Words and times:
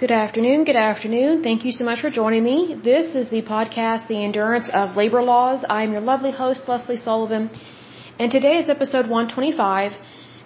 Good 0.00 0.12
afternoon. 0.24 0.64
Good 0.64 0.80
afternoon. 0.90 1.42
Thank 1.42 1.66
you 1.66 1.72
so 1.78 1.84
much 1.84 2.00
for 2.00 2.08
joining 2.08 2.42
me. 2.42 2.74
This 2.82 3.14
is 3.14 3.28
the 3.28 3.42
podcast, 3.42 4.08
The 4.08 4.24
Endurance 4.26 4.70
of 4.72 4.96
Labor 4.96 5.22
Laws. 5.22 5.62
I'm 5.68 5.92
your 5.92 6.00
lovely 6.00 6.30
host, 6.30 6.70
Leslie 6.70 6.96
Sullivan. 6.96 7.50
And 8.18 8.32
today 8.32 8.54
is 8.60 8.70
episode 8.70 9.10
125. 9.10 9.92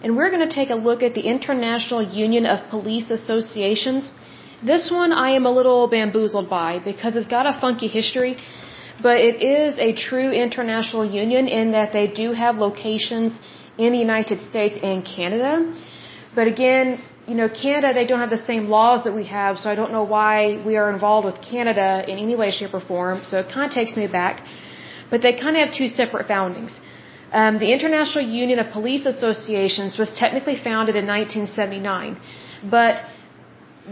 And 0.02 0.16
we're 0.16 0.32
going 0.32 0.48
to 0.48 0.52
take 0.52 0.70
a 0.70 0.80
look 0.88 1.04
at 1.04 1.14
the 1.14 1.24
International 1.34 2.02
Union 2.02 2.46
of 2.46 2.68
Police 2.68 3.12
Associations. 3.18 4.10
This 4.60 4.90
one 4.90 5.12
I 5.12 5.30
am 5.38 5.46
a 5.46 5.52
little 5.52 5.86
bamboozled 5.86 6.50
by 6.50 6.80
because 6.80 7.14
it's 7.14 7.28
got 7.28 7.46
a 7.46 7.56
funky 7.60 7.86
history. 7.86 8.36
But 9.00 9.18
it 9.18 9.40
is 9.40 9.78
a 9.78 9.92
true 9.92 10.30
international 10.32 11.04
union 11.22 11.46
in 11.46 11.70
that 11.78 11.92
they 11.92 12.08
do 12.08 12.32
have 12.32 12.56
locations 12.56 13.38
in 13.78 13.92
the 13.92 14.02
United 14.10 14.42
States 14.50 14.76
and 14.82 15.04
Canada. 15.04 15.52
But 16.34 16.48
again, 16.48 17.00
you 17.26 17.34
know, 17.34 17.48
Canada, 17.48 17.94
they 17.94 18.06
don't 18.06 18.20
have 18.20 18.34
the 18.38 18.44
same 18.50 18.66
laws 18.68 19.04
that 19.04 19.14
we 19.14 19.24
have, 19.24 19.58
so 19.58 19.70
I 19.70 19.74
don't 19.74 19.92
know 19.92 20.04
why 20.04 20.62
we 20.66 20.76
are 20.76 20.90
involved 20.92 21.24
with 21.24 21.40
Canada 21.40 22.04
in 22.06 22.18
any 22.18 22.36
way, 22.36 22.50
shape, 22.50 22.74
or 22.74 22.80
form. 22.80 23.24
So 23.24 23.38
it 23.38 23.48
kind 23.52 23.66
of 23.70 23.74
takes 23.80 23.96
me 23.96 24.06
back. 24.06 24.42
But 25.10 25.22
they 25.22 25.32
kind 25.32 25.56
of 25.56 25.66
have 25.66 25.74
two 25.74 25.88
separate 25.88 26.26
foundings. 26.28 26.72
Um, 27.32 27.58
the 27.58 27.72
International 27.72 28.24
Union 28.42 28.58
of 28.58 28.70
Police 28.72 29.06
Associations 29.06 29.98
was 29.98 30.10
technically 30.22 30.56
founded 30.56 30.96
in 30.96 31.06
1979, 31.06 32.20
but 32.70 33.04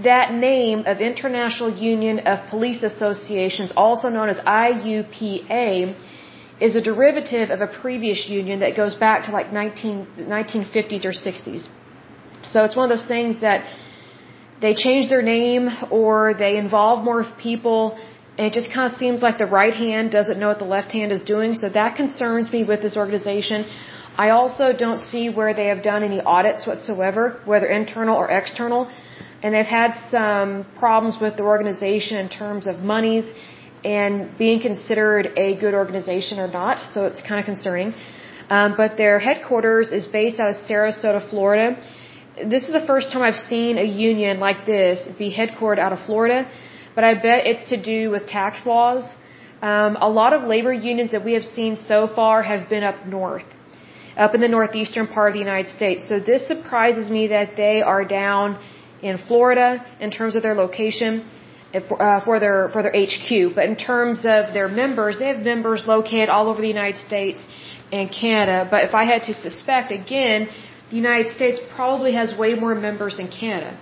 that 0.04 0.32
name 0.32 0.84
of 0.86 1.00
International 1.00 1.70
Union 1.74 2.20
of 2.20 2.48
Police 2.50 2.82
Associations, 2.82 3.72
also 3.76 4.08
known 4.08 4.28
as 4.28 4.38
IUPA, 4.38 5.94
is 6.60 6.76
a 6.76 6.80
derivative 6.80 7.50
of 7.50 7.60
a 7.60 7.66
previous 7.66 8.28
union 8.28 8.60
that 8.60 8.76
goes 8.76 8.94
back 8.94 9.26
to 9.26 9.32
like 9.32 9.52
19, 9.52 10.06
1950s 10.18 11.04
or 11.04 11.12
60s. 11.12 11.68
So 12.44 12.64
it's 12.64 12.76
one 12.76 12.90
of 12.90 12.96
those 12.96 13.06
things 13.06 13.40
that 13.40 13.64
they 14.60 14.74
change 14.74 15.08
their 15.08 15.22
name 15.22 15.68
or 15.90 16.34
they 16.34 16.56
involve 16.56 17.04
more 17.04 17.24
people. 17.38 17.98
And 18.38 18.46
it 18.48 18.52
just 18.52 18.72
kind 18.72 18.90
of 18.90 18.98
seems 18.98 19.22
like 19.26 19.38
the 19.38 19.50
right 19.60 19.74
hand 19.74 20.10
doesn't 20.10 20.38
know 20.38 20.48
what 20.48 20.58
the 20.58 20.72
left 20.76 20.92
hand 20.92 21.10
is 21.12 21.22
doing. 21.22 21.54
So 21.54 21.68
that 21.68 21.96
concerns 21.96 22.52
me 22.52 22.64
with 22.64 22.80
this 22.80 22.96
organization. 22.96 23.66
I 24.16 24.30
also 24.30 24.72
don't 24.84 25.00
see 25.00 25.24
where 25.38 25.52
they 25.54 25.66
have 25.72 25.82
done 25.82 26.02
any 26.02 26.20
audits 26.20 26.66
whatsoever, 26.66 27.40
whether 27.44 27.66
internal 27.66 28.16
or 28.16 28.30
external. 28.30 28.90
And 29.42 29.54
they've 29.54 29.74
had 29.80 29.90
some 30.10 30.66
problems 30.78 31.18
with 31.20 31.36
the 31.36 31.42
organization 31.42 32.18
in 32.18 32.28
terms 32.28 32.66
of 32.66 32.78
monies 32.78 33.24
and 33.84 34.38
being 34.38 34.60
considered 34.60 35.32
a 35.36 35.56
good 35.56 35.74
organization 35.74 36.38
or 36.38 36.46
not. 36.46 36.78
So 36.78 37.06
it's 37.06 37.22
kind 37.22 37.40
of 37.40 37.46
concerning. 37.46 37.94
Um, 38.48 38.74
but 38.76 38.96
their 38.96 39.18
headquarters 39.18 39.90
is 39.90 40.06
based 40.06 40.38
out 40.40 40.50
of 40.50 40.56
Sarasota, 40.68 41.28
Florida 41.30 41.82
this 42.36 42.64
is 42.64 42.72
the 42.72 42.86
first 42.86 43.12
time 43.12 43.22
I've 43.22 43.42
seen 43.52 43.78
a 43.78 43.84
union 43.84 44.40
like 44.40 44.64
this 44.64 45.06
be 45.18 45.34
headquartered 45.34 45.78
out 45.78 45.92
of 45.92 46.00
Florida, 46.06 46.50
but 46.94 47.04
I 47.04 47.14
bet 47.14 47.46
it's 47.46 47.68
to 47.70 47.82
do 47.82 48.10
with 48.10 48.26
tax 48.26 48.64
laws. 48.64 49.04
Um, 49.60 49.96
a 50.00 50.08
lot 50.08 50.32
of 50.32 50.42
labor 50.42 50.72
unions 50.72 51.12
that 51.12 51.24
we 51.24 51.34
have 51.34 51.44
seen 51.44 51.78
so 51.78 52.08
far 52.08 52.42
have 52.42 52.68
been 52.68 52.82
up 52.82 53.06
north, 53.06 53.44
up 54.16 54.34
in 54.34 54.40
the 54.40 54.48
northeastern 54.48 55.06
part 55.06 55.28
of 55.30 55.34
the 55.34 55.40
United 55.40 55.70
States. 55.70 56.08
So 56.08 56.18
this 56.20 56.46
surprises 56.48 57.08
me 57.08 57.28
that 57.28 57.54
they 57.56 57.82
are 57.82 58.04
down 58.04 58.58
in 59.02 59.18
Florida 59.18 59.84
in 60.00 60.10
terms 60.10 60.34
of 60.34 60.42
their 60.42 60.54
location 60.54 61.28
uh, 61.74 62.24
for 62.24 62.40
their 62.40 62.68
for 62.70 62.82
their 62.82 62.92
HQ. 62.92 63.54
But 63.54 63.66
in 63.66 63.76
terms 63.76 64.20
of 64.24 64.52
their 64.54 64.68
members, 64.68 65.18
they 65.18 65.28
have 65.28 65.42
members 65.42 65.86
located 65.86 66.28
all 66.28 66.48
over 66.48 66.60
the 66.60 66.74
United 66.80 66.98
States 66.98 67.46
and 67.92 68.10
Canada. 68.10 68.66
But 68.70 68.84
if 68.84 68.94
I 68.94 69.04
had 69.04 69.24
to 69.24 69.34
suspect, 69.34 69.92
again, 69.92 70.48
the 70.92 70.98
United 71.06 71.28
States 71.34 71.58
probably 71.74 72.12
has 72.20 72.28
way 72.42 72.52
more 72.64 72.74
members 72.74 73.14
than 73.18 73.28
Canada. 73.28 73.72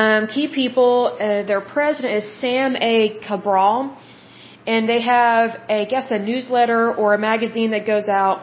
Um, 0.00 0.28
key 0.34 0.46
people, 0.60 0.94
uh, 1.18 1.42
their 1.50 1.60
president 1.60 2.12
is 2.20 2.26
Sam 2.40 2.76
A. 2.76 3.18
Cabral, 3.26 3.78
and 4.72 4.88
they 4.88 5.00
have, 5.00 5.48
I 5.68 5.84
guess, 5.92 6.06
a 6.18 6.20
newsletter 6.30 6.82
or 6.94 7.08
a 7.14 7.18
magazine 7.30 7.70
that 7.72 7.84
goes 7.94 8.08
out. 8.08 8.38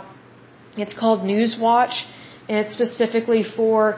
It's 0.84 0.96
called 1.02 1.20
Newswatch, 1.22 1.96
and 2.50 2.58
it's 2.62 2.74
specifically 2.80 3.44
for, 3.58 3.98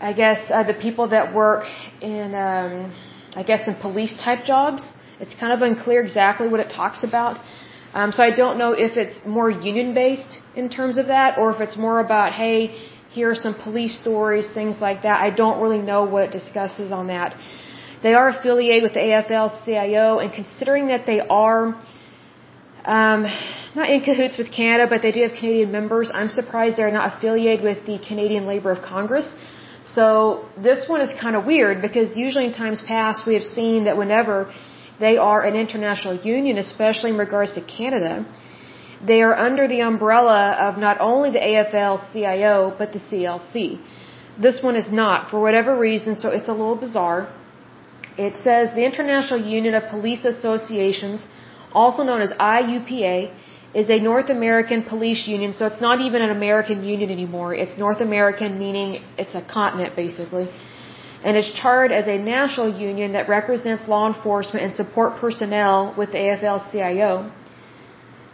I 0.00 0.12
guess, 0.12 0.40
uh, 0.50 0.64
the 0.72 0.78
people 0.86 1.06
that 1.14 1.32
work 1.32 1.64
in, 2.00 2.34
um, 2.34 2.92
I 3.40 3.44
guess, 3.44 3.62
in 3.68 3.76
police 3.76 4.14
type 4.26 4.42
jobs. 4.44 4.82
It's 5.20 5.36
kind 5.42 5.52
of 5.52 5.62
unclear 5.62 6.00
exactly 6.00 6.48
what 6.48 6.60
it 6.64 6.70
talks 6.80 7.04
about. 7.10 7.38
Um, 7.92 8.12
so 8.12 8.22
I 8.22 8.30
don't 8.30 8.56
know 8.58 8.72
if 8.72 8.96
it's 8.96 9.18
more 9.26 9.50
union 9.50 9.94
based 9.94 10.40
in 10.54 10.68
terms 10.68 10.96
of 10.98 11.06
that, 11.06 11.38
or 11.38 11.52
if 11.54 11.60
it's 11.60 11.76
more 11.76 11.98
about, 12.00 12.32
hey, 12.32 12.56
here 13.10 13.30
are 13.30 13.34
some 13.34 13.54
police 13.54 13.98
stories, 14.00 14.48
things 14.48 14.80
like 14.80 15.02
that. 15.02 15.20
I 15.20 15.30
don't 15.30 15.60
really 15.60 15.82
know 15.82 16.04
what 16.04 16.22
it 16.24 16.30
discusses 16.30 16.92
on 16.92 17.08
that. 17.08 17.36
They 18.02 18.14
are 18.14 18.28
affiliated 18.28 18.84
with 18.84 18.94
the 18.94 19.00
AFL-CIO, 19.00 20.18
and 20.18 20.32
considering 20.32 20.86
that 20.88 21.04
they 21.04 21.20
are 21.20 21.74
um, 22.84 23.26
not 23.74 23.90
in 23.90 24.00
cahoots 24.00 24.38
with 24.38 24.50
Canada, 24.52 24.86
but 24.88 25.02
they 25.02 25.12
do 25.12 25.22
have 25.22 25.32
Canadian 25.32 25.70
members, 25.72 26.10
I'm 26.12 26.30
surprised 26.30 26.76
they're 26.76 26.90
not 26.90 27.16
affiliated 27.16 27.64
with 27.64 27.86
the 27.86 27.98
Canadian 27.98 28.46
Labour 28.46 28.70
of 28.72 28.82
Congress. 28.82 29.32
So 29.84 30.48
this 30.56 30.88
one 30.88 31.00
is 31.00 31.12
kind 31.20 31.36
of 31.36 31.44
weird 31.44 31.82
because 31.82 32.16
usually 32.16 32.46
in 32.46 32.52
times 32.52 32.82
past 32.82 33.26
we 33.26 33.34
have 33.34 33.44
seen 33.44 33.84
that 33.84 33.96
whenever 33.96 34.52
they 35.00 35.16
are 35.16 35.40
an 35.50 35.56
international 35.64 36.14
union, 36.34 36.58
especially 36.58 37.10
in 37.10 37.18
regards 37.26 37.52
to 37.54 37.62
Canada. 37.62 38.26
They 39.10 39.20
are 39.22 39.34
under 39.48 39.66
the 39.66 39.80
umbrella 39.80 40.40
of 40.66 40.78
not 40.86 41.00
only 41.00 41.30
the 41.36 41.42
AFL-CIO, 41.50 42.74
but 42.78 42.92
the 42.92 43.02
CLC. 43.08 43.80
This 44.46 44.62
one 44.62 44.76
is 44.76 44.88
not, 45.02 45.30
for 45.30 45.40
whatever 45.40 45.76
reason, 45.78 46.16
so 46.22 46.28
it's 46.28 46.48
a 46.48 46.56
little 46.60 46.80
bizarre. 46.86 47.20
It 48.26 48.34
says 48.44 48.74
the 48.74 48.84
International 48.90 49.40
Union 49.58 49.74
of 49.74 49.88
Police 49.88 50.24
Associations, 50.24 51.24
also 51.72 52.02
known 52.02 52.20
as 52.20 52.32
IUPA, 52.32 53.32
is 53.72 53.88
a 53.88 53.98
North 54.10 54.28
American 54.28 54.82
police 54.82 55.26
union, 55.26 55.54
so 55.54 55.64
it's 55.66 55.80
not 55.80 56.00
even 56.00 56.20
an 56.20 56.30
American 56.30 56.84
union 56.84 57.10
anymore. 57.10 57.54
It's 57.54 57.78
North 57.78 58.00
American, 58.00 58.58
meaning 58.58 59.02
it's 59.16 59.34
a 59.34 59.44
continent, 59.58 59.96
basically 59.96 60.48
and 61.22 61.36
is 61.36 61.50
chartered 61.52 61.92
as 61.92 62.08
a 62.08 62.18
national 62.18 62.68
union 62.88 63.12
that 63.12 63.28
represents 63.28 63.86
law 63.86 64.06
enforcement 64.12 64.64
and 64.64 64.74
support 64.74 65.18
personnel 65.18 65.94
with 65.98 66.12
the 66.12 66.18
AFL-CIO. 66.18 67.30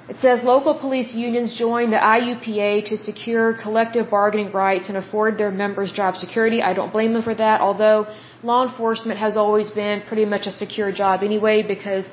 It 0.09 0.17
says 0.23 0.45
local 0.45 0.75
police 0.79 1.13
unions 1.15 1.57
join 1.59 1.91
the 1.91 1.97
IUPA 1.97 2.85
to 2.91 2.97
secure 2.97 3.55
collective 3.55 4.09
bargaining 4.09 4.53
rights 4.53 4.89
and 4.89 4.97
afford 4.97 5.37
their 5.37 5.51
members 5.51 5.91
job 5.91 6.17
security. 6.17 6.63
I 6.63 6.75
don't 6.75 6.93
blame 6.93 7.13
them 7.13 7.25
for 7.25 7.35
that, 7.35 7.61
although 7.61 8.07
law 8.45 8.63
enforcement 8.69 9.19
has 9.19 9.37
always 9.37 9.73
been 9.73 10.03
pretty 10.03 10.25
much 10.25 10.47
a 10.47 10.53
secure 10.53 10.93
job 10.93 11.25
anyway 11.25 11.65
because 11.75 12.05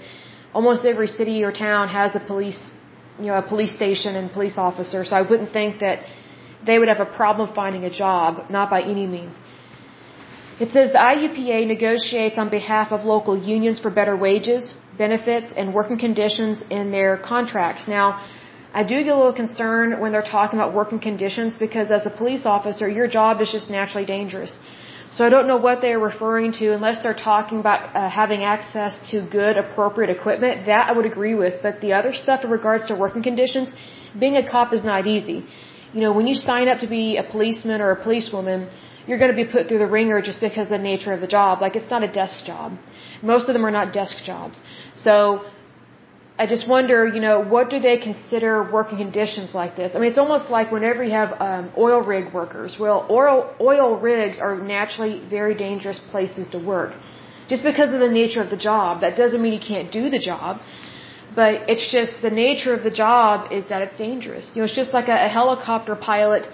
almost 0.55 0.85
every 0.85 1.07
city 1.07 1.43
or 1.43 1.51
town 1.51 1.87
has 1.89 2.15
a 2.15 2.19
police, 2.19 2.61
you 3.19 3.27
know, 3.27 3.37
a 3.37 3.43
police 3.43 3.75
station 3.75 4.15
and 4.15 4.31
police 4.31 4.57
officer. 4.57 5.05
So 5.05 5.15
I 5.15 5.21
wouldn't 5.21 5.53
think 5.53 5.79
that 5.79 5.99
they 6.65 6.79
would 6.79 6.87
have 6.87 6.99
a 6.99 7.11
problem 7.21 7.53
finding 7.53 7.83
a 7.83 7.91
job, 7.91 8.49
not 8.49 8.71
by 8.71 8.81
any 8.81 9.05
means. 9.05 9.35
It 10.63 10.71
says 10.75 10.93
the 10.93 11.03
IUPA 11.13 11.67
negotiates 11.67 12.37
on 12.41 12.49
behalf 12.49 12.93
of 12.95 13.03
local 13.13 13.35
unions 13.53 13.81
for 13.83 13.89
better 13.99 14.15
wages, 14.15 14.73
benefits, 14.97 15.49
and 15.59 15.73
working 15.79 15.97
conditions 16.03 16.63
in 16.77 16.91
their 16.97 17.17
contracts. 17.31 17.83
Now, 17.95 18.05
I 18.79 18.83
do 18.91 18.95
get 19.03 19.11
a 19.15 19.19
little 19.21 19.39
concerned 19.43 19.99
when 20.01 20.13
they're 20.13 20.29
talking 20.37 20.57
about 20.59 20.73
working 20.81 21.01
conditions 21.09 21.57
because 21.65 21.91
as 21.97 22.05
a 22.11 22.13
police 22.21 22.45
officer, 22.45 22.87
your 22.99 23.09
job 23.17 23.41
is 23.41 23.51
just 23.57 23.69
naturally 23.79 24.05
dangerous. 24.05 24.53
So 25.15 25.25
I 25.27 25.29
don't 25.33 25.49
know 25.51 25.61
what 25.67 25.81
they're 25.81 26.05
referring 26.11 26.53
to 26.61 26.71
unless 26.77 27.03
they're 27.03 27.21
talking 27.31 27.59
about 27.65 27.81
uh, 27.95 28.09
having 28.21 28.41
access 28.55 28.93
to 29.11 29.15
good, 29.39 29.57
appropriate 29.65 30.11
equipment. 30.17 30.65
That 30.71 30.87
I 30.89 30.93
would 30.97 31.09
agree 31.13 31.35
with. 31.43 31.61
But 31.65 31.81
the 31.81 31.91
other 31.99 32.13
stuff 32.23 32.45
in 32.45 32.51
regards 32.59 32.85
to 32.85 32.95
working 33.03 33.23
conditions, 33.31 33.73
being 34.23 34.37
a 34.37 34.45
cop 34.55 34.71
is 34.79 34.85
not 34.93 35.11
easy. 35.17 35.39
You 35.93 36.01
know, 36.05 36.13
when 36.13 36.25
you 36.31 36.37
sign 36.49 36.67
up 36.69 36.79
to 36.85 36.89
be 36.97 37.05
a 37.17 37.25
policeman 37.35 37.79
or 37.81 37.91
a 37.91 38.01
policewoman, 38.07 38.69
you're 39.07 39.19
going 39.23 39.33
to 39.35 39.39
be 39.43 39.49
put 39.55 39.67
through 39.67 39.79
the 39.79 39.91
ringer 39.99 40.21
just 40.21 40.39
because 40.39 40.67
of 40.71 40.77
the 40.79 40.85
nature 40.91 41.13
of 41.13 41.21
the 41.21 41.27
job. 41.27 41.61
Like 41.61 41.75
it's 41.75 41.89
not 41.89 42.03
a 42.03 42.11
desk 42.21 42.45
job. 42.45 42.77
Most 43.21 43.49
of 43.49 43.53
them 43.53 43.65
are 43.65 43.75
not 43.79 43.93
desk 43.93 44.23
jobs. 44.23 44.61
So 44.95 45.45
I 46.37 46.47
just 46.47 46.67
wonder, 46.67 47.07
you 47.07 47.21
know, 47.21 47.41
what 47.41 47.69
do 47.69 47.79
they 47.79 47.97
consider 47.97 48.51
working 48.71 48.97
conditions 48.97 49.53
like 49.53 49.75
this? 49.75 49.93
I 49.95 49.99
mean, 49.99 50.09
it's 50.09 50.17
almost 50.17 50.49
like 50.49 50.71
whenever 50.71 51.03
you 51.03 51.11
have 51.11 51.39
um, 51.39 51.71
oil 51.77 52.01
rig 52.01 52.33
workers. 52.33 52.77
Well, 52.79 53.05
oil 53.09 53.53
oil 53.61 53.99
rigs 53.99 54.39
are 54.39 54.55
naturally 54.57 55.21
very 55.29 55.53
dangerous 55.53 55.99
places 56.11 56.47
to 56.49 56.57
work, 56.57 56.93
just 57.49 57.63
because 57.63 57.93
of 57.93 57.99
the 57.99 58.09
nature 58.09 58.41
of 58.41 58.49
the 58.49 58.57
job. 58.57 59.01
That 59.01 59.15
doesn't 59.15 59.41
mean 59.43 59.53
you 59.53 59.65
can't 59.73 59.91
do 59.91 60.09
the 60.09 60.17
job, 60.17 60.59
but 61.35 61.69
it's 61.69 61.91
just 61.91 62.23
the 62.23 62.31
nature 62.31 62.73
of 62.73 62.83
the 62.83 62.95
job 63.05 63.51
is 63.51 63.69
that 63.69 63.83
it's 63.83 63.95
dangerous. 63.95 64.51
You 64.55 64.61
know, 64.61 64.65
it's 64.65 64.75
just 64.75 64.91
like 64.91 65.09
a, 65.09 65.25
a 65.25 65.29
helicopter 65.29 65.95
pilot 65.95 66.47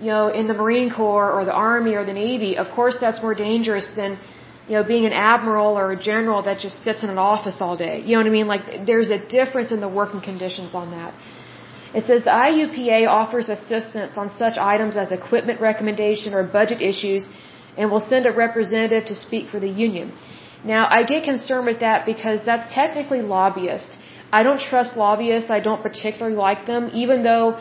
you 0.00 0.10
know, 0.14 0.28
in 0.28 0.46
the 0.46 0.54
Marine 0.54 0.90
Corps 0.90 1.30
or 1.32 1.44
the 1.44 1.52
Army 1.52 1.94
or 1.94 2.04
the 2.04 2.12
Navy, 2.12 2.56
of 2.56 2.68
course 2.70 2.96
that's 3.00 3.20
more 3.20 3.34
dangerous 3.34 3.88
than, 3.96 4.18
you 4.68 4.74
know, 4.76 4.84
being 4.84 5.06
an 5.06 5.12
admiral 5.12 5.78
or 5.80 5.92
a 5.92 6.00
general 6.12 6.42
that 6.42 6.58
just 6.60 6.82
sits 6.84 7.02
in 7.02 7.10
an 7.10 7.18
office 7.18 7.56
all 7.60 7.76
day. 7.76 7.96
You 8.04 8.12
know 8.12 8.20
what 8.22 8.26
I 8.32 8.38
mean? 8.38 8.46
Like, 8.46 8.86
there's 8.86 9.10
a 9.10 9.18
difference 9.18 9.72
in 9.72 9.80
the 9.80 9.88
working 9.88 10.20
conditions 10.20 10.74
on 10.74 10.90
that. 10.92 11.14
It 11.94 12.04
says 12.04 12.24
the 12.24 12.36
IUPA 12.48 13.08
offers 13.08 13.48
assistance 13.48 14.18
on 14.18 14.30
such 14.30 14.58
items 14.58 14.96
as 14.96 15.10
equipment 15.10 15.60
recommendation 15.60 16.34
or 16.34 16.42
budget 16.42 16.82
issues 16.82 17.26
and 17.78 17.90
will 17.90 18.06
send 18.12 18.26
a 18.26 18.32
representative 18.32 19.06
to 19.06 19.14
speak 19.14 19.48
for 19.48 19.58
the 19.58 19.72
union. 19.86 20.12
Now, 20.64 20.86
I 20.90 21.04
get 21.04 21.24
concerned 21.24 21.66
with 21.66 21.80
that 21.80 22.04
because 22.04 22.44
that's 22.44 22.72
technically 22.74 23.22
lobbyists. 23.22 23.96
I 24.30 24.42
don't 24.42 24.60
trust 24.60 24.96
lobbyists. 24.96 25.50
I 25.50 25.60
don't 25.60 25.82
particularly 25.82 26.36
like 26.36 26.66
them, 26.66 26.90
even 26.92 27.22
though 27.22 27.58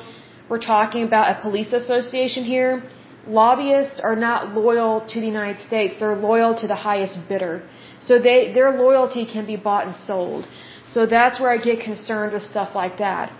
we're 0.49 0.65
talking 0.75 1.03
about 1.03 1.25
a 1.33 1.41
police 1.41 1.73
association 1.73 2.43
here. 2.45 2.83
Lobbyists 3.27 3.99
are 3.99 4.15
not 4.15 4.53
loyal 4.53 5.05
to 5.11 5.19
the 5.19 5.27
United 5.27 5.59
States. 5.61 5.99
They're 5.99 6.15
loyal 6.15 6.55
to 6.61 6.67
the 6.67 6.79
highest 6.89 7.17
bidder. 7.27 7.67
So 7.99 8.19
they, 8.19 8.53
their 8.53 8.71
loyalty 8.71 9.25
can 9.25 9.45
be 9.45 9.57
bought 9.57 9.87
and 9.87 9.95
sold. 9.95 10.47
So 10.85 11.05
that's 11.05 11.39
where 11.39 11.51
I 11.51 11.57
get 11.57 11.81
concerned 11.81 12.31
with 12.33 12.43
stuff 12.43 12.75
like 12.75 12.97
that. 12.99 13.33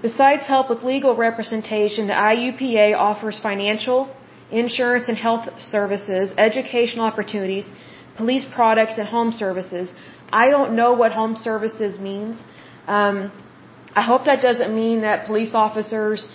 Besides 0.00 0.46
help 0.46 0.70
with 0.70 0.82
legal 0.82 1.14
representation, 1.16 2.06
the 2.06 2.18
IUPA 2.32 2.96
offers 2.96 3.38
financial, 3.38 3.98
insurance 4.50 5.08
and 5.08 5.18
health 5.18 5.44
services, 5.60 6.32
educational 6.38 7.04
opportunities, 7.04 7.70
police 8.16 8.44
products, 8.44 8.94
and 8.96 9.08
home 9.08 9.32
services. 9.32 9.92
I 10.32 10.48
don't 10.48 10.74
know 10.76 10.92
what 10.94 11.12
home 11.12 11.36
services 11.36 11.98
means. 11.98 12.42
Um, 12.86 13.32
I 14.00 14.02
hope 14.02 14.24
that 14.24 14.42
doesn't 14.42 14.74
mean 14.74 15.02
that 15.02 15.26
police 15.26 15.54
officers 15.54 16.26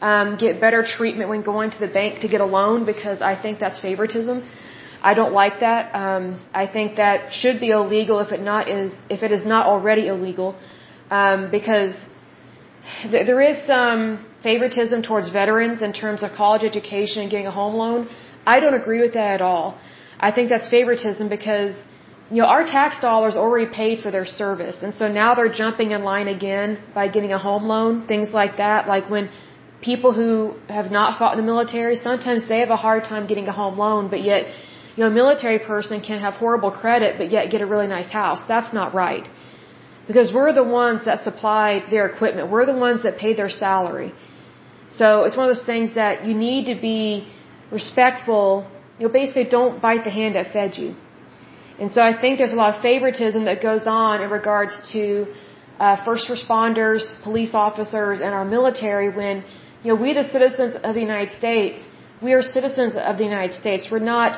um, 0.00 0.36
get 0.36 0.60
better 0.60 0.82
treatment 0.84 1.28
when 1.28 1.42
going 1.42 1.70
to 1.70 1.78
the 1.78 1.88
bank 1.88 2.20
to 2.20 2.28
get 2.28 2.40
a 2.40 2.44
loan 2.44 2.84
because 2.84 3.20
I 3.20 3.34
think 3.40 3.58
that's 3.58 3.80
favoritism. 3.80 4.48
I 5.02 5.14
don't 5.14 5.32
like 5.32 5.60
that. 5.60 5.94
Um, 5.94 6.40
I 6.52 6.66
think 6.66 6.96
that 6.96 7.32
should 7.32 7.60
be 7.60 7.70
illegal 7.70 8.20
if 8.20 8.32
it 8.32 8.40
not 8.40 8.68
is 8.68 8.92
if 9.08 9.22
it 9.22 9.32
is 9.32 9.44
not 9.44 9.66
already 9.66 10.06
illegal, 10.08 10.56
um, 11.10 11.50
because 11.50 11.94
th- 13.02 13.26
there 13.26 13.40
is 13.40 13.64
some 13.66 14.24
favoritism 14.42 15.02
towards 15.02 15.28
veterans 15.28 15.82
in 15.82 15.92
terms 15.92 16.22
of 16.22 16.32
college 16.32 16.64
education 16.64 17.22
and 17.22 17.30
getting 17.30 17.46
a 17.46 17.56
home 17.60 17.74
loan. 17.74 18.08
I 18.46 18.60
don't 18.60 18.74
agree 18.74 19.00
with 19.00 19.14
that 19.14 19.30
at 19.38 19.42
all. 19.42 19.78
I 20.18 20.32
think 20.32 20.48
that's 20.48 20.68
favoritism 20.68 21.28
because 21.28 21.74
you 22.30 22.42
know 22.42 22.48
our 22.48 22.64
tax 22.64 23.00
dollars 23.00 23.36
already 23.36 23.70
paid 23.82 24.00
for 24.04 24.10
their 24.10 24.26
service, 24.26 24.76
and 24.82 24.94
so 24.94 25.08
now 25.08 25.34
they're 25.34 25.54
jumping 25.62 25.90
in 25.92 26.02
line 26.04 26.28
again 26.28 26.78
by 26.94 27.08
getting 27.08 27.32
a 27.32 27.38
home 27.38 27.64
loan, 27.64 28.06
things 28.06 28.32
like 28.40 28.56
that. 28.58 28.86
Like 28.94 29.08
when 29.14 29.30
people 29.80 30.12
who 30.12 30.30
have 30.68 30.90
not 30.90 31.18
fought 31.18 31.32
in 31.34 31.40
the 31.44 31.50
military, 31.52 31.96
sometimes 31.96 32.48
they 32.48 32.60
have 32.60 32.70
a 32.70 32.82
hard 32.88 33.04
time 33.04 33.26
getting 33.26 33.48
a 33.48 33.52
home 33.52 33.78
loan, 33.78 34.08
but 34.08 34.22
yet 34.22 34.46
you 34.98 35.04
know, 35.04 35.10
a 35.10 35.18
military 35.22 35.60
person 35.60 36.00
can 36.00 36.18
have 36.26 36.34
horrible 36.34 36.72
credit 36.72 37.18
but 37.18 37.30
yet 37.30 37.50
get 37.52 37.60
a 37.66 37.68
really 37.72 37.86
nice 37.86 38.10
house. 38.10 38.40
That's 38.52 38.72
not 38.78 38.94
right. 38.94 39.26
Because 40.08 40.32
we're 40.36 40.52
the 40.52 40.64
ones 40.64 41.04
that 41.04 41.22
supplied 41.28 41.82
their 41.92 42.06
equipment. 42.12 42.50
We're 42.50 42.66
the 42.66 42.78
ones 42.86 43.04
that 43.04 43.16
paid 43.24 43.36
their 43.36 43.50
salary. 43.50 44.12
So 44.90 45.06
it's 45.24 45.36
one 45.36 45.48
of 45.48 45.54
those 45.54 45.66
things 45.72 45.94
that 45.94 46.24
you 46.26 46.34
need 46.34 46.64
to 46.72 46.76
be 46.80 47.28
respectful. 47.70 48.66
You 48.98 49.06
know, 49.06 49.12
basically 49.12 49.44
don't 49.44 49.80
bite 49.80 50.02
the 50.02 50.14
hand 50.18 50.34
that 50.34 50.52
fed 50.52 50.76
you. 50.78 50.96
And 51.80 51.92
so 51.92 52.00
I 52.02 52.12
think 52.20 52.38
there's 52.38 52.56
a 52.58 52.62
lot 52.64 52.74
of 52.76 52.82
favoritism 52.82 53.44
that 53.44 53.62
goes 53.62 53.86
on 53.86 54.22
in 54.22 54.30
regards 54.30 54.74
to 54.92 55.02
uh, 55.78 56.04
first 56.04 56.28
responders, 56.28 57.02
police 57.22 57.54
officers, 57.54 58.20
and 58.20 58.34
our 58.34 58.44
military 58.44 59.08
when, 59.20 59.44
you 59.82 59.94
know, 59.94 60.00
we 60.00 60.12
the 60.12 60.28
citizens 60.36 60.74
of 60.82 60.94
the 60.94 61.00
United 61.00 61.32
States, 61.42 61.84
we 62.20 62.32
are 62.32 62.42
citizens 62.42 62.96
of 62.96 63.16
the 63.16 63.24
United 63.24 63.54
States. 63.54 63.88
We're 63.90 64.10
not 64.16 64.32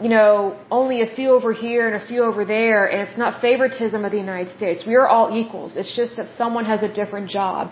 you 0.00 0.08
know, 0.08 0.58
only 0.70 1.02
a 1.02 1.06
few 1.14 1.30
over 1.30 1.52
here 1.52 1.86
and 1.88 2.02
a 2.02 2.06
few 2.06 2.24
over 2.24 2.44
there, 2.44 2.86
and 2.86 3.08
it's 3.08 3.16
not 3.16 3.40
favoritism 3.40 4.04
of 4.04 4.10
the 4.10 4.18
United 4.18 4.52
States. 4.56 4.84
We 4.84 4.96
are 4.96 5.06
all 5.06 5.36
equals. 5.36 5.76
It's 5.76 5.94
just 5.94 6.16
that 6.16 6.28
someone 6.28 6.64
has 6.64 6.82
a 6.82 6.92
different 6.92 7.30
job. 7.30 7.70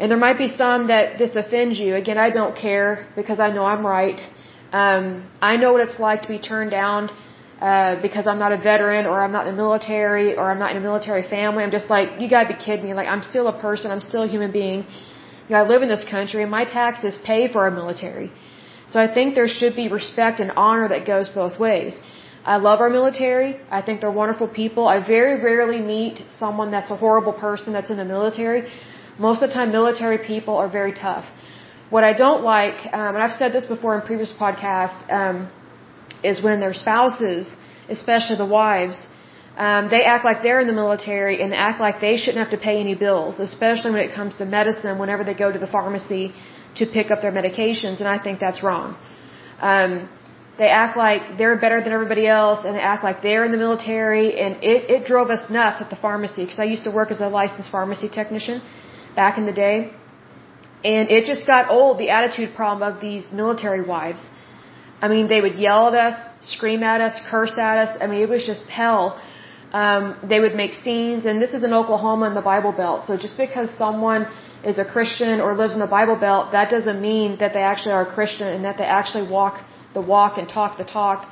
And 0.00 0.10
there 0.10 0.18
might 0.18 0.38
be 0.38 0.48
some 0.48 0.88
that 0.88 1.18
this 1.18 1.36
offends 1.36 1.78
you. 1.78 1.94
Again, 1.94 2.18
I 2.18 2.30
don't 2.30 2.56
care 2.56 3.06
because 3.16 3.38
I 3.38 3.50
know 3.50 3.64
I'm 3.64 3.84
right. 3.84 4.20
Um, 4.72 5.28
I 5.40 5.56
know 5.56 5.72
what 5.74 5.82
it's 5.82 5.98
like 5.98 6.22
to 6.22 6.28
be 6.28 6.38
turned 6.38 6.70
down 6.70 7.10
uh, 7.60 8.00
because 8.02 8.26
I'm 8.26 8.38
not 8.38 8.52
a 8.52 8.58
veteran 8.58 9.06
or 9.06 9.20
I'm 9.22 9.32
not 9.32 9.46
in 9.46 9.56
the 9.56 9.62
military 9.62 10.36
or 10.36 10.50
I'm 10.50 10.58
not 10.58 10.72
in 10.72 10.76
a 10.76 10.80
military 10.80 11.22
family. 11.22 11.64
I'm 11.64 11.70
just 11.70 11.88
like, 11.88 12.20
you 12.20 12.28
gotta 12.28 12.48
be 12.54 12.58
kidding 12.66 12.84
me. 12.86 12.94
Like, 12.94 13.08
I'm 13.08 13.22
still 13.22 13.48
a 13.48 13.58
person. 13.58 13.90
I'm 13.90 14.02
still 14.02 14.24
a 14.24 14.28
human 14.28 14.52
being. 14.52 14.84
You 15.48 15.52
know, 15.54 15.58
I 15.62 15.66
live 15.66 15.82
in 15.82 15.88
this 15.88 16.04
country 16.04 16.42
and 16.42 16.50
my 16.50 16.64
taxes 16.64 17.18
pay 17.24 17.50
for 17.52 17.62
our 17.62 17.70
military. 17.70 18.30
So 18.88 19.00
I 19.00 19.12
think 19.12 19.34
there 19.34 19.48
should 19.48 19.74
be 19.74 19.88
respect 19.88 20.40
and 20.40 20.52
honor 20.56 20.88
that 20.88 21.06
goes 21.06 21.28
both 21.28 21.58
ways. 21.58 21.98
I 22.44 22.56
love 22.58 22.80
our 22.80 22.90
military. 22.90 23.60
I 23.70 23.82
think 23.82 24.00
they're 24.00 24.18
wonderful 24.22 24.46
people. 24.46 24.86
I 24.86 24.98
very 25.04 25.40
rarely 25.42 25.80
meet 25.80 26.22
someone 26.38 26.70
that's 26.70 26.92
a 26.92 26.96
horrible 26.96 27.32
person 27.32 27.72
that's 27.72 27.90
in 27.90 27.96
the 27.96 28.04
military. 28.04 28.70
Most 29.18 29.42
of 29.42 29.48
the 29.48 29.54
time, 29.54 29.72
military 29.72 30.18
people 30.18 30.56
are 30.56 30.68
very 30.68 30.92
tough. 30.92 31.24
What 31.90 32.04
I 32.04 32.12
don't 32.12 32.42
like, 32.42 32.78
um, 32.92 33.14
and 33.16 33.22
I've 33.24 33.36
said 33.40 33.52
this 33.52 33.66
before 33.66 33.98
in 33.98 34.06
previous 34.06 34.32
podcasts, 34.32 35.00
um, 35.10 35.48
is 36.30 36.42
when 36.46 36.58
their 36.64 36.76
spouses, 36.84 37.44
especially 37.96 38.36
the 38.44 38.52
wives, 38.60 38.98
um, 39.64 39.88
they 39.94 40.02
act 40.14 40.22
like 40.28 40.42
they're 40.46 40.60
in 40.64 40.68
the 40.72 40.78
military 40.84 41.36
and 41.42 41.54
act 41.68 41.78
like 41.86 41.96
they 42.08 42.16
shouldn't 42.22 42.42
have 42.44 42.54
to 42.56 42.62
pay 42.68 42.76
any 42.86 42.94
bills, 43.06 43.40
especially 43.48 43.90
when 43.94 44.04
it 44.08 44.12
comes 44.18 44.34
to 44.40 44.44
medicine. 44.58 44.98
Whenever 45.04 45.24
they 45.28 45.38
go 45.44 45.50
to 45.56 45.60
the 45.66 45.72
pharmacy 45.76 46.24
to 46.78 46.84
pick 46.96 47.10
up 47.12 47.22
their 47.24 47.32
medications, 47.40 47.96
and 48.02 48.08
I 48.16 48.18
think 48.24 48.38
that's 48.46 48.62
wrong. 48.62 48.88
Um, 49.70 49.92
they 50.58 50.68
act 50.68 50.96
like 50.96 51.22
they're 51.38 51.58
better 51.64 51.80
than 51.84 51.92
everybody 51.98 52.26
else, 52.26 52.60
and 52.66 52.74
they 52.76 52.84
act 52.92 53.02
like 53.08 53.22
they're 53.22 53.44
in 53.48 53.52
the 53.56 53.62
military, 53.66 54.38
and 54.42 54.56
it, 54.72 54.90
it 54.94 55.06
drove 55.06 55.30
us 55.36 55.42
nuts 55.50 55.80
at 55.84 55.88
the 55.94 56.00
pharmacy 56.06 56.42
because 56.44 56.58
I 56.58 56.68
used 56.74 56.84
to 56.84 56.90
work 56.90 57.10
as 57.10 57.20
a 57.20 57.28
licensed 57.28 57.70
pharmacy 57.70 58.08
technician 58.08 58.62
back 59.14 59.38
in 59.38 59.46
the 59.46 59.56
day, 59.66 59.92
and 60.84 61.10
it 61.10 61.24
just 61.32 61.46
got 61.46 61.70
old. 61.70 61.98
The 61.98 62.10
attitude 62.10 62.54
problem 62.54 62.82
of 62.90 63.00
these 63.00 63.32
military 63.32 63.84
wives. 63.94 64.22
I 65.00 65.08
mean, 65.08 65.28
they 65.28 65.40
would 65.40 65.56
yell 65.56 65.88
at 65.88 65.94
us, 65.94 66.16
scream 66.40 66.82
at 66.82 67.00
us, 67.00 67.14
curse 67.30 67.56
at 67.58 67.76
us. 67.78 67.98
I 68.00 68.06
mean, 68.06 68.20
it 68.20 68.28
was 68.28 68.46
just 68.46 68.66
hell. 68.66 69.20
Um, 69.72 70.16
they 70.26 70.40
would 70.40 70.54
make 70.54 70.74
scenes, 70.74 71.26
and 71.26 71.42
this 71.42 71.52
is 71.52 71.62
in 71.64 71.72
Oklahoma 71.72 72.26
in 72.28 72.34
the 72.34 72.46
Bible 72.54 72.72
Belt. 72.72 73.06
So 73.06 73.16
just 73.16 73.36
because 73.36 73.68
someone 73.76 74.26
is 74.64 74.78
a 74.78 74.84
Christian 74.84 75.40
or 75.40 75.54
lives 75.54 75.74
in 75.74 75.80
the 75.80 75.92
Bible 75.98 76.16
Belt, 76.16 76.52
that 76.52 76.70
doesn't 76.70 77.00
mean 77.00 77.36
that 77.40 77.52
they 77.52 77.60
actually 77.60 77.92
are 77.92 78.06
a 78.06 78.12
Christian 78.14 78.48
and 78.48 78.64
that 78.64 78.78
they 78.78 78.84
actually 78.84 79.28
walk 79.28 79.62
the 79.92 80.00
walk 80.00 80.38
and 80.38 80.48
talk 80.48 80.78
the 80.78 80.84
talk 80.84 81.28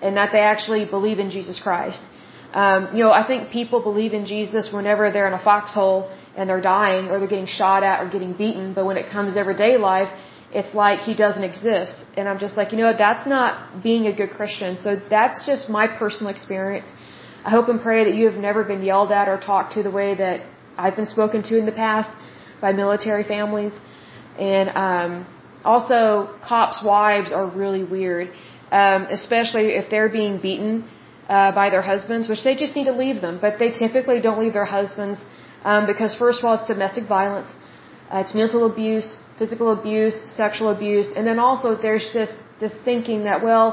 and 0.00 0.16
that 0.16 0.30
they 0.32 0.40
actually 0.40 0.84
believe 0.84 1.18
in 1.18 1.30
Jesus 1.30 1.60
Christ. 1.60 2.02
Um, 2.52 2.94
you 2.94 3.02
know, 3.04 3.12
I 3.12 3.26
think 3.26 3.50
people 3.50 3.82
believe 3.82 4.12
in 4.12 4.26
Jesus 4.26 4.72
whenever 4.72 5.10
they're 5.10 5.26
in 5.26 5.34
a 5.34 5.44
foxhole 5.50 6.08
and 6.36 6.48
they're 6.48 6.60
dying 6.60 7.08
or 7.10 7.18
they're 7.18 7.34
getting 7.36 7.52
shot 7.60 7.82
at 7.82 8.00
or 8.02 8.08
getting 8.08 8.32
beaten, 8.32 8.74
but 8.74 8.84
when 8.86 8.96
it 8.96 9.10
comes 9.10 9.36
everyday 9.36 9.76
life, 9.76 10.10
it's 10.58 10.72
like 10.74 11.00
he 11.00 11.14
doesn't 11.24 11.46
exist. 11.52 11.96
And 12.16 12.28
I'm 12.28 12.38
just 12.38 12.56
like, 12.56 12.72
you 12.72 12.78
know, 12.78 12.92
that's 13.06 13.26
not 13.26 13.82
being 13.82 14.06
a 14.06 14.14
good 14.20 14.30
Christian. 14.38 14.78
So 14.78 14.90
that's 15.16 15.44
just 15.50 15.68
my 15.68 15.86
personal 16.02 16.30
experience. 16.36 16.88
I 17.44 17.50
hope 17.50 17.68
and 17.68 17.80
pray 17.88 18.04
that 18.04 18.14
you 18.14 18.24
have 18.30 18.40
never 18.48 18.62
been 18.72 18.82
yelled 18.90 19.12
at 19.20 19.28
or 19.28 19.38
talked 19.38 19.74
to 19.74 19.82
the 19.82 19.90
way 20.00 20.14
that 20.14 20.46
I've 20.78 20.96
been 21.00 21.10
spoken 21.16 21.42
to 21.50 21.58
in 21.58 21.66
the 21.66 21.78
past 21.84 22.10
by 22.60 22.72
military 22.72 23.24
families. 23.24 23.74
And 24.38 24.68
um, 24.86 25.26
also, 25.64 26.02
cops' 26.50 26.82
wives 26.84 27.32
are 27.32 27.46
really 27.46 27.84
weird, 27.96 28.30
um, 28.70 29.06
especially 29.18 29.66
if 29.80 29.90
they're 29.90 30.12
being 30.20 30.38
beaten 30.38 30.84
uh, 31.28 31.52
by 31.52 31.70
their 31.70 31.82
husbands, 31.82 32.28
which 32.28 32.44
they 32.44 32.54
just 32.54 32.76
need 32.76 32.84
to 32.92 32.96
leave 33.04 33.20
them. 33.20 33.38
But 33.40 33.58
they 33.58 33.70
typically 33.70 34.20
don't 34.20 34.40
leave 34.44 34.52
their 34.52 34.70
husbands 34.78 35.24
um, 35.64 35.86
because, 35.86 36.14
first 36.24 36.40
of 36.40 36.44
all, 36.44 36.54
it's 36.58 36.68
domestic 36.68 37.06
violence, 37.08 37.54
uh, 38.10 38.22
it's 38.24 38.34
mental 38.34 38.66
abuse, 38.70 39.16
physical 39.38 39.68
abuse, 39.78 40.16
sexual 40.42 40.70
abuse, 40.70 41.12
and 41.16 41.26
then 41.26 41.38
also 41.38 41.74
there's 41.86 42.08
this 42.12 42.30
this 42.60 42.74
thinking 42.84 43.24
that 43.24 43.42
well. 43.42 43.66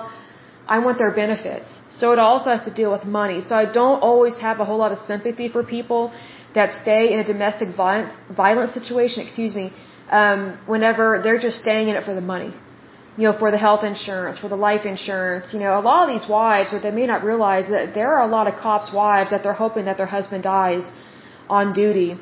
I 0.75 0.77
want 0.79 0.97
their 1.03 1.11
benefits. 1.11 1.69
So 1.99 2.11
it 2.13 2.19
also 2.19 2.49
has 2.51 2.61
to 2.67 2.73
deal 2.73 2.91
with 2.95 3.03
money. 3.03 3.39
So 3.41 3.55
I 3.55 3.65
don't 3.79 3.99
always 4.09 4.35
have 4.47 4.59
a 4.63 4.65
whole 4.69 4.77
lot 4.77 4.91
of 4.95 4.99
sympathy 4.99 5.47
for 5.49 5.63
people 5.63 6.13
that 6.57 6.69
stay 6.81 7.11
in 7.13 7.19
a 7.19 7.25
domestic 7.25 7.69
violence, 7.75 8.13
violence 8.43 8.71
situation, 8.79 9.23
excuse 9.23 9.53
me, 9.61 9.73
um, 10.19 10.57
whenever 10.67 11.05
they're 11.23 11.43
just 11.47 11.57
staying 11.65 11.89
in 11.89 11.95
it 11.95 12.03
for 12.03 12.13
the 12.13 12.27
money. 12.35 12.53
You 13.17 13.23
know, 13.27 13.33
for 13.37 13.49
the 13.51 13.57
health 13.57 13.83
insurance, 13.83 14.39
for 14.43 14.47
the 14.47 14.61
life 14.69 14.85
insurance. 14.85 15.53
You 15.53 15.59
know, 15.59 15.73
a 15.77 15.83
lot 15.89 16.07
of 16.07 16.09
these 16.15 16.27
wives, 16.29 16.71
what 16.71 16.83
they 16.83 16.91
may 16.91 17.07
not 17.13 17.25
realize 17.31 17.69
that 17.69 17.93
there 17.93 18.13
are 18.15 18.23
a 18.29 18.31
lot 18.37 18.47
of 18.47 18.55
cops' 18.67 18.93
wives 18.93 19.31
that 19.31 19.43
they're 19.43 19.61
hoping 19.65 19.85
that 19.85 19.97
their 19.97 20.11
husband 20.17 20.43
dies 20.43 20.89
on 21.49 21.73
duty, 21.73 22.17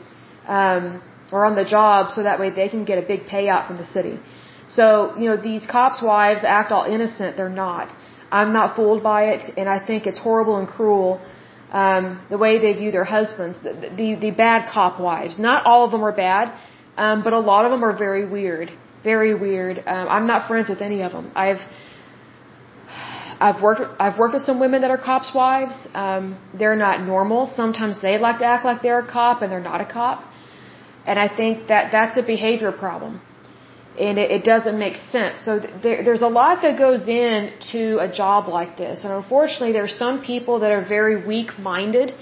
um, 0.47 1.01
or 1.31 1.45
on 1.45 1.55
the 1.55 1.65
job 1.65 2.11
so 2.11 2.23
that 2.23 2.39
way 2.39 2.49
they 2.49 2.69
can 2.69 2.83
get 2.85 2.97
a 3.03 3.05
big 3.13 3.25
payout 3.25 3.67
from 3.67 3.77
the 3.77 3.85
city. 3.85 4.19
So, 4.67 5.15
you 5.17 5.25
know, 5.29 5.37
these 5.37 5.65
cops' 5.65 6.01
wives 6.01 6.43
act 6.43 6.71
all 6.71 6.85
innocent. 6.85 7.37
They're 7.37 7.57
not. 7.67 7.93
I'm 8.31 8.53
not 8.53 8.75
fooled 8.75 9.01
by 9.01 9.21
it, 9.33 9.41
and 9.57 9.67
I 9.67 9.79
think 9.83 10.05
it's 10.05 10.19
horrible 10.19 10.57
and 10.57 10.67
cruel 10.67 11.19
um, 11.71 12.21
the 12.29 12.37
way 12.37 12.59
they 12.59 12.73
view 12.73 12.91
their 12.91 13.03
husbands, 13.03 13.57
the, 13.63 13.73
the, 13.73 14.15
the 14.15 14.31
bad 14.31 14.69
cop 14.71 14.99
wives. 14.99 15.37
Not 15.39 15.65
all 15.65 15.85
of 15.85 15.91
them 15.91 16.03
are 16.03 16.11
bad, 16.11 16.53
um, 16.97 17.23
but 17.23 17.33
a 17.33 17.39
lot 17.39 17.65
of 17.65 17.71
them 17.71 17.83
are 17.83 17.95
very 17.95 18.25
weird, 18.27 18.71
very 19.03 19.33
weird. 19.33 19.79
Um, 19.85 20.07
I'm 20.09 20.27
not 20.27 20.47
friends 20.47 20.69
with 20.69 20.81
any 20.81 21.01
of 21.01 21.11
them. 21.11 21.31
I've 21.35 21.61
I've 23.41 23.61
worked 23.61 23.81
I've 23.99 24.17
worked 24.17 24.33
with 24.33 24.43
some 24.43 24.59
women 24.59 24.81
that 24.81 24.91
are 24.91 24.97
cops' 24.97 25.33
wives. 25.33 25.77
Um, 25.93 26.37
they're 26.53 26.75
not 26.75 27.05
normal. 27.05 27.47
Sometimes 27.47 28.01
they 28.01 28.17
like 28.17 28.39
to 28.39 28.45
act 28.45 28.65
like 28.65 28.81
they're 28.81 28.99
a 28.99 29.07
cop 29.07 29.41
and 29.41 29.51
they're 29.51 29.61
not 29.61 29.79
a 29.79 29.85
cop, 29.85 30.23
and 31.05 31.17
I 31.19 31.27
think 31.27 31.67
that 31.67 31.91
that's 31.91 32.17
a 32.17 32.23
behavior 32.23 32.71
problem. 32.71 33.21
and 33.99 34.17
it, 34.17 34.31
it 34.37 34.43
doesn't 34.43 34.77
make 34.79 34.97
sense. 35.15 35.43
So 35.45 35.59
there, 35.83 36.03
there's 36.03 36.21
a 36.21 36.33
lot 36.41 36.61
that 36.61 36.77
goes 36.77 37.07
into 37.07 37.99
a 38.07 38.09
job 38.21 38.47
like 38.47 38.77
this, 38.77 39.03
and 39.03 39.11
unfortunately, 39.13 39.73
there 39.73 39.83
are 39.83 39.97
some 40.05 40.21
people 40.31 40.59
that 40.63 40.71
are 40.71 40.85
very 40.97 41.25
weak-minded, 41.31 42.13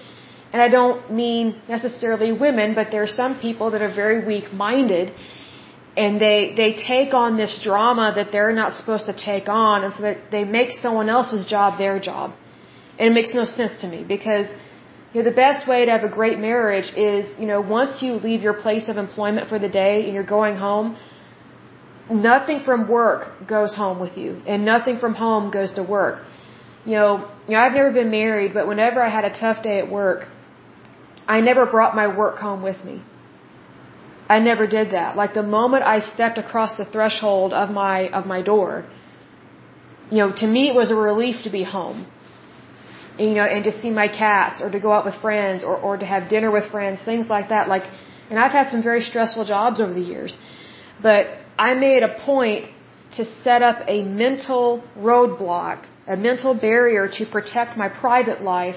and 0.52 0.62
I 0.62 0.70
don't 0.70 1.12
mean 1.12 1.46
necessarily 1.76 2.32
women, 2.32 2.74
but 2.80 2.90
there 2.92 3.04
are 3.04 3.16
some 3.24 3.40
people 3.40 3.72
that 3.72 3.82
are 3.82 3.94
very 4.04 4.20
weak-minded, 4.26 5.12
and 5.96 6.22
they 6.26 6.54
they 6.62 6.72
take 6.74 7.14
on 7.14 7.38
this 7.38 7.60
drama 7.70 8.14
that 8.18 8.32
they're 8.32 8.58
not 8.64 8.74
supposed 8.80 9.06
to 9.12 9.16
take 9.32 9.48
on, 9.50 9.84
and 9.84 9.94
so 9.94 10.02
that 10.08 10.18
they 10.32 10.44
make 10.46 10.72
someone 10.72 11.10
else's 11.10 11.46
job 11.46 11.78
their 11.78 12.00
job, 12.00 12.28
and 12.98 13.06
it 13.12 13.14
makes 13.20 13.34
no 13.34 13.46
sense 13.46 13.82
to 13.82 13.88
me 13.88 14.04
because. 14.16 14.48
You 15.14 15.24
know, 15.24 15.30
the 15.30 15.36
best 15.36 15.68
way 15.68 15.86
to 15.86 15.92
have 15.92 16.04
a 16.04 16.14
great 16.20 16.38
marriage 16.38 16.90
is, 16.96 17.24
you 17.40 17.48
know, 17.48 17.62
once 17.62 18.02
you 18.02 18.14
leave 18.14 18.42
your 18.42 18.54
place 18.54 18.90
of 18.90 18.98
employment 18.98 19.48
for 19.50 19.58
the 19.58 19.70
day 19.70 20.06
and 20.06 20.14
you're 20.14 20.32
going 20.40 20.56
home, 20.56 20.98
nothing 22.10 22.60
from 22.62 22.88
work 22.90 23.48
goes 23.48 23.74
home 23.76 24.00
with 24.00 24.18
you, 24.18 24.42
and 24.46 24.66
nothing 24.66 25.00
from 25.00 25.14
home 25.14 25.50
goes 25.52 25.72
to 25.74 25.84
work. 25.84 26.24
You 26.86 26.94
know, 26.94 27.32
you 27.48 27.54
know, 27.54 27.60
I've 27.60 27.74
never 27.74 27.92
been 27.92 28.12
married, 28.12 28.54
but 28.54 28.68
whenever 28.68 29.02
I 29.02 29.10
had 29.10 29.26
a 29.26 29.34
tough 29.44 29.64
day 29.64 29.80
at 29.80 29.90
work, 29.90 30.28
I 31.28 31.42
never 31.42 31.66
brought 31.66 31.96
my 31.96 32.08
work 32.08 32.38
home 32.38 32.62
with 32.64 32.84
me. 32.84 33.04
I 34.30 34.40
never 34.40 34.68
did 34.68 34.92
that. 34.92 35.16
Like 35.16 35.34
the 35.34 35.44
moment 35.44 35.84
I 35.84 36.00
stepped 36.00 36.38
across 36.38 36.78
the 36.78 36.86
threshold 36.86 37.54
of 37.54 37.70
my 37.70 38.10
of 38.10 38.26
my 38.26 38.42
door, 38.42 38.86
you 40.12 40.18
know, 40.18 40.32
to 40.42 40.48
me 40.48 40.70
it 40.70 40.76
was 40.76 40.92
a 40.92 40.96
relief 40.96 41.44
to 41.44 41.50
be 41.50 41.64
home. 41.64 42.06
You 43.18 43.34
know, 43.38 43.46
and 43.56 43.64
to 43.64 43.72
see 43.82 43.90
my 43.90 44.08
cats 44.08 44.62
or 44.62 44.70
to 44.70 44.80
go 44.80 44.92
out 44.94 45.06
with 45.06 45.16
friends 45.16 45.64
or 45.64 45.76
or 45.78 45.98
to 45.98 46.06
have 46.06 46.30
dinner 46.30 46.52
with 46.52 46.66
friends, 46.72 47.02
things 47.02 47.28
like 47.28 47.50
that. 47.50 47.68
Like 47.68 47.86
and 48.30 48.40
I've 48.40 48.52
had 48.52 48.70
some 48.70 48.84
very 48.84 49.02
stressful 49.02 49.46
jobs 49.46 49.80
over 49.80 49.94
the 49.94 50.08
years. 50.14 50.38
But 51.02 51.28
I 51.58 51.74
made 51.74 52.04
a 52.04 52.14
point 52.26 52.66
to 53.18 53.26
set 53.44 53.62
up 53.62 53.78
a 53.88 54.04
mental 54.04 54.84
roadblock, 54.98 55.86
a 56.08 56.18
mental 56.18 56.54
barrier 56.54 57.08
to 57.18 57.26
protect 57.26 57.78
my 57.78 57.90
private 57.90 58.42
life 58.42 58.76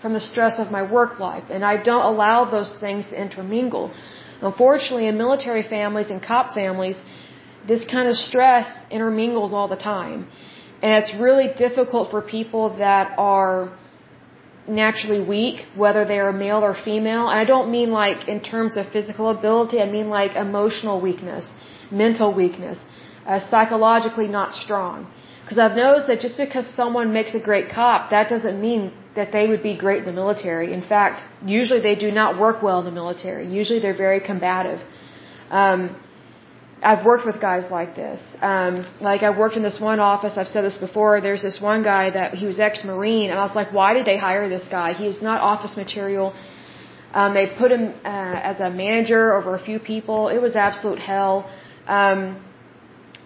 from 0.00 0.12
the 0.12 0.20
stress 0.20 0.58
of 0.58 0.70
my 0.70 0.82
work 0.82 1.18
life. 1.18 1.44
And 1.50 1.64
I 1.64 1.82
don't 1.82 2.06
allow 2.12 2.44
those 2.44 2.76
things 2.78 3.08
to 3.08 3.20
intermingle. 3.20 3.92
Unfortunately, 4.40 5.06
in 5.08 5.16
military 5.18 5.62
families 5.62 6.10
and 6.10 6.22
cop 6.22 6.54
families, 6.54 6.98
this 7.66 7.84
kind 7.84 8.08
of 8.08 8.16
stress 8.16 8.68
intermingles 8.90 9.52
all 9.52 9.68
the 9.68 9.82
time. 9.94 10.26
And 10.82 10.92
it's 11.00 11.14
really 11.14 11.48
difficult 11.56 12.10
for 12.10 12.20
people 12.20 12.76
that 12.78 13.14
are 13.16 13.72
naturally 14.68 15.20
weak, 15.20 15.66
whether 15.74 16.04
they 16.04 16.18
are 16.18 16.32
male 16.32 16.62
or 16.64 16.74
female. 16.74 17.28
And 17.28 17.38
I 17.38 17.44
don't 17.44 17.70
mean 17.70 17.90
like 17.90 18.28
in 18.28 18.40
terms 18.40 18.76
of 18.76 18.88
physical 18.88 19.28
ability, 19.30 19.80
I 19.80 19.86
mean 19.90 20.08
like 20.08 20.36
emotional 20.36 21.00
weakness 21.00 21.50
mental 21.92 22.32
weakness, 22.32 22.78
uh, 23.26 23.38
psychologically 23.38 24.28
not 24.28 24.52
strong. 24.52 25.06
Because 25.42 25.58
I've 25.58 25.76
noticed 25.76 26.06
that 26.06 26.20
just 26.20 26.36
because 26.36 26.66
someone 26.66 27.12
makes 27.12 27.34
a 27.34 27.40
great 27.40 27.68
cop, 27.68 28.10
that 28.10 28.28
doesn't 28.28 28.60
mean 28.60 28.92
that 29.14 29.32
they 29.32 29.46
would 29.48 29.62
be 29.62 29.76
great 29.76 29.98
in 29.98 30.04
the 30.04 30.12
military. 30.12 30.72
In 30.72 30.80
fact, 30.80 31.20
usually 31.44 31.80
they 31.80 31.94
do 31.94 32.10
not 32.10 32.38
work 32.38 32.62
well 32.62 32.78
in 32.78 32.86
the 32.86 32.96
military. 33.02 33.46
Usually 33.46 33.78
they're 33.78 34.02
very 34.08 34.20
combative. 34.20 34.80
Um, 35.50 35.96
I've 36.90 37.04
worked 37.04 37.24
with 37.24 37.40
guys 37.40 37.64
like 37.70 37.94
this. 37.94 38.20
Um, 38.40 38.74
like 39.00 39.22
I 39.22 39.30
worked 39.42 39.56
in 39.56 39.62
this 39.62 39.80
one 39.80 40.00
office. 40.00 40.36
I've 40.36 40.48
said 40.54 40.64
this 40.64 40.78
before. 40.78 41.20
There's 41.20 41.42
this 41.42 41.60
one 41.60 41.82
guy 41.84 42.10
that 42.10 42.34
he 42.34 42.46
was 42.46 42.58
ex-marine, 42.58 43.30
and 43.30 43.38
I 43.38 43.44
was 43.44 43.54
like, 43.54 43.72
why 43.72 43.94
did 43.94 44.04
they 44.04 44.18
hire 44.18 44.48
this 44.48 44.66
guy? 44.68 44.92
He 44.92 45.06
is 45.06 45.22
not 45.22 45.40
office 45.40 45.76
material. 45.76 46.34
Um, 47.14 47.34
they 47.34 47.46
put 47.46 47.70
him 47.70 47.94
uh, 48.04 48.50
as 48.50 48.58
a 48.60 48.70
manager 48.70 49.34
over 49.34 49.54
a 49.54 49.62
few 49.68 49.78
people. 49.78 50.28
It 50.28 50.40
was 50.46 50.56
absolute 50.56 50.98
hell. 50.98 51.48
Um, 51.86 52.20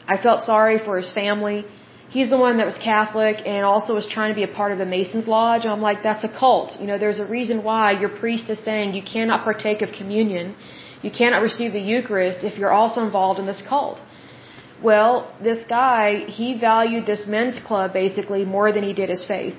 I 0.07 0.17
felt 0.27 0.43
sorry 0.43 0.79
for 0.79 0.97
his 0.99 1.13
family. 1.13 1.65
He's 2.09 2.31
the 2.31 2.39
one 2.47 2.59
that 2.59 2.67
was 2.73 2.79
Catholic 2.79 3.37
and 3.45 3.65
also 3.65 3.95
was 3.95 4.07
trying 4.07 4.31
to 4.35 4.39
be 4.43 4.45
a 4.45 4.55
part 4.61 4.71
of 4.73 4.79
the 4.79 4.87
Masons 4.87 5.27
Lodge. 5.27 5.65
I'm 5.67 5.83
like, 5.83 6.03
that's 6.03 6.25
a 6.25 6.33
cult. 6.43 6.79
You 6.81 6.87
know, 6.87 6.99
there's 6.99 7.19
a 7.19 7.27
reason 7.27 7.65
why 7.65 7.85
your 8.03 8.09
priest 8.09 8.49
is 8.49 8.61
saying 8.69 8.95
you 8.95 9.03
cannot 9.03 9.45
partake 9.45 9.83
of 9.83 9.91
communion, 10.01 10.55
you 11.07 11.13
cannot 11.21 11.43
receive 11.51 11.71
the 11.79 11.85
Eucharist 11.95 12.41
if 12.51 12.55
you're 12.59 12.77
also 12.81 13.01
involved 13.09 13.39
in 13.43 13.47
this 13.53 13.63
cult. 13.71 13.99
Well, 14.89 15.13
this 15.49 15.61
guy, 15.79 16.05
he 16.39 16.49
valued 16.71 17.05
this 17.13 17.23
men's 17.35 17.59
club 17.69 17.89
basically 18.03 18.43
more 18.57 18.69
than 18.75 18.83
he 18.91 18.95
did 19.01 19.09
his 19.17 19.25
faith. 19.35 19.57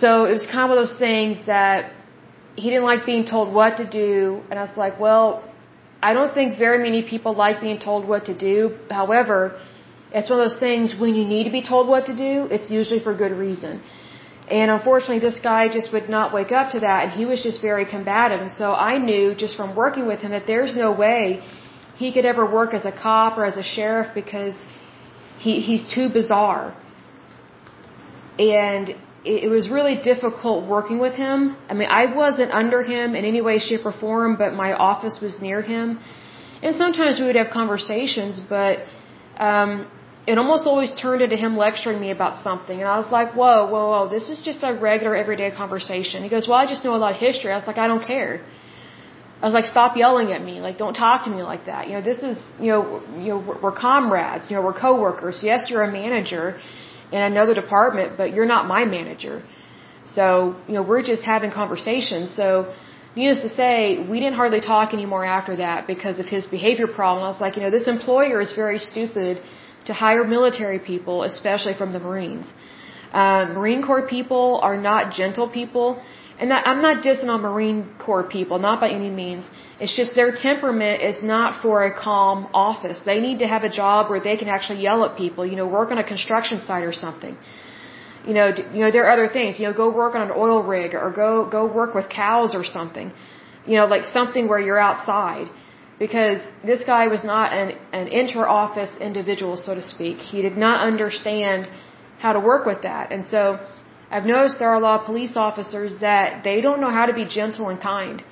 So 0.00 0.08
it 0.28 0.34
was 0.38 0.46
kind 0.56 0.66
of 0.70 0.76
those 0.82 0.96
things 1.06 1.36
that 1.54 1.92
he 2.62 2.66
didn't 2.72 2.88
like 2.92 3.02
being 3.12 3.24
told 3.34 3.46
what 3.60 3.72
to 3.82 3.86
do, 4.02 4.12
and 4.48 4.54
I 4.60 4.62
was 4.68 4.76
like, 4.84 5.00
well, 5.06 5.28
I 6.08 6.10
don't 6.16 6.32
think 6.38 6.58
very 6.66 6.80
many 6.86 7.02
people 7.12 7.32
like 7.44 7.60
being 7.66 7.80
told 7.88 8.06
what 8.12 8.22
to 8.30 8.34
do. 8.50 8.56
However, 9.00 9.38
it's 10.16 10.28
one 10.30 10.38
of 10.40 10.44
those 10.48 10.60
things 10.68 10.94
when 11.02 11.14
you 11.18 11.26
need 11.34 11.44
to 11.50 11.54
be 11.60 11.64
told 11.72 11.88
what 11.94 12.06
to 12.10 12.14
do, 12.26 12.32
it's 12.54 12.70
usually 12.78 13.00
for 13.06 13.14
good 13.24 13.34
reason. 13.46 13.82
And 14.50 14.70
unfortunately, 14.70 15.20
this 15.20 15.38
guy 15.38 15.68
just 15.68 15.92
would 15.92 16.08
not 16.08 16.32
wake 16.32 16.50
up 16.50 16.72
to 16.72 16.80
that, 16.80 17.04
and 17.04 17.12
he 17.12 17.24
was 17.24 17.42
just 17.42 17.60
very 17.62 17.84
combative. 17.84 18.40
And 18.40 18.52
so 18.52 18.72
I 18.74 18.98
knew 18.98 19.34
just 19.34 19.56
from 19.56 19.76
working 19.76 20.06
with 20.06 20.20
him 20.20 20.32
that 20.32 20.46
there's 20.46 20.74
no 20.76 20.90
way 20.92 21.42
he 21.96 22.12
could 22.12 22.24
ever 22.24 22.44
work 22.58 22.74
as 22.74 22.84
a 22.84 22.92
cop 22.92 23.38
or 23.38 23.44
as 23.44 23.56
a 23.56 23.62
sheriff 23.62 24.08
because 24.14 24.56
he 25.38 25.60
he's 25.60 25.84
too 25.94 26.08
bizarre. 26.08 26.76
And 28.38 28.94
it 29.24 29.50
was 29.50 29.68
really 29.68 29.96
difficult 29.96 30.66
working 30.66 30.98
with 30.98 31.14
him. 31.14 31.56
I 31.68 31.74
mean, 31.74 31.88
I 31.90 32.06
wasn't 32.06 32.52
under 32.52 32.82
him 32.82 33.14
in 33.14 33.24
any 33.24 33.42
way, 33.42 33.58
shape, 33.58 33.84
or 33.84 33.92
form, 33.92 34.36
but 34.36 34.54
my 34.54 34.72
office 34.72 35.20
was 35.20 35.42
near 35.42 35.60
him. 35.60 35.98
And 36.62 36.74
sometimes 36.76 37.20
we 37.20 37.26
would 37.26 37.36
have 37.36 37.50
conversations, 37.50 38.40
but 38.40 38.78
um, 39.38 39.86
it 40.30 40.38
almost 40.38 40.64
always 40.72 40.92
turned 41.02 41.22
into 41.26 41.36
him 41.44 41.52
lecturing 41.66 42.00
me 42.04 42.10
about 42.16 42.34
something. 42.46 42.78
And 42.82 42.88
I 42.94 42.96
was 43.02 43.10
like, 43.18 43.30
whoa, 43.40 43.58
whoa, 43.72 43.86
whoa, 43.92 44.02
this 44.16 44.26
is 44.32 44.38
just 44.48 44.60
a 44.68 44.72
regular, 44.88 45.14
everyday 45.22 45.50
conversation. 45.62 46.22
He 46.26 46.30
goes, 46.36 46.46
well, 46.48 46.58
I 46.64 46.66
just 46.74 46.82
know 46.84 46.94
a 47.00 47.02
lot 47.04 47.12
of 47.16 47.20
history. 47.28 47.50
I 47.54 47.58
was 47.62 47.68
like, 47.70 47.80
I 47.84 47.88
don't 47.92 48.06
care. 48.12 48.34
I 49.40 49.44
was 49.48 49.54
like, 49.58 49.68
stop 49.76 49.96
yelling 49.96 50.28
at 50.36 50.42
me. 50.48 50.54
Like, 50.66 50.76
don't 50.84 50.98
talk 51.06 51.24
to 51.26 51.30
me 51.36 51.42
like 51.52 51.64
that. 51.70 51.82
You 51.88 51.94
know, 51.96 52.04
this 52.10 52.20
is, 52.30 52.36
you 52.64 52.70
know, 52.72 52.82
you 53.24 53.30
know, 53.30 53.58
we're 53.62 53.78
comrades. 53.86 54.50
You 54.50 54.56
know, 54.56 54.64
we're 54.68 54.80
coworkers. 54.86 55.38
Yes, 55.50 55.70
you're 55.70 55.86
a 55.90 55.92
manager 56.00 56.44
in 57.16 57.20
another 57.32 57.54
department, 57.62 58.18
but 58.20 58.28
you're 58.34 58.50
not 58.54 58.66
my 58.74 58.82
manager. 58.84 59.42
So, 60.16 60.24
you 60.68 60.74
know, 60.74 60.84
we're 60.90 61.06
just 61.12 61.24
having 61.34 61.50
conversations. 61.62 62.26
So, 62.40 62.50
needless 63.16 63.40
to 63.46 63.52
say, 63.62 63.76
we 64.12 64.20
didn't 64.20 64.38
hardly 64.42 64.60
talk 64.60 64.92
anymore 64.98 65.24
after 65.24 65.56
that 65.64 65.86
because 65.86 66.20
of 66.20 66.26
his 66.36 66.46
behavior 66.46 66.88
problem. 66.98 67.24
I 67.24 67.30
was 67.34 67.40
like, 67.40 67.56
you 67.56 67.62
know, 67.64 67.72
this 67.78 67.88
employer 67.96 68.40
is 68.46 68.52
very 68.64 68.78
stupid 68.78 69.42
to 69.86 69.92
hire 69.92 70.24
military 70.24 70.78
people, 70.78 71.22
especially 71.22 71.74
from 71.74 71.92
the 71.92 72.00
Marines. 72.00 72.52
Um, 73.12 73.54
Marine 73.54 73.82
Corps 73.82 74.06
people 74.06 74.60
are 74.62 74.76
not 74.76 75.12
gentle 75.12 75.48
people 75.48 76.00
and 76.40 76.52
I'm 76.54 76.80
not 76.80 77.02
dissing 77.06 77.28
on 77.34 77.42
Marine 77.42 77.80
Corps 77.98 78.28
people, 78.36 78.58
not 78.58 78.80
by 78.80 78.88
any 78.98 79.10
means. 79.10 79.48
It's 79.78 79.94
just 79.94 80.14
their 80.14 80.32
temperament 80.32 81.02
is 81.02 81.22
not 81.22 81.60
for 81.62 81.84
a 81.84 81.92
calm 81.94 82.48
office. 82.54 83.00
They 83.10 83.20
need 83.26 83.40
to 83.40 83.48
have 83.54 83.62
a 83.62 83.72
job 83.80 84.08
where 84.10 84.20
they 84.28 84.36
can 84.38 84.48
actually 84.48 84.80
yell 84.88 85.04
at 85.04 85.18
people, 85.18 85.44
you 85.50 85.56
know, 85.60 85.66
work 85.66 85.90
on 85.90 85.98
a 85.98 86.06
construction 86.12 86.58
site 86.68 86.84
or 86.90 86.94
something. 86.94 87.36
You 88.26 88.34
know, 88.38 88.46
you 88.74 88.80
know, 88.84 88.90
there 88.90 89.04
are 89.06 89.12
other 89.18 89.28
things, 89.36 89.60
you 89.60 89.66
know, 89.66 89.74
go 89.74 89.90
work 90.02 90.14
on 90.14 90.22
an 90.28 90.32
oil 90.44 90.62
rig 90.62 90.94
or 90.94 91.10
go, 91.10 91.44
go 91.58 91.62
work 91.80 91.94
with 91.94 92.08
cows 92.08 92.54
or 92.54 92.64
something. 92.64 93.12
You 93.66 93.76
know, 93.78 93.86
like 93.94 94.04
something 94.04 94.48
where 94.48 94.62
you're 94.66 94.82
outside. 94.90 95.48
Because 96.04 96.40
this 96.70 96.82
guy 96.92 97.04
was 97.14 97.22
not 97.32 97.52
an, 97.60 97.68
an 98.00 98.06
inter-office 98.08 98.92
individual, 99.08 99.54
so 99.56 99.74
to 99.80 99.84
speak. 99.94 100.16
He 100.32 100.38
did 100.46 100.56
not 100.66 100.76
understand 100.90 101.68
how 102.24 102.32
to 102.36 102.40
work 102.40 102.64
with 102.70 102.82
that. 102.88 103.12
And 103.12 103.22
so, 103.34 103.42
I've 104.10 104.26
noticed 104.26 104.58
there 104.58 104.70
are 104.70 104.80
a 104.82 104.86
lot 104.90 105.00
of 105.00 105.06
police 105.06 105.34
officers 105.36 105.92
that 106.00 106.42
they 106.42 106.60
don't 106.60 106.80
know 106.84 106.90
how 106.98 107.06
to 107.06 107.14
be 107.22 107.26
gentle 107.40 107.68
and 107.68 107.80
kind. 107.80 108.24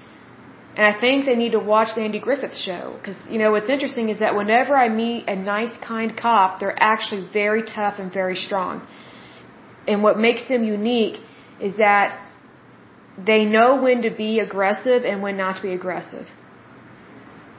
And 0.77 0.85
I 0.87 0.95
think 1.03 1.25
they 1.25 1.37
need 1.37 1.53
to 1.59 1.63
watch 1.75 1.91
the 1.95 2.03
Andy 2.03 2.21
Griffith 2.27 2.57
show. 2.57 2.97
Because, 2.99 3.19
you 3.33 3.39
know, 3.39 3.51
what's 3.53 3.71
interesting 3.77 4.09
is 4.09 4.19
that 4.21 4.35
whenever 4.35 4.75
I 4.77 4.89
meet 4.89 5.29
a 5.29 5.37
nice, 5.37 5.75
kind 5.79 6.17
cop, 6.17 6.61
they're 6.61 6.81
actually 6.93 7.29
very 7.33 7.63
tough 7.63 7.99
and 7.99 8.13
very 8.13 8.37
strong. 8.47 8.87
And 9.87 10.03
what 10.03 10.19
makes 10.19 10.49
them 10.49 10.65
unique 10.65 11.19
is 11.61 11.77
that 11.79 12.09
they 13.31 13.45
know 13.45 13.83
when 13.83 14.03
to 14.03 14.11
be 14.11 14.39
aggressive 14.41 15.05
and 15.05 15.23
when 15.23 15.37
not 15.37 15.57
to 15.57 15.63
be 15.63 15.73
aggressive. 15.75 16.27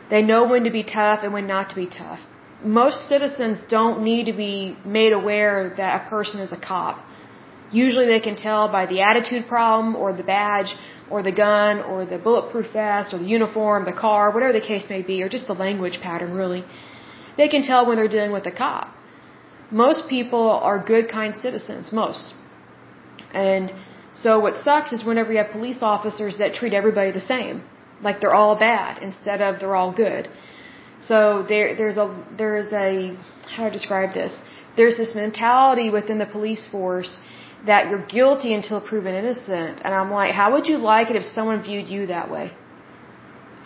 They 0.10 0.22
know 0.22 0.48
when 0.48 0.64
to 0.64 0.72
be 0.72 0.84
tough 0.84 1.20
and 1.24 1.34
when 1.34 1.48
not 1.48 1.70
to 1.70 1.76
be 1.76 1.88
tough. 1.88 2.20
Most 2.64 3.08
citizens 3.08 3.62
don't 3.70 4.04
need 4.04 4.26
to 4.26 4.34
be 4.34 4.76
made 4.84 5.14
aware 5.14 5.74
that 5.78 5.92
a 6.02 6.10
person 6.10 6.42
is 6.42 6.52
a 6.52 6.58
cop. 6.58 6.98
Usually 7.72 8.08
they 8.08 8.20
can 8.20 8.36
tell 8.36 8.68
by 8.68 8.86
the 8.88 9.02
attitude 9.02 9.48
problem 9.48 9.96
or 9.96 10.12
the 10.12 10.24
badge 10.24 10.76
or 11.10 11.22
the 11.22 11.32
gun 11.32 11.80
or 11.80 12.06
the 12.06 12.18
bulletproof 12.18 12.72
vest 12.74 13.14
or 13.14 13.20
the 13.20 13.32
uniform, 13.38 13.86
the 13.86 13.94
car, 13.94 14.32
whatever 14.32 14.54
the 14.54 14.68
case 14.72 14.90
may 14.90 15.04
be, 15.04 15.22
or 15.24 15.30
just 15.30 15.48
the 15.48 15.54
language 15.54 16.00
pattern 16.02 16.34
really. 16.34 16.64
They 17.38 17.48
can 17.48 17.62
tell 17.62 17.86
when 17.86 17.96
they're 17.98 18.14
dealing 18.18 18.32
with 18.32 18.46
a 18.48 18.52
cop. 18.52 18.88
Most 19.72 20.10
people 20.10 20.50
are 20.50 20.84
good, 20.84 21.10
kind 21.10 21.36
citizens, 21.36 21.94
most. 21.94 22.34
And 23.32 23.72
so 24.14 24.40
what 24.40 24.56
sucks 24.56 24.92
is 24.92 25.06
whenever 25.06 25.32
you 25.32 25.38
have 25.38 25.52
police 25.52 25.80
officers 25.82 26.40
that 26.40 26.56
treat 26.56 26.74
everybody 26.74 27.12
the 27.12 27.22
same, 27.22 27.64
like 28.02 28.22
they're 28.22 28.34
all 28.42 28.56
bad 28.58 29.02
instead 29.02 29.42
of 29.42 29.60
they're 29.60 29.76
all 29.76 29.92
good. 29.92 30.30
So 31.00 31.46
there, 31.48 31.76
there's 31.76 31.98
a, 31.98 32.08
there 32.38 32.58
is 32.58 32.72
a, 32.74 33.16
how 33.52 33.64
do 33.64 33.70
I 33.70 33.70
describe 33.70 34.14
this? 34.14 34.34
There's 34.76 34.98
this 34.98 35.16
mentality 35.16 35.90
within 35.90 36.18
the 36.20 36.26
police 36.26 36.68
force 36.68 37.20
that 37.66 37.90
you're 37.90 38.06
guilty 38.06 38.54
until 38.54 38.80
proven 38.82 39.14
innocent. 39.14 39.82
And 39.84 39.94
I'm 39.94 40.12
like, 40.12 40.34
how 40.34 40.54
would 40.54 40.68
you 40.68 40.78
like 40.78 41.10
it 41.10 41.16
if 41.16 41.24
someone 41.24 41.62
viewed 41.62 41.88
you 41.90 42.08
that 42.08 42.30
way? 42.32 42.52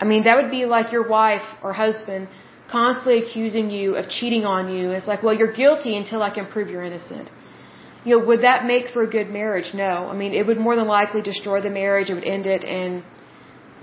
I 0.00 0.04
mean, 0.04 0.24
that 0.24 0.36
would 0.36 0.50
be 0.50 0.64
like 0.64 0.92
your 0.92 1.06
wife 1.08 1.46
or 1.62 1.72
husband 1.72 2.28
constantly 2.70 3.18
accusing 3.22 3.70
you 3.70 3.94
of 3.94 4.08
cheating 4.08 4.44
on 4.44 4.74
you. 4.74 4.90
It's 4.90 5.06
like, 5.06 5.22
well, 5.22 5.34
you're 5.34 5.52
guilty 5.52 5.96
until 5.96 6.22
I 6.22 6.30
can 6.30 6.46
prove 6.46 6.68
you're 6.68 6.82
innocent. 6.82 7.30
You 8.04 8.18
know, 8.18 8.26
would 8.26 8.42
that 8.42 8.64
make 8.66 8.88
for 8.88 9.02
a 9.02 9.06
good 9.06 9.30
marriage? 9.30 9.70
No. 9.74 10.08
I 10.12 10.14
mean, 10.14 10.34
it 10.34 10.46
would 10.46 10.58
more 10.58 10.76
than 10.76 10.86
likely 10.86 11.22
destroy 11.22 11.60
the 11.60 11.70
marriage. 11.70 12.10
It 12.10 12.14
would 12.14 12.24
end 12.36 12.46
it 12.46 12.64
and 12.64 13.02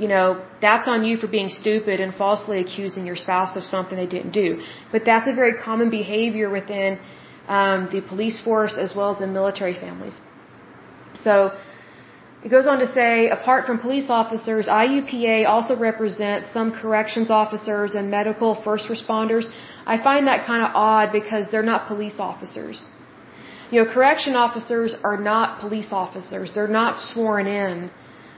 you 0.02 0.08
know, 0.14 0.26
that's 0.66 0.88
on 0.94 1.00
you 1.08 1.16
for 1.24 1.30
being 1.38 1.50
stupid 1.62 1.98
and 2.04 2.12
falsely 2.22 2.58
accusing 2.66 3.04
your 3.10 3.20
spouse 3.26 3.56
of 3.60 3.64
something 3.74 3.96
they 4.04 4.12
didn't 4.18 4.36
do. 4.44 4.50
But 4.94 5.02
that's 5.10 5.28
a 5.34 5.36
very 5.42 5.54
common 5.68 5.90
behavior 6.00 6.48
within 6.60 7.00
um, 7.58 7.80
the 7.94 8.02
police 8.12 8.38
force 8.48 8.76
as 8.86 8.96
well 8.98 9.10
as 9.16 9.22
in 9.26 9.32
military 9.40 9.76
families. 9.86 10.16
So 11.26 11.34
it 12.44 12.50
goes 12.56 12.68
on 12.72 12.80
to 12.80 12.88
say, 13.00 13.30
apart 13.30 13.68
from 13.68 13.78
police 13.88 14.10
officers, 14.22 14.68
IUPA 14.68 15.36
also 15.54 15.76
represents 15.90 16.52
some 16.58 16.72
corrections 16.82 17.30
officers 17.30 17.94
and 17.94 18.10
medical 18.20 18.56
first 18.68 18.88
responders. 18.94 19.46
I 19.94 19.98
find 20.08 20.26
that 20.32 20.46
kind 20.52 20.64
of 20.68 20.72
odd 20.74 21.12
because 21.20 21.52
they're 21.52 21.70
not 21.74 21.88
police 21.94 22.18
officers. 22.32 22.86
You 23.72 23.78
know, 23.80 23.88
correction 23.98 24.36
officers 24.36 24.96
are 25.10 25.20
not 25.32 25.60
police 25.60 25.92
officers. 26.04 26.54
They're 26.56 26.76
not 26.82 26.98
sworn 26.98 27.46
in 27.46 27.92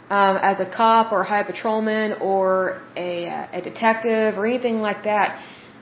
um, 0.09 0.37
as 0.41 0.59
a 0.59 0.65
cop 0.65 1.11
or 1.11 1.21
a 1.21 1.25
high 1.25 1.43
patrolman 1.43 2.13
or 2.21 2.81
a, 2.95 3.25
a 3.53 3.61
detective 3.61 4.37
or 4.37 4.45
anything 4.45 4.79
like 4.79 5.03
that, 5.03 5.41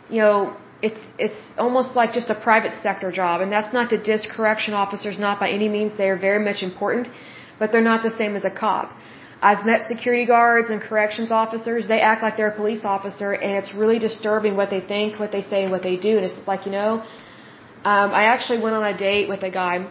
you 0.09 0.17
know, 0.17 0.55
it's 0.81 0.99
it's 1.17 1.41
almost 1.57 1.95
like 1.95 2.13
just 2.13 2.29
a 2.29 2.35
private 2.35 2.73
sector 2.81 3.11
job, 3.11 3.41
and 3.41 3.51
that's 3.51 3.73
not 3.73 3.89
to 3.91 3.97
diss 3.97 4.25
correction 4.35 4.73
officers. 4.73 5.19
Not 5.19 5.39
by 5.39 5.49
any 5.51 5.69
means; 5.69 5.97
they 5.97 6.09
are 6.09 6.17
very 6.17 6.43
much 6.43 6.63
important, 6.63 7.07
but 7.59 7.71
they're 7.71 7.89
not 7.93 8.03
the 8.03 8.15
same 8.17 8.35
as 8.35 8.45
a 8.45 8.51
cop. 8.51 8.93
I've 9.43 9.65
met 9.65 9.87
security 9.87 10.25
guards 10.25 10.69
and 10.69 10.79
corrections 10.81 11.31
officers. 11.31 11.87
They 11.87 11.99
act 11.99 12.21
like 12.21 12.37
they're 12.37 12.53
a 12.55 12.55
police 12.55 12.83
officer, 12.85 13.31
and 13.33 13.51
it's 13.59 13.73
really 13.73 13.99
disturbing 13.99 14.55
what 14.55 14.69
they 14.69 14.81
think, 14.81 15.19
what 15.19 15.31
they 15.31 15.41
say, 15.41 15.63
and 15.63 15.71
what 15.71 15.83
they 15.83 15.97
do. 15.97 16.17
And 16.17 16.25
it's 16.25 16.47
like 16.47 16.65
you 16.65 16.71
know, 16.71 16.91
um, 17.83 18.11
I 18.21 18.23
actually 18.33 18.61
went 18.61 18.75
on 18.75 18.83
a 18.83 18.97
date 18.97 19.29
with 19.29 19.43
a 19.43 19.51
guy. 19.51 19.87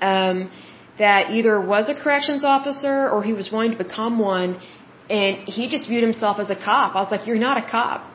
Um, 0.00 0.50
that 0.98 1.30
either 1.30 1.60
was 1.60 1.88
a 1.88 1.94
corrections 1.94 2.44
officer 2.44 3.10
or 3.10 3.22
he 3.22 3.32
was 3.32 3.50
wanting 3.52 3.72
to 3.76 3.82
become 3.82 4.18
one 4.18 4.60
and 5.08 5.48
he 5.48 5.68
just 5.68 5.88
viewed 5.88 6.02
himself 6.02 6.38
as 6.38 6.50
a 6.50 6.56
cop. 6.56 6.96
I 6.96 7.00
was 7.00 7.10
like, 7.10 7.26
you're 7.26 7.44
not 7.48 7.56
a 7.58 7.66
cop. 7.70 8.12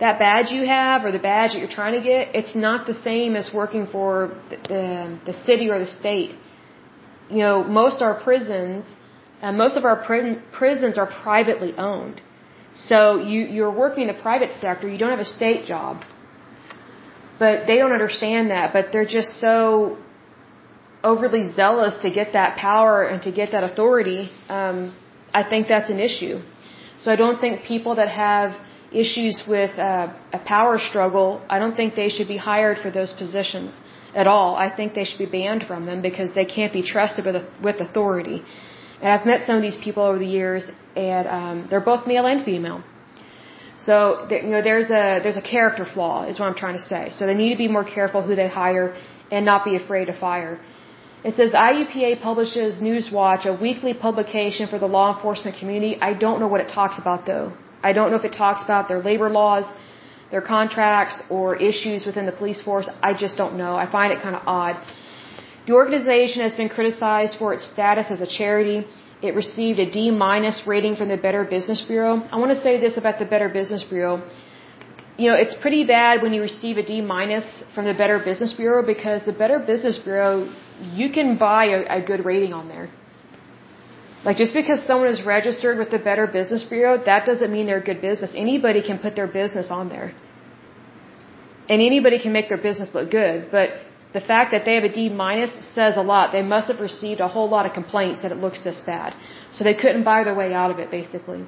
That 0.00 0.18
badge 0.18 0.50
you 0.50 0.64
have 0.66 1.04
or 1.04 1.12
the 1.12 1.18
badge 1.18 1.52
that 1.52 1.58
you're 1.58 1.76
trying 1.80 1.94
to 2.00 2.00
get, 2.00 2.34
it's 2.34 2.54
not 2.54 2.86
the 2.86 2.94
same 2.94 3.36
as 3.36 3.52
working 3.52 3.86
for 3.86 4.36
the, 4.50 4.56
the, 4.68 5.18
the 5.26 5.34
city 5.34 5.68
or 5.68 5.78
the 5.78 5.86
state. 5.86 6.34
You 7.28 7.38
know, 7.38 7.64
most 7.64 8.02
our 8.02 8.18
prisons, 8.20 8.96
uh, 9.42 9.52
most 9.52 9.76
of 9.76 9.84
our 9.84 9.96
pr- 10.04 10.40
prisons 10.52 10.96
are 10.96 11.06
privately 11.06 11.74
owned. 11.76 12.20
So 12.74 13.20
you, 13.20 13.42
you're 13.42 13.70
working 13.70 14.08
in 14.08 14.16
the 14.16 14.20
private 14.22 14.52
sector, 14.52 14.88
you 14.88 14.98
don't 14.98 15.10
have 15.10 15.26
a 15.30 15.32
state 15.40 15.66
job. 15.66 16.04
But 17.38 17.66
they 17.66 17.76
don't 17.76 17.92
understand 17.92 18.50
that, 18.50 18.72
but 18.72 18.92
they're 18.92 19.12
just 19.18 19.40
so 19.40 19.98
overly 21.04 21.52
zealous 21.52 21.94
to 22.02 22.10
get 22.10 22.32
that 22.32 22.56
power 22.56 23.02
and 23.02 23.22
to 23.22 23.32
get 23.32 23.50
that 23.52 23.64
authority, 23.64 24.30
um, 24.48 24.94
I 25.34 25.42
think 25.42 25.68
that's 25.68 25.90
an 25.90 26.00
issue. 26.00 26.40
So 26.98 27.10
I 27.10 27.16
don't 27.16 27.40
think 27.40 27.64
people 27.64 27.96
that 27.96 28.08
have 28.08 28.56
issues 28.92 29.44
with 29.48 29.78
uh, 29.78 30.12
a 30.32 30.38
power 30.38 30.78
struggle, 30.78 31.40
I 31.48 31.58
don't 31.58 31.76
think 31.76 31.94
they 31.94 32.08
should 32.08 32.28
be 32.28 32.36
hired 32.36 32.78
for 32.78 32.90
those 32.90 33.12
positions 33.12 33.80
at 34.14 34.26
all. 34.26 34.54
I 34.56 34.68
think 34.74 34.94
they 34.94 35.04
should 35.04 35.18
be 35.18 35.30
banned 35.38 35.64
from 35.64 35.86
them 35.86 36.02
because 36.02 36.34
they 36.34 36.44
can't 36.44 36.72
be 36.72 36.82
trusted 36.82 37.24
with, 37.24 37.36
with 37.62 37.80
authority. 37.80 38.44
And 39.00 39.08
I've 39.08 39.26
met 39.26 39.44
some 39.46 39.56
of 39.56 39.62
these 39.62 39.76
people 39.76 40.02
over 40.04 40.18
the 40.18 40.32
years, 40.40 40.64
and 40.94 41.26
um, 41.26 41.66
they're 41.68 41.88
both 41.92 42.06
male 42.06 42.26
and 42.26 42.44
female. 42.44 42.84
So 43.78 44.28
you 44.30 44.42
know, 44.42 44.62
there's 44.62 44.90
a 44.90 45.20
there's 45.22 45.36
a 45.36 45.42
character 45.54 45.84
flaw, 45.84 46.24
is 46.28 46.38
what 46.38 46.46
I'm 46.46 46.54
trying 46.54 46.76
to 46.76 46.86
say. 46.92 47.10
So 47.10 47.26
they 47.26 47.34
need 47.34 47.50
to 47.50 47.58
be 47.58 47.66
more 47.66 47.84
careful 47.84 48.22
who 48.22 48.36
they 48.36 48.48
hire 48.48 48.94
and 49.30 49.44
not 49.44 49.64
be 49.64 49.74
afraid 49.74 50.04
to 50.04 50.12
fire. 50.12 50.60
It 51.28 51.34
says 51.36 51.52
IUPA 51.52 52.20
publishes 52.20 52.78
Newswatch, 52.78 53.44
a 53.46 53.54
weekly 53.66 53.94
publication 53.94 54.66
for 54.66 54.78
the 54.84 54.88
law 54.96 55.14
enforcement 55.14 55.56
community. 55.56 55.92
I 56.08 56.14
don't 56.14 56.40
know 56.40 56.48
what 56.48 56.60
it 56.60 56.68
talks 56.68 56.98
about 56.98 57.26
though. 57.26 57.52
I 57.88 57.92
don't 57.92 58.10
know 58.10 58.16
if 58.22 58.24
it 58.24 58.32
talks 58.32 58.64
about 58.64 58.88
their 58.88 59.00
labor 59.10 59.28
laws, 59.30 59.64
their 60.32 60.42
contracts, 60.42 61.22
or 61.30 61.54
issues 61.70 62.04
within 62.06 62.26
the 62.26 62.36
police 62.40 62.60
force. 62.60 62.88
I 63.02 63.14
just 63.14 63.36
don't 63.36 63.56
know. 63.56 63.76
I 63.84 63.86
find 63.90 64.12
it 64.12 64.20
kind 64.20 64.34
of 64.34 64.42
odd. 64.46 64.76
The 65.68 65.74
organization 65.74 66.42
has 66.42 66.54
been 66.54 66.68
criticized 66.68 67.36
for 67.38 67.54
its 67.54 67.64
status 67.72 68.06
as 68.10 68.20
a 68.20 68.26
charity. 68.26 68.84
It 69.22 69.36
received 69.36 69.78
a 69.78 69.88
D 69.88 70.10
minus 70.10 70.66
rating 70.66 70.96
from 70.96 71.08
the 71.08 71.20
Better 71.26 71.44
Business 71.44 71.82
Bureau. 71.82 72.14
I 72.32 72.36
want 72.42 72.50
to 72.56 72.60
say 72.66 72.80
this 72.80 72.96
about 72.96 73.20
the 73.20 73.28
Better 73.34 73.48
Business 73.48 73.84
Bureau 73.84 74.22
you 75.18 75.28
know, 75.30 75.36
it's 75.36 75.54
pretty 75.54 75.84
bad 75.84 76.22
when 76.22 76.32
you 76.32 76.40
receive 76.40 76.78
a 76.78 76.82
D 76.82 77.00
minus 77.00 77.46
from 77.74 77.84
the 77.84 77.94
Better 77.94 78.18
Business 78.18 78.52
Bureau 78.54 78.84
because 78.84 79.26
the 79.26 79.32
Better 79.32 79.58
Business 79.58 79.98
Bureau, 79.98 80.50
you 80.82 81.10
can 81.10 81.38
buy 81.38 81.64
a, 81.66 81.98
a 81.98 82.02
good 82.02 82.24
rating 82.24 82.52
on 82.52 82.68
there. 82.68 82.90
Like 84.24 84.36
just 84.36 84.54
because 84.54 84.84
someone 84.86 85.08
is 85.08 85.22
registered 85.24 85.78
with 85.78 85.90
the 85.90 85.98
Better 85.98 86.26
Business 86.26 86.64
Bureau, 86.64 87.02
that 87.04 87.26
doesn't 87.26 87.50
mean 87.52 87.66
they're 87.66 87.84
a 87.86 87.88
good 87.92 88.00
business. 88.00 88.32
Anybody 88.36 88.82
can 88.82 88.98
put 88.98 89.16
their 89.16 89.26
business 89.26 89.70
on 89.70 89.88
there. 89.88 90.14
And 91.68 91.80
anybody 91.80 92.18
can 92.20 92.32
make 92.32 92.48
their 92.48 92.62
business 92.68 92.94
look 92.94 93.10
good, 93.10 93.50
but 93.50 93.70
the 94.12 94.20
fact 94.20 94.52
that 94.52 94.64
they 94.64 94.74
have 94.74 94.84
a 94.84 94.92
D 94.92 95.08
minus 95.08 95.52
says 95.74 95.96
a 95.96 96.02
lot. 96.02 96.32
They 96.32 96.42
must 96.42 96.68
have 96.68 96.80
received 96.80 97.20
a 97.20 97.28
whole 97.28 97.48
lot 97.48 97.64
of 97.66 97.72
complaints 97.72 98.22
that 98.22 98.30
it 98.30 98.38
looks 98.38 98.62
this 98.62 98.80
bad. 98.80 99.14
So 99.52 99.64
they 99.64 99.74
couldn't 99.74 100.04
buy 100.04 100.24
their 100.24 100.34
way 100.34 100.52
out 100.52 100.70
of 100.70 100.78
it 100.78 100.90
basically. 100.90 101.46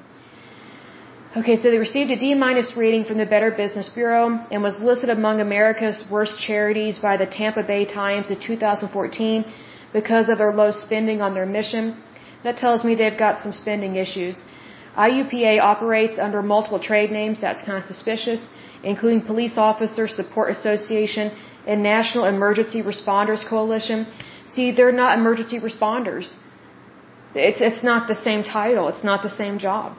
Okay, 1.39 1.57
so 1.57 1.69
they 1.69 1.77
received 1.77 2.11
a 2.11 2.15
D 2.15 2.33
minus 2.33 2.77
rating 2.77 3.03
from 3.03 3.17
the 3.17 3.25
Better 3.25 3.51
Business 3.51 3.89
Bureau 3.89 4.27
and 4.51 4.63
was 4.63 4.75
listed 4.79 5.09
among 5.09 5.41
America's 5.41 5.97
worst 6.09 6.39
charities 6.39 6.97
by 6.97 7.17
the 7.17 7.25
Tampa 7.25 7.61
Bay 7.71 7.83
Times 7.83 8.29
in 8.29 8.39
2014 8.39 9.43
because 9.91 10.29
of 10.29 10.37
their 10.37 10.53
low 10.53 10.71
spending 10.71 11.21
on 11.21 11.33
their 11.33 11.45
mission. 11.45 12.01
That 12.45 12.55
tells 12.55 12.85
me 12.85 12.95
they've 12.95 13.17
got 13.25 13.41
some 13.41 13.51
spending 13.51 13.97
issues. 13.97 14.39
IUPA 14.95 15.59
operates 15.59 16.17
under 16.19 16.41
multiple 16.41 16.79
trade 16.79 17.11
names, 17.11 17.41
that's 17.41 17.61
kind 17.67 17.77
of 17.79 17.83
suspicious, 17.83 18.47
including 18.81 19.21
Police 19.33 19.57
Officer 19.57 20.07
Support 20.07 20.51
Association 20.51 21.33
and 21.67 21.83
National 21.83 22.23
Emergency 22.23 22.81
Responders 22.81 23.45
Coalition. 23.45 24.07
See, 24.53 24.71
they're 24.71 24.97
not 25.03 25.19
emergency 25.19 25.59
responders. 25.59 26.37
It's, 27.33 27.59
it's 27.59 27.83
not 27.83 28.07
the 28.07 28.15
same 28.15 28.41
title, 28.43 28.87
it's 28.87 29.03
not 29.03 29.21
the 29.21 29.35
same 29.43 29.57
job. 29.59 29.97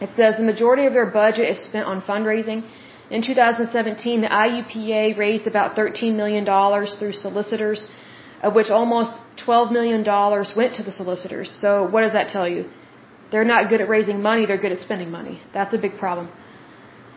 It 0.00 0.10
says 0.16 0.36
the 0.36 0.48
majority 0.54 0.86
of 0.86 0.92
their 0.92 1.10
budget 1.22 1.48
is 1.54 1.58
spent 1.62 1.86
on 1.86 2.00
fundraising. 2.02 2.64
In 3.10 3.22
2017, 3.22 4.20
the 4.20 4.28
IUPA 4.28 5.18
raised 5.18 5.46
about 5.46 5.76
$13 5.76 6.14
million 6.14 6.44
through 6.98 7.12
solicitors, 7.12 7.88
of 8.42 8.54
which 8.54 8.70
almost 8.70 9.20
$12 9.46 9.72
million 9.72 10.04
went 10.60 10.74
to 10.76 10.82
the 10.82 10.92
solicitors. 10.92 11.48
So 11.62 11.88
what 11.92 12.02
does 12.02 12.12
that 12.12 12.28
tell 12.28 12.48
you? 12.48 12.70
They're 13.30 13.50
not 13.54 13.68
good 13.68 13.80
at 13.80 13.88
raising 13.88 14.22
money, 14.22 14.46
they're 14.46 14.64
good 14.66 14.72
at 14.72 14.80
spending 14.80 15.10
money. 15.10 15.40
That's 15.52 15.74
a 15.74 15.78
big 15.78 15.98
problem. 15.98 16.30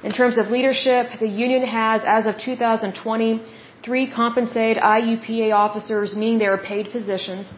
In 0.03 0.11
terms 0.11 0.37
of 0.37 0.47
leadership, 0.47 1.05
the 1.19 1.27
union 1.27 1.63
has, 1.65 2.01
as 2.05 2.25
of 2.25 2.37
2020, 2.37 3.41
three 3.85 4.05
compensated 4.11 4.81
IUPA 4.81 5.53
officers, 5.53 6.15
meaning 6.15 6.39
they 6.39 6.51
are 6.55 6.57
paid 6.57 6.91
positions. 6.91 7.51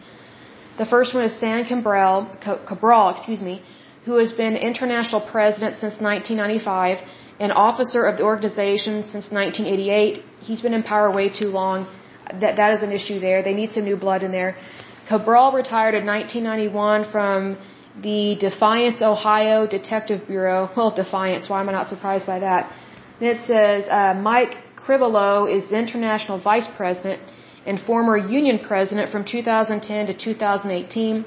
The 0.78 0.86
first 0.86 1.14
one 1.14 1.24
is 1.24 1.34
San 1.40 1.64
Cabral, 1.64 2.30
Cabral, 2.66 3.08
excuse 3.10 3.40
me, 3.40 3.62
who 4.06 4.16
has 4.22 4.32
been 4.32 4.54
international 4.56 5.20
president 5.34 5.72
since 5.82 5.94
1995 6.00 6.98
and 7.44 7.52
officer 7.52 8.02
of 8.10 8.16
the 8.18 8.24
organization 8.32 9.02
since 9.12 9.30
1988. 9.30 10.22
He's 10.48 10.60
been 10.66 10.74
in 10.78 10.82
power 10.82 11.08
way 11.18 11.28
too 11.28 11.50
long. 11.60 11.86
That 12.40 12.56
that 12.60 12.70
is 12.76 12.82
an 12.82 12.92
issue 12.98 13.18
there. 13.20 13.42
They 13.42 13.54
need 13.60 13.72
some 13.72 13.84
new 13.84 13.98
blood 14.04 14.22
in 14.22 14.32
there. 14.32 14.56
Cabral 15.08 15.52
retired 15.52 15.94
in 16.00 16.04
1991 16.06 17.10
from 17.14 17.58
the 18.08 18.36
Defiance, 18.46 19.02
Ohio 19.02 19.66
Detective 19.78 20.20
Bureau. 20.26 20.60
Well, 20.76 20.92
Defiance. 21.04 21.48
Why 21.50 21.60
am 21.60 21.68
I 21.68 21.72
not 21.72 21.88
surprised 21.94 22.26
by 22.26 22.38
that? 22.40 22.72
Then 23.20 23.28
it 23.36 23.46
says 23.46 23.88
uh, 23.88 24.14
Mike 24.30 24.54
Crivello 24.84 25.32
is 25.56 25.62
the 25.70 25.78
international 25.78 26.38
vice 26.50 26.68
president 26.76 27.20
and 27.66 27.80
former 27.80 28.16
union 28.16 28.58
president 28.70 29.10
from 29.10 29.24
2010 29.24 30.06
to 30.06 30.14
2018. 30.14 31.24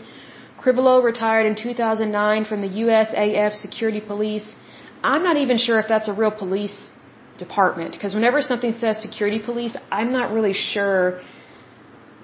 Crivello 0.64 1.04
retired 1.04 1.46
in 1.46 1.56
2009 1.56 2.46
from 2.46 2.62
the 2.62 2.72
USAF 2.84 3.54
Security 3.56 4.02
Police. 4.02 4.56
I'm 5.04 5.24
not 5.24 5.38
even 5.38 5.58
sure 5.58 5.80
if 5.80 5.88
that's 5.88 6.10
a 6.14 6.14
real 6.14 6.32
police 6.32 6.90
department 7.38 7.94
because 7.94 8.14
whenever 8.14 8.42
something 8.42 8.74
says 8.74 9.02
security 9.02 9.40
police, 9.40 9.76
I'm 9.92 10.12
not 10.12 10.32
really 10.38 10.54
sure 10.54 11.22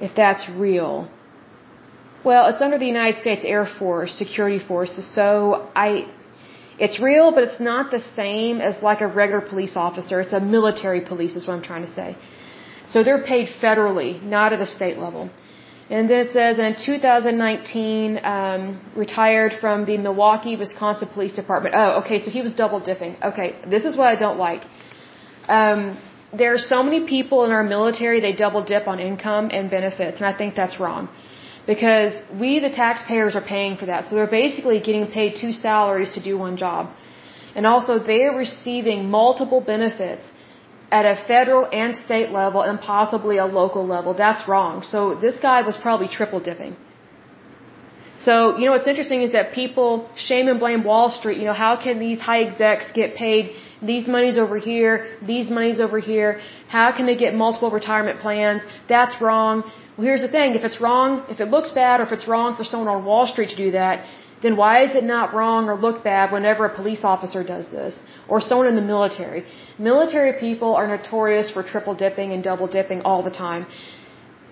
if 0.08 0.14
that's 0.16 0.50
real. 0.50 1.10
Well, 2.26 2.48
it's 2.52 2.62
under 2.62 2.78
the 2.78 2.88
United 2.88 3.20
States 3.22 3.44
Air 3.46 3.66
Force 3.66 4.14
Security 4.24 4.60
Forces, 4.60 5.06
so 5.20 5.70
I 5.76 6.08
It's 6.86 7.00
real, 7.00 7.32
but 7.36 7.44
it's 7.48 7.60
not 7.60 7.92
the 7.92 8.04
same 8.22 8.60
as 8.70 8.82
like 8.84 9.02
a 9.02 9.08
regular 9.08 9.42
police 9.42 9.76
officer. 9.78 10.20
It's 10.20 10.34
a 10.34 10.42
military 10.58 11.02
police 11.12 11.36
is 11.38 11.48
what 11.48 11.54
I'm 11.58 11.62
trying 11.72 11.86
to 11.86 11.94
say. 12.00 12.18
So 12.88 13.04
they're 13.04 13.24
paid 13.24 13.48
federally, 13.64 14.22
not 14.22 14.54
at 14.54 14.62
a 14.62 14.70
state 14.78 14.98
level. 15.06 15.30
And 15.88 16.10
then 16.10 16.26
it 16.26 16.34
says 16.34 16.58
in 16.58 16.76
2019, 16.84 18.20
um, 18.24 18.82
retired 18.96 19.54
from 19.62 19.86
the 19.86 19.98
Milwaukee, 19.98 20.56
Wisconsin 20.56 21.10
Police 21.14 21.34
Department. 21.34 21.76
Oh, 21.78 22.02
okay, 22.02 22.18
so 22.18 22.32
he 22.32 22.42
was 22.42 22.54
double 22.54 22.80
dipping. 22.80 23.18
Okay, 23.22 23.56
this 23.70 23.86
is 23.86 23.96
what 23.96 24.08
I 24.08 24.16
don't 24.16 24.40
like. 24.40 24.64
Um, 25.48 25.98
there 26.34 26.54
are 26.54 26.64
so 26.74 26.82
many 26.82 27.06
people 27.06 27.46
in 27.46 27.52
our 27.52 27.64
military, 27.64 28.20
they 28.20 28.34
double 28.34 28.64
dip 28.64 28.88
on 28.88 29.00
income 29.00 29.50
and 29.54 29.70
benefits, 29.70 30.18
and 30.18 30.26
I 30.26 30.36
think 30.36 30.56
that's 30.56 30.80
wrong. 30.80 31.08
Because 31.68 32.14
we, 32.40 32.60
the 32.60 32.72
taxpayers, 32.72 33.36
are 33.36 33.48
paying 33.56 33.78
for 33.78 33.86
that. 33.86 34.08
So 34.08 34.16
they're 34.16 34.36
basically 34.44 34.80
getting 34.80 35.08
paid 35.08 35.36
two 35.36 35.52
salaries 35.52 36.12
to 36.16 36.22
do 36.22 36.38
one 36.38 36.58
job. 36.58 36.92
And 37.56 37.66
also, 37.66 38.00
they're 38.00 38.36
receiving 38.36 39.10
multiple 39.10 39.62
benefits 39.62 40.32
at 40.92 41.06
a 41.06 41.16
federal 41.28 41.68
and 41.72 41.96
state 41.96 42.32
level 42.32 42.62
and 42.62 42.80
possibly 42.80 43.38
a 43.38 43.46
local 43.46 43.86
level. 43.86 44.14
That's 44.14 44.48
wrong. 44.48 44.84
So 44.84 45.16
this 45.16 45.40
guy 45.40 45.62
was 45.62 45.76
probably 45.76 46.08
triple 46.08 46.40
dipping. 46.40 46.76
So, 48.18 48.58
you 48.58 48.66
know, 48.66 48.72
what's 48.72 48.88
interesting 48.88 49.22
is 49.22 49.32
that 49.34 49.52
people 49.54 50.10
shame 50.16 50.48
and 50.48 50.60
blame 50.60 50.84
Wall 50.84 51.10
Street. 51.10 51.38
You 51.38 51.46
know, 51.46 51.54
how 51.54 51.76
can 51.76 52.00
these 52.00 52.20
high 52.20 52.42
execs 52.44 52.92
get 52.94 53.16
paid 53.16 53.52
these 53.82 54.08
monies 54.08 54.38
over 54.38 54.58
here, 54.58 55.18
these 55.22 55.50
monies 55.50 55.80
over 55.80 56.00
here? 56.00 56.40
How 56.70 56.96
can 56.96 57.06
they 57.06 57.18
get 57.18 57.36
multiple 57.36 57.72
retirement 57.72 58.20
plans? 58.20 58.62
That's 58.88 59.20
wrong. 59.22 59.64
Well, 59.98 60.08
here's 60.08 60.22
the 60.22 60.30
thing. 60.30 60.56
If 60.56 60.64
it's 60.64 60.80
wrong, 60.80 61.26
if 61.30 61.42
it 61.42 61.50
looks 61.50 61.72
bad 61.72 62.00
or 62.00 62.04
if 62.04 62.14
it's 62.14 62.28
wrong 62.28 62.56
for 62.56 62.64
someone 62.64 62.88
on 62.88 63.04
Wall 63.04 63.28
Street 63.28 63.50
to 63.50 63.58
do 63.58 63.72
that, 63.72 64.06
then 64.46 64.56
why 64.62 64.76
is 64.86 64.92
it 65.00 65.06
not 65.16 65.34
wrong 65.38 65.70
or 65.70 65.76
look 65.86 65.98
bad 66.04 66.32
whenever 66.32 66.66
a 66.66 66.74
police 66.80 67.04
officer 67.14 67.42
does 67.44 67.68
this? 67.78 67.94
Or 68.28 68.40
someone 68.48 68.68
in 68.72 68.78
the 68.82 68.88
military? 68.94 69.42
Military 69.92 70.34
people 70.46 70.72
are 70.80 70.88
notorious 70.96 71.50
for 71.56 71.64
triple 71.74 71.96
dipping 72.06 72.32
and 72.34 72.44
double 72.44 72.68
dipping 72.68 73.02
all 73.02 73.22
the 73.30 73.36
time. 73.46 73.66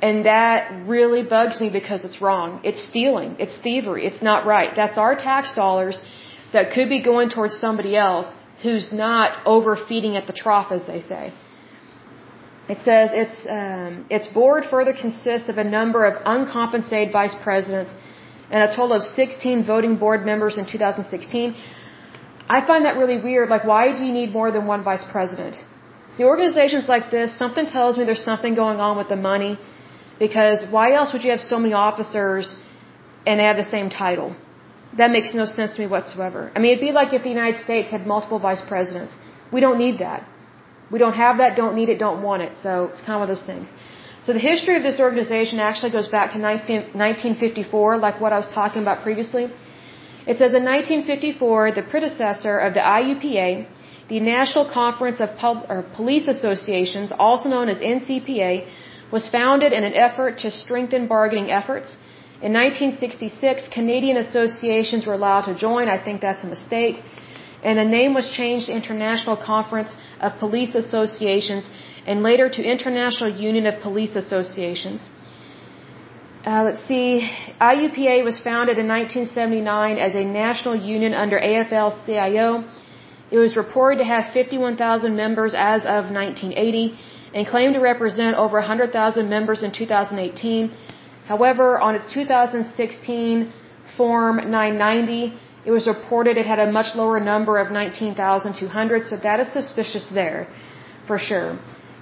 And 0.08 0.26
that 0.26 0.60
really 0.96 1.24
bugs 1.36 1.62
me 1.64 1.70
because 1.80 2.04
it's 2.08 2.20
wrong. 2.26 2.60
It's 2.70 2.82
stealing. 2.92 3.36
It's 3.40 3.56
thievery. 3.66 4.06
It's 4.10 4.24
not 4.30 4.46
right. 4.56 4.72
That's 4.82 4.98
our 4.98 5.16
tax 5.16 5.54
dollars 5.62 6.02
that 6.54 6.72
could 6.76 6.90
be 6.90 7.02
going 7.12 7.30
towards 7.30 7.56
somebody 7.66 7.96
else 7.96 8.34
who's 8.64 8.92
not 8.92 9.30
overfeeding 9.46 10.16
at 10.20 10.26
the 10.28 10.36
trough, 10.44 10.72
as 10.72 10.84
they 10.92 11.02
say. 11.02 11.24
It 12.74 12.80
says 12.88 13.10
its 13.24 13.38
um, 13.60 14.06
its 14.10 14.28
board 14.40 14.64
further 14.74 14.94
consists 15.06 15.50
of 15.50 15.58
a 15.58 15.68
number 15.78 16.06
of 16.10 16.14
uncompensated 16.26 17.12
vice 17.12 17.36
presidents 17.44 17.92
and 18.54 18.62
a 18.68 18.70
total 18.78 18.96
of 19.00 19.04
16 19.04 19.66
voting 19.74 19.96
board 20.04 20.26
members 20.32 20.58
in 20.62 20.66
2016. 20.74 21.56
I 22.56 22.60
find 22.70 22.86
that 22.88 22.98
really 23.02 23.20
weird. 23.28 23.50
Like, 23.56 23.63
why 23.74 23.84
do 23.98 24.02
you 24.08 24.13
need 24.20 24.32
more 24.39 24.50
than 24.56 24.68
one 24.74 24.82
vice 24.89 25.06
president? 25.13 25.56
See, 26.16 26.26
organizations 26.34 26.88
like 26.96 27.06
this, 27.16 27.36
something 27.44 27.68
tells 27.78 27.98
me 27.98 28.06
there's 28.12 28.28
something 28.32 28.54
going 28.63 28.80
on 28.88 28.94
with 29.00 29.10
the 29.13 29.22
money. 29.32 29.54
Because 30.26 30.60
why 30.76 30.88
else 30.98 31.12
would 31.13 31.24
you 31.26 31.32
have 31.36 31.44
so 31.54 31.58
many 31.63 31.74
officers 31.88 32.56
and 33.26 33.39
they 33.39 33.48
have 33.52 33.60
the 33.63 33.70
same 33.76 33.89
title? 33.89 34.30
That 35.00 35.10
makes 35.18 35.34
no 35.42 35.46
sense 35.46 35.72
to 35.76 35.82
me 35.84 35.88
whatsoever. 35.96 36.42
I 36.56 36.60
mean, 36.60 36.72
it'd 36.74 36.88
be 36.89 36.94
like 37.00 37.13
if 37.18 37.24
the 37.30 37.34
United 37.39 37.60
States 37.66 37.89
had 37.96 38.06
multiple 38.13 38.39
vice 38.50 38.63
presidents. 38.74 39.16
We 39.52 39.62
don't 39.66 39.80
need 39.86 39.98
that. 40.06 40.22
We 40.92 41.00
don't 41.04 41.18
have 41.26 41.39
that, 41.42 41.56
don't 41.56 41.76
need 41.80 41.89
it, 41.94 41.98
don't 42.08 42.22
want 42.22 42.44
it. 42.48 42.54
So 42.66 42.72
it's 42.92 43.02
kind 43.06 43.16
of 43.16 43.22
one 43.22 43.30
of 43.30 43.34
those 43.36 43.48
things. 43.52 43.68
So 44.26 44.32
the 44.32 44.40
history 44.40 44.76
of 44.78 44.84
this 44.84 45.00
organization 45.06 45.60
actually 45.60 45.92
goes 45.92 46.08
back 46.08 46.32
to 46.32 46.40
1954, 46.40 47.98
like 47.98 48.22
what 48.22 48.32
I 48.32 48.38
was 48.44 48.52
talking 48.60 48.82
about 48.82 49.02
previously. 49.08 49.44
It 50.32 50.38
says 50.38 50.54
in 50.60 50.64
1954, 50.64 51.72
the 51.80 51.82
predecessor 51.82 52.58
of 52.58 52.74
the 52.74 52.80
IUPA, 52.80 53.68
the 54.08 54.22
National 54.22 54.66
Conference 54.82 55.20
of 55.20 55.36
Pub 55.36 55.68
Police 56.00 56.30
Associations, 56.36 57.12
also 57.28 57.50
known 57.50 57.68
as 57.68 57.80
NCPA, 57.82 58.66
was 59.12 59.28
founded 59.28 59.74
in 59.74 59.84
an 59.84 59.94
effort 59.94 60.38
to 60.44 60.52
strengthen 60.52 61.08
bargaining 61.08 61.52
efforts. 61.52 61.98
In 62.42 62.54
1966, 62.54 63.68
Canadian 63.78 64.18
associations 64.26 65.06
were 65.06 65.18
allowed 65.22 65.46
to 65.52 65.54
join. 65.54 65.90
I 65.90 66.00
think 66.06 66.22
that's 66.22 66.46
a 66.46 66.48
mistake. 66.56 66.96
And 67.62 67.78
the 67.78 67.90
name 68.00 68.14
was 68.14 68.30
changed 68.30 68.68
to 68.68 68.74
International 68.74 69.36
Conference 69.36 69.92
of 70.22 70.38
Police 70.40 70.76
Associations 70.76 71.70
and 72.06 72.24
later 72.24 72.50
to 72.50 72.62
International 72.63 73.30
Union 73.30 73.66
of 73.66 73.82
Police 73.82 74.16
Associations. 74.16 75.08
Uh, 76.46 76.63
let's 76.68 76.84
see, 76.86 77.28
IUPA 77.62 78.24
was 78.26 78.38
founded 78.39 78.78
in 78.78 78.88
1979 78.88 79.98
as 79.98 80.13
a 80.13 80.26
national 80.26 80.76
union 80.76 81.13
under 81.13 81.39
AFL-CIO. 81.39 82.66
It 83.32 83.38
was 83.38 83.56
reported 83.56 84.00
to 84.00 84.04
have 84.04 84.34
51,000 84.34 85.16
members 85.16 85.54
as 85.56 85.84
of 85.84 86.12
1980 86.12 86.98
and 87.34 87.48
claimed 87.48 87.76
to 87.76 87.80
represent 87.80 88.36
over 88.36 88.58
100,000 88.58 89.30
members 89.30 89.63
in 89.63 89.72
2018. 89.72 90.72
However, 91.26 91.80
on 91.80 91.96
its 91.96 92.12
2016 92.12 93.52
Form 93.98 94.38
990, 94.38 95.38
it 95.66 95.72
was 95.72 95.88
reported 95.88 96.38
it 96.38 96.46
had 96.46 96.60
a 96.60 96.72
much 96.72 96.96
lower 96.96 97.20
number 97.20 97.58
of 97.60 97.72
19,200, 97.72 99.06
so 99.06 99.18
that 99.18 99.39
is 99.39 99.54
suspicious 99.54 100.08
there, 100.08 100.48
for 101.06 101.20
sure. 101.20 101.60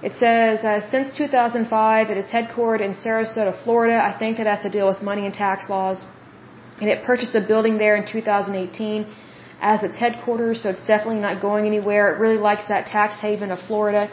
It 0.08 0.14
says, 0.22 0.64
uh, 0.64 0.80
since 0.90 1.16
2005, 1.16 2.10
it 2.10 2.16
is 2.16 2.26
headquartered 2.26 2.80
in 2.86 2.94
Sarasota, 2.94 3.52
Florida. 3.62 3.96
I 4.10 4.12
think 4.18 4.38
that 4.38 4.48
has 4.48 4.62
to 4.68 4.70
deal 4.76 4.88
with 4.88 5.00
money 5.00 5.26
and 5.26 5.34
tax 5.34 5.70
laws. 5.70 6.04
And 6.80 6.90
it 6.90 7.04
purchased 7.04 7.36
a 7.36 7.40
building 7.52 7.78
there 7.78 7.94
in 7.94 8.04
2018 8.04 9.06
as 9.60 9.84
its 9.84 9.96
headquarters, 9.96 10.62
so 10.62 10.70
it's 10.70 10.84
definitely 10.92 11.20
not 11.28 11.40
going 11.40 11.66
anywhere. 11.66 12.12
It 12.12 12.18
really 12.18 12.40
likes 12.48 12.64
that 12.66 12.86
tax 12.86 13.14
haven 13.26 13.52
of 13.52 13.60
Florida. 13.68 14.10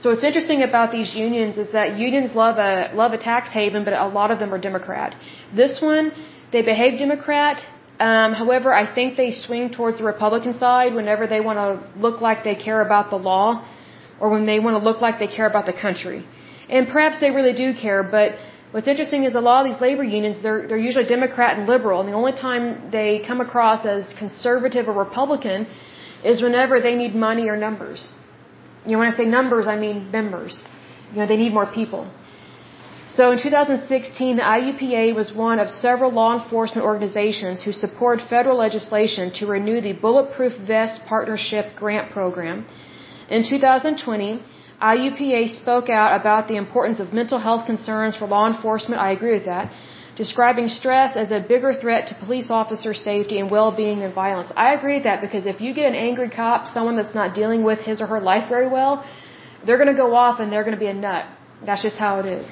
So 0.00 0.10
what's 0.10 0.24
interesting 0.24 0.62
about 0.62 0.90
these 0.90 1.14
unions 1.14 1.56
is 1.56 1.70
that 1.70 1.96
unions 1.96 2.34
love 2.34 2.58
a 2.58 2.90
love 3.02 3.12
a 3.12 3.20
tax 3.30 3.52
haven, 3.52 3.84
but 3.84 3.94
a 3.94 4.08
lot 4.08 4.32
of 4.32 4.40
them 4.40 4.52
are 4.52 4.58
Democrat. 4.58 5.14
This 5.54 5.80
one, 5.80 6.10
they 6.50 6.62
behave 6.62 6.98
Democrat. 6.98 7.64
Um, 8.00 8.32
however, 8.32 8.74
I 8.74 8.84
think 8.92 9.16
they 9.16 9.30
swing 9.30 9.70
towards 9.70 9.98
the 9.98 10.04
Republican 10.04 10.52
side 10.52 10.94
whenever 10.94 11.28
they 11.28 11.40
want 11.40 11.58
to 11.62 11.68
look 12.06 12.20
like 12.20 12.42
they 12.42 12.56
care 12.56 12.80
about 12.80 13.08
the 13.10 13.20
law 13.32 13.64
or 14.20 14.30
when 14.30 14.46
they 14.46 14.58
want 14.58 14.74
to 14.78 14.82
look 14.88 15.00
like 15.00 15.18
they 15.18 15.32
care 15.38 15.46
about 15.46 15.66
the 15.66 15.78
country. 15.86 16.26
And 16.68 16.88
perhaps 16.88 17.20
they 17.20 17.30
really 17.30 17.52
do 17.52 17.68
care, 17.74 18.02
but 18.02 18.36
what's 18.72 18.88
interesting 18.88 19.24
is 19.24 19.34
a 19.34 19.40
lot 19.40 19.58
of 19.62 19.66
these 19.70 19.80
labor 19.80 20.02
unions, 20.02 20.42
they're, 20.42 20.66
they're 20.68 20.84
usually 20.88 21.06
Democrat 21.06 21.58
and 21.58 21.66
liberal, 21.74 22.00
and 22.00 22.08
the 22.08 22.18
only 22.22 22.32
time 22.32 22.90
they 22.90 23.22
come 23.26 23.40
across 23.40 23.86
as 23.86 24.12
conservative 24.18 24.88
or 24.88 24.94
Republican 25.06 25.66
is 26.24 26.42
whenever 26.42 26.80
they 26.80 26.94
need 26.96 27.14
money 27.14 27.48
or 27.48 27.56
numbers. 27.56 28.08
You 28.84 28.92
know, 28.92 28.98
when 29.00 29.08
I 29.12 29.16
say 29.16 29.24
numbers, 29.24 29.66
I 29.66 29.76
mean 29.76 30.10
members. 30.10 30.62
You 31.12 31.18
know, 31.18 31.26
they 31.26 31.36
need 31.36 31.52
more 31.52 31.66
people. 31.66 32.08
So 33.08 33.30
in 33.30 33.38
2016, 33.38 34.36
the 34.36 34.42
IUPA 34.42 35.14
was 35.14 35.32
one 35.32 35.60
of 35.60 35.70
several 35.70 36.10
law 36.10 36.30
enforcement 36.38 36.84
organizations 36.84 37.62
who 37.62 37.72
support 37.72 38.20
federal 38.28 38.58
legislation 38.58 39.32
to 39.34 39.46
renew 39.46 39.80
the 39.80 39.92
Bulletproof 39.92 40.54
Vest 40.66 41.02
Partnership 41.06 41.76
Grant 41.76 42.10
Program 42.10 42.66
in 43.28 43.42
2020, 43.42 44.42
IUPA 44.80 45.48
spoke 45.48 45.88
out 45.88 46.20
about 46.20 46.48
the 46.48 46.56
importance 46.56 47.00
of 47.00 47.12
mental 47.12 47.38
health 47.38 47.66
concerns 47.66 48.16
for 48.16 48.26
law 48.26 48.46
enforcement. 48.46 49.00
I 49.00 49.12
agree 49.12 49.32
with 49.32 49.46
that. 49.46 49.72
Describing 50.16 50.68
stress 50.68 51.16
as 51.16 51.30
a 51.30 51.40
bigger 51.40 51.72
threat 51.74 52.06
to 52.08 52.14
police 52.14 52.50
officer 52.50 52.92
safety 52.94 53.38
and 53.38 53.50
well-being 53.50 53.98
than 54.00 54.12
violence. 54.12 54.50
I 54.56 54.74
agree 54.74 54.94
with 54.94 55.04
that 55.04 55.20
because 55.20 55.44
if 55.46 55.60
you 55.60 55.74
get 55.74 55.86
an 55.86 55.94
angry 55.94 56.30
cop, 56.30 56.66
someone 56.66 56.96
that's 56.96 57.14
not 57.14 57.34
dealing 57.34 57.64
with 57.64 57.80
his 57.80 58.00
or 58.00 58.06
her 58.06 58.20
life 58.20 58.48
very 58.48 58.68
well, 58.68 59.04
they're 59.64 59.76
going 59.82 59.94
to 59.94 60.00
go 60.04 60.14
off 60.14 60.40
and 60.40 60.52
they're 60.52 60.64
going 60.64 60.78
to 60.78 60.84
be 60.86 60.92
a 60.94 60.94
nut. 60.94 61.26
That's 61.64 61.82
just 61.82 61.96
how 61.96 62.20
it 62.20 62.26
is. 62.26 62.46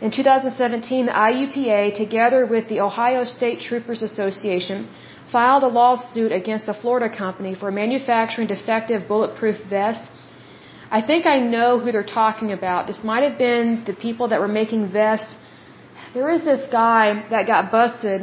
In 0.00 0.10
2017, 0.10 1.06
the 1.06 1.12
IUPA, 1.12 1.94
together 1.94 2.44
with 2.46 2.68
the 2.68 2.80
Ohio 2.80 3.24
State 3.24 3.60
Troopers 3.60 4.02
Association, 4.02 4.88
filed 5.36 5.64
a 5.70 5.72
lawsuit 5.80 6.32
against 6.40 6.66
a 6.72 6.76
Florida 6.82 7.08
company 7.22 7.52
for 7.60 7.68
manufacturing 7.84 8.46
defective 8.56 9.00
bulletproof 9.12 9.56
vests. 9.76 10.08
I 10.98 11.00
think 11.08 11.26
I 11.34 11.38
know 11.54 11.70
who 11.80 11.88
they're 11.94 12.12
talking 12.22 12.50
about. 12.58 12.86
This 12.90 13.02
might 13.10 13.24
have 13.28 13.38
been 13.46 13.68
the 13.90 13.96
people 14.06 14.26
that 14.32 14.38
were 14.44 14.54
making 14.60 14.82
vests. 15.00 15.32
There 16.16 16.30
is 16.36 16.42
this 16.50 16.62
guy 16.82 17.04
that 17.32 17.48
got 17.54 17.72
busted, 17.78 18.20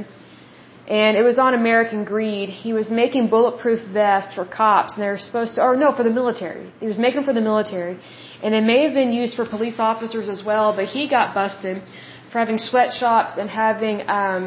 and 1.02 1.12
it 1.20 1.26
was 1.30 1.38
on 1.46 1.52
American 1.64 2.02
Greed. 2.14 2.48
He 2.66 2.72
was 2.80 2.88
making 3.02 3.24
bulletproof 3.36 3.82
vests 4.00 4.32
for 4.38 4.46
cops, 4.62 4.94
and 4.94 5.02
they're 5.04 5.22
supposed 5.28 5.56
to, 5.56 5.62
or 5.68 5.76
no, 5.84 5.90
for 5.98 6.04
the 6.10 6.16
military. 6.22 6.66
He 6.84 6.88
was 6.94 7.00
making 7.08 7.24
for 7.28 7.34
the 7.40 7.46
military, 7.52 7.96
and 8.42 8.50
they 8.56 8.64
may 8.72 8.80
have 8.86 8.96
been 9.02 9.14
used 9.22 9.36
for 9.40 9.46
police 9.58 9.80
officers 9.92 10.30
as 10.36 10.42
well, 10.50 10.68
but 10.80 10.86
he 10.96 11.04
got 11.18 11.28
busted 11.42 11.84
for 12.32 12.38
having 12.44 12.60
sweatshops 12.70 13.34
and 13.42 13.50
having, 13.50 13.98
um, 14.22 14.44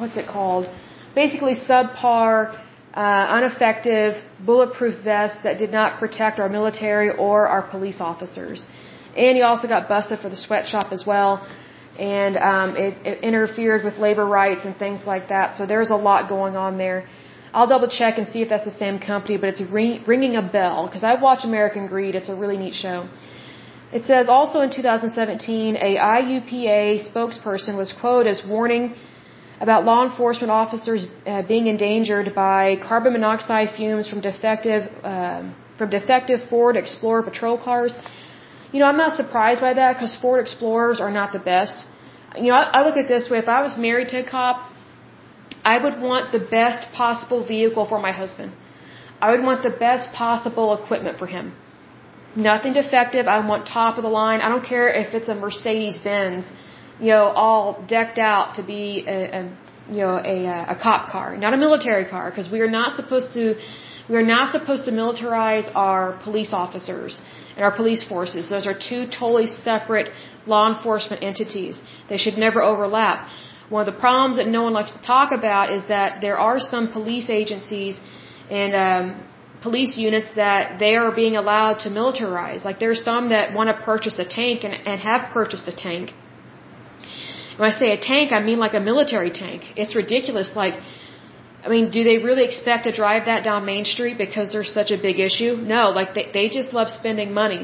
what's 0.00 0.18
it 0.22 0.28
called? 0.36 0.66
Basically 1.14 1.54
subpar, 1.54 2.58
uh, 2.94 3.38
ineffective, 3.38 4.14
bulletproof 4.44 5.02
vests 5.04 5.38
that 5.42 5.58
did 5.58 5.70
not 5.70 5.98
protect 5.98 6.38
our 6.38 6.48
military 6.48 7.10
or 7.10 7.46
our 7.46 7.62
police 7.62 8.00
officers. 8.00 8.66
And 9.16 9.36
he 9.36 9.42
also 9.42 9.68
got 9.68 9.88
busted 9.88 10.20
for 10.20 10.28
the 10.28 10.36
sweatshop 10.36 10.92
as 10.92 11.04
well. 11.06 11.46
And 11.98 12.36
um, 12.36 12.76
it, 12.76 12.94
it 13.04 13.22
interfered 13.22 13.84
with 13.84 13.98
labor 13.98 14.26
rights 14.26 14.64
and 14.64 14.76
things 14.76 15.00
like 15.04 15.28
that. 15.28 15.54
So 15.54 15.66
there's 15.66 15.90
a 15.90 15.96
lot 15.96 16.28
going 16.28 16.56
on 16.56 16.78
there. 16.78 17.06
I'll 17.52 17.66
double 17.66 17.88
check 17.88 18.16
and 18.16 18.28
see 18.28 18.42
if 18.42 18.48
that's 18.48 18.64
the 18.64 18.78
same 18.84 19.00
company, 19.00 19.36
but 19.36 19.48
it's 19.48 19.60
ring, 19.60 20.04
ringing 20.06 20.36
a 20.36 20.42
bell 20.42 20.86
because 20.86 21.02
I've 21.02 21.20
watched 21.20 21.44
American 21.44 21.88
Greed. 21.88 22.14
It's 22.14 22.28
a 22.28 22.34
really 22.34 22.56
neat 22.56 22.74
show. 22.74 23.08
It 23.92 24.04
says 24.04 24.28
also 24.28 24.60
in 24.60 24.70
2017, 24.70 25.76
a 25.76 25.96
IUPA 25.96 27.10
spokesperson 27.10 27.76
was 27.76 27.92
quoted 27.92 28.30
as 28.30 28.40
warning 28.46 28.94
about 29.60 29.84
law 29.84 30.02
enforcement 30.08 30.50
officers 30.50 31.06
uh, 31.26 31.42
being 31.42 31.66
endangered 31.66 32.34
by 32.34 32.76
carbon 32.88 33.12
monoxide 33.12 33.70
fumes 33.76 34.08
from 34.08 34.20
defective 34.20 34.84
uh, 35.02 35.42
from 35.78 35.90
defective 35.90 36.40
Ford 36.50 36.76
Explorer 36.76 37.22
patrol 37.22 37.56
cars. 37.58 37.94
You 38.72 38.78
know, 38.80 38.86
I'm 38.90 39.00
not 39.04 39.14
surprised 39.22 39.60
by 39.60 39.72
that 39.74 39.94
because 39.94 40.16
Ford 40.22 40.40
Explorers 40.46 40.98
are 41.00 41.10
not 41.20 41.32
the 41.32 41.44
best. 41.52 41.86
You 42.36 42.48
know, 42.50 42.58
I, 42.62 42.64
I 42.78 42.86
look 42.86 42.96
at 42.96 43.08
this 43.08 43.30
way: 43.30 43.38
if 43.38 43.48
I 43.48 43.60
was 43.62 43.76
married 43.86 44.08
to 44.14 44.18
a 44.24 44.28
cop, 44.36 44.56
I 45.64 45.76
would 45.84 46.00
want 46.00 46.32
the 46.32 46.44
best 46.58 46.92
possible 46.92 47.40
vehicle 47.54 47.86
for 47.92 48.00
my 48.08 48.12
husband. 48.12 48.52
I 49.20 49.30
would 49.32 49.42
want 49.42 49.62
the 49.62 49.76
best 49.86 50.12
possible 50.12 50.68
equipment 50.80 51.18
for 51.18 51.26
him. 51.26 51.52
Nothing 52.36 52.72
defective. 52.72 53.26
I 53.26 53.38
want 53.46 53.66
top 53.66 53.98
of 53.98 54.02
the 54.02 54.14
line. 54.22 54.40
I 54.40 54.48
don't 54.48 54.64
care 54.64 54.88
if 54.88 55.14
it's 55.14 55.28
a 55.28 55.34
Mercedes 55.34 55.98
Benz, 55.98 56.52
you 57.00 57.12
know, 57.14 57.24
all 57.42 57.84
decked 57.88 58.18
out 58.18 58.54
to 58.56 58.62
be 58.62 59.04
a, 59.06 59.18
a 59.38 59.42
you 59.88 60.02
know 60.04 60.16
a, 60.34 60.36
a 60.74 60.76
cop 60.80 61.10
car, 61.10 61.36
not 61.36 61.54
a 61.54 61.60
military 61.66 62.06
car, 62.14 62.30
because 62.30 62.50
we 62.50 62.60
are 62.60 62.70
not 62.70 62.96
supposed 62.96 63.32
to 63.32 63.44
we 64.10 64.16
are 64.16 64.28
not 64.36 64.50
supposed 64.56 64.84
to 64.86 64.92
militarize 65.02 65.66
our 65.74 66.18
police 66.24 66.52
officers 66.52 67.22
and 67.54 67.64
our 67.64 67.74
police 67.80 68.02
forces. 68.12 68.50
Those 68.50 68.66
are 68.66 68.76
two 68.90 69.02
totally 69.06 69.46
separate 69.46 70.10
law 70.46 70.64
enforcement 70.74 71.22
entities. 71.22 71.80
They 72.08 72.18
should 72.18 72.38
never 72.46 72.60
overlap. 72.62 73.28
One 73.68 73.86
of 73.86 73.94
the 73.94 74.00
problems 74.06 74.36
that 74.38 74.48
no 74.48 74.62
one 74.66 74.72
likes 74.72 74.92
to 74.98 75.02
talk 75.14 75.30
about 75.40 75.70
is 75.72 75.82
that 75.88 76.20
there 76.20 76.38
are 76.38 76.58
some 76.58 76.90
police 76.90 77.30
agencies 77.30 78.00
and 78.50 78.74
um, 78.86 79.04
police 79.62 79.96
units 79.96 80.30
that 80.34 80.78
they 80.80 80.96
are 80.96 81.12
being 81.12 81.36
allowed 81.36 81.78
to 81.84 81.88
militarize. 81.88 82.64
Like 82.64 82.80
there's 82.80 83.02
some 83.04 83.28
that 83.28 83.54
want 83.54 83.68
to 83.70 83.76
purchase 83.90 84.18
a 84.18 84.24
tank 84.24 84.64
and, 84.64 84.74
and 84.74 85.00
have 85.00 85.30
purchased 85.32 85.68
a 85.68 85.76
tank. 85.86 86.12
When 87.60 87.70
I 87.70 87.74
say 87.78 87.88
a 87.92 88.00
tank, 88.10 88.32
I 88.32 88.40
mean 88.48 88.58
like 88.66 88.74
a 88.80 88.84
military 88.90 89.32
tank. 89.42 89.60
It's 89.82 89.94
ridiculous. 89.94 90.48
Like, 90.62 90.76
I 91.64 91.68
mean, 91.74 91.90
do 91.96 92.02
they 92.08 92.16
really 92.28 92.44
expect 92.50 92.84
to 92.88 92.92
drive 93.00 93.26
that 93.30 93.40
down 93.48 93.66
Main 93.72 93.84
Street 93.94 94.16
because 94.16 94.46
there's 94.54 94.72
such 94.80 94.90
a 94.96 94.98
big 95.08 95.20
issue? 95.28 95.52
No, 95.74 95.82
like 95.98 96.14
they, 96.14 96.26
they 96.36 96.46
just 96.48 96.72
love 96.78 96.88
spending 96.88 97.34
money. 97.42 97.62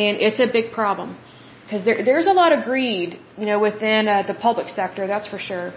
And 0.00 0.12
it's 0.26 0.40
a 0.46 0.48
big 0.58 0.72
problem 0.78 1.18
because 1.64 1.84
there, 1.84 2.02
there's 2.02 2.28
a 2.34 2.36
lot 2.42 2.54
of 2.54 2.64
greed, 2.64 3.18
you 3.36 3.44
know, 3.50 3.58
within 3.58 4.08
uh, 4.08 4.22
the 4.30 4.38
public 4.46 4.68
sector, 4.68 5.06
that's 5.06 5.28
for 5.32 5.40
sure. 5.50 5.74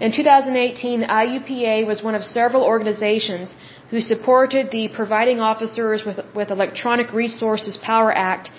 In 0.00 0.10
2018, 0.10 1.04
IUPA 1.04 1.86
was 1.86 2.02
one 2.02 2.16
of 2.16 2.24
several 2.24 2.64
organizations 2.64 3.54
who 3.90 4.00
supported 4.00 4.72
the 4.72 4.88
Providing 4.88 5.38
Officers 5.38 6.04
with, 6.04 6.18
with 6.34 6.50
Electronic 6.50 7.12
Resources 7.12 7.78
Power 7.90 8.12
Act 8.12 8.50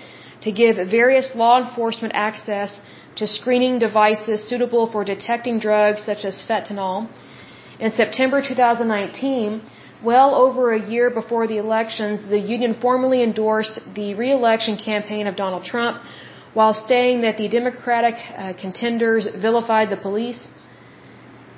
to 0.43 0.51
give 0.53 0.77
various 0.99 1.27
law 1.35 1.55
enforcement 1.61 2.13
access 2.15 2.79
to 3.15 3.27
screening 3.27 3.79
devices 3.79 4.43
suitable 4.49 4.85
for 4.91 5.03
detecting 5.03 5.59
drugs 5.59 6.01
such 6.03 6.25
as 6.25 6.43
fentanyl. 6.47 7.07
In 7.79 7.91
September 7.91 8.41
2019, 8.41 9.61
well 10.03 10.35
over 10.35 10.73
a 10.73 10.81
year 10.93 11.09
before 11.09 11.45
the 11.47 11.57
elections, 11.57 12.27
the 12.29 12.39
union 12.39 12.73
formally 12.73 13.23
endorsed 13.23 13.79
the 13.95 14.13
re-election 14.15 14.77
campaign 14.77 15.27
of 15.27 15.35
Donald 15.35 15.63
Trump 15.63 16.01
while 16.53 16.73
stating 16.73 17.21
that 17.21 17.37
the 17.37 17.47
Democratic 17.47 18.15
uh, 18.15 18.53
contenders 18.53 19.27
vilified 19.45 19.89
the 19.89 19.97
police. 19.97 20.47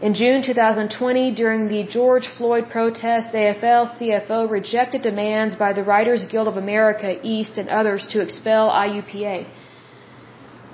In 0.01 0.13
June 0.13 0.41
2020, 0.43 1.33
during 1.35 1.67
the 1.67 1.83
George 1.83 2.27
Floyd 2.37 2.69
protest, 2.69 3.31
the 3.31 3.43
AFL-CFO 3.49 4.49
rejected 4.49 5.01
demands 5.01 5.55
by 5.55 5.71
the 5.73 5.83
Writers 5.83 6.25
Guild 6.25 6.47
of 6.47 6.57
America 6.57 7.19
East 7.23 7.57
and 7.57 7.69
others 7.69 8.05
to 8.07 8.21
expel 8.21 8.69
IUPA. 8.69 9.47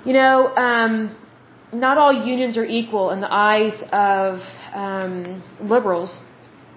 You 0.04 0.12
know, 0.12 0.54
um, 0.56 1.16
not 1.72 1.96
all 1.98 2.12
unions 2.12 2.56
are 2.56 2.64
equal 2.64 3.10
in 3.10 3.20
the 3.20 3.32
eyes 3.32 3.76
of 3.92 4.40
um, 4.74 5.42
liberals 5.60 6.18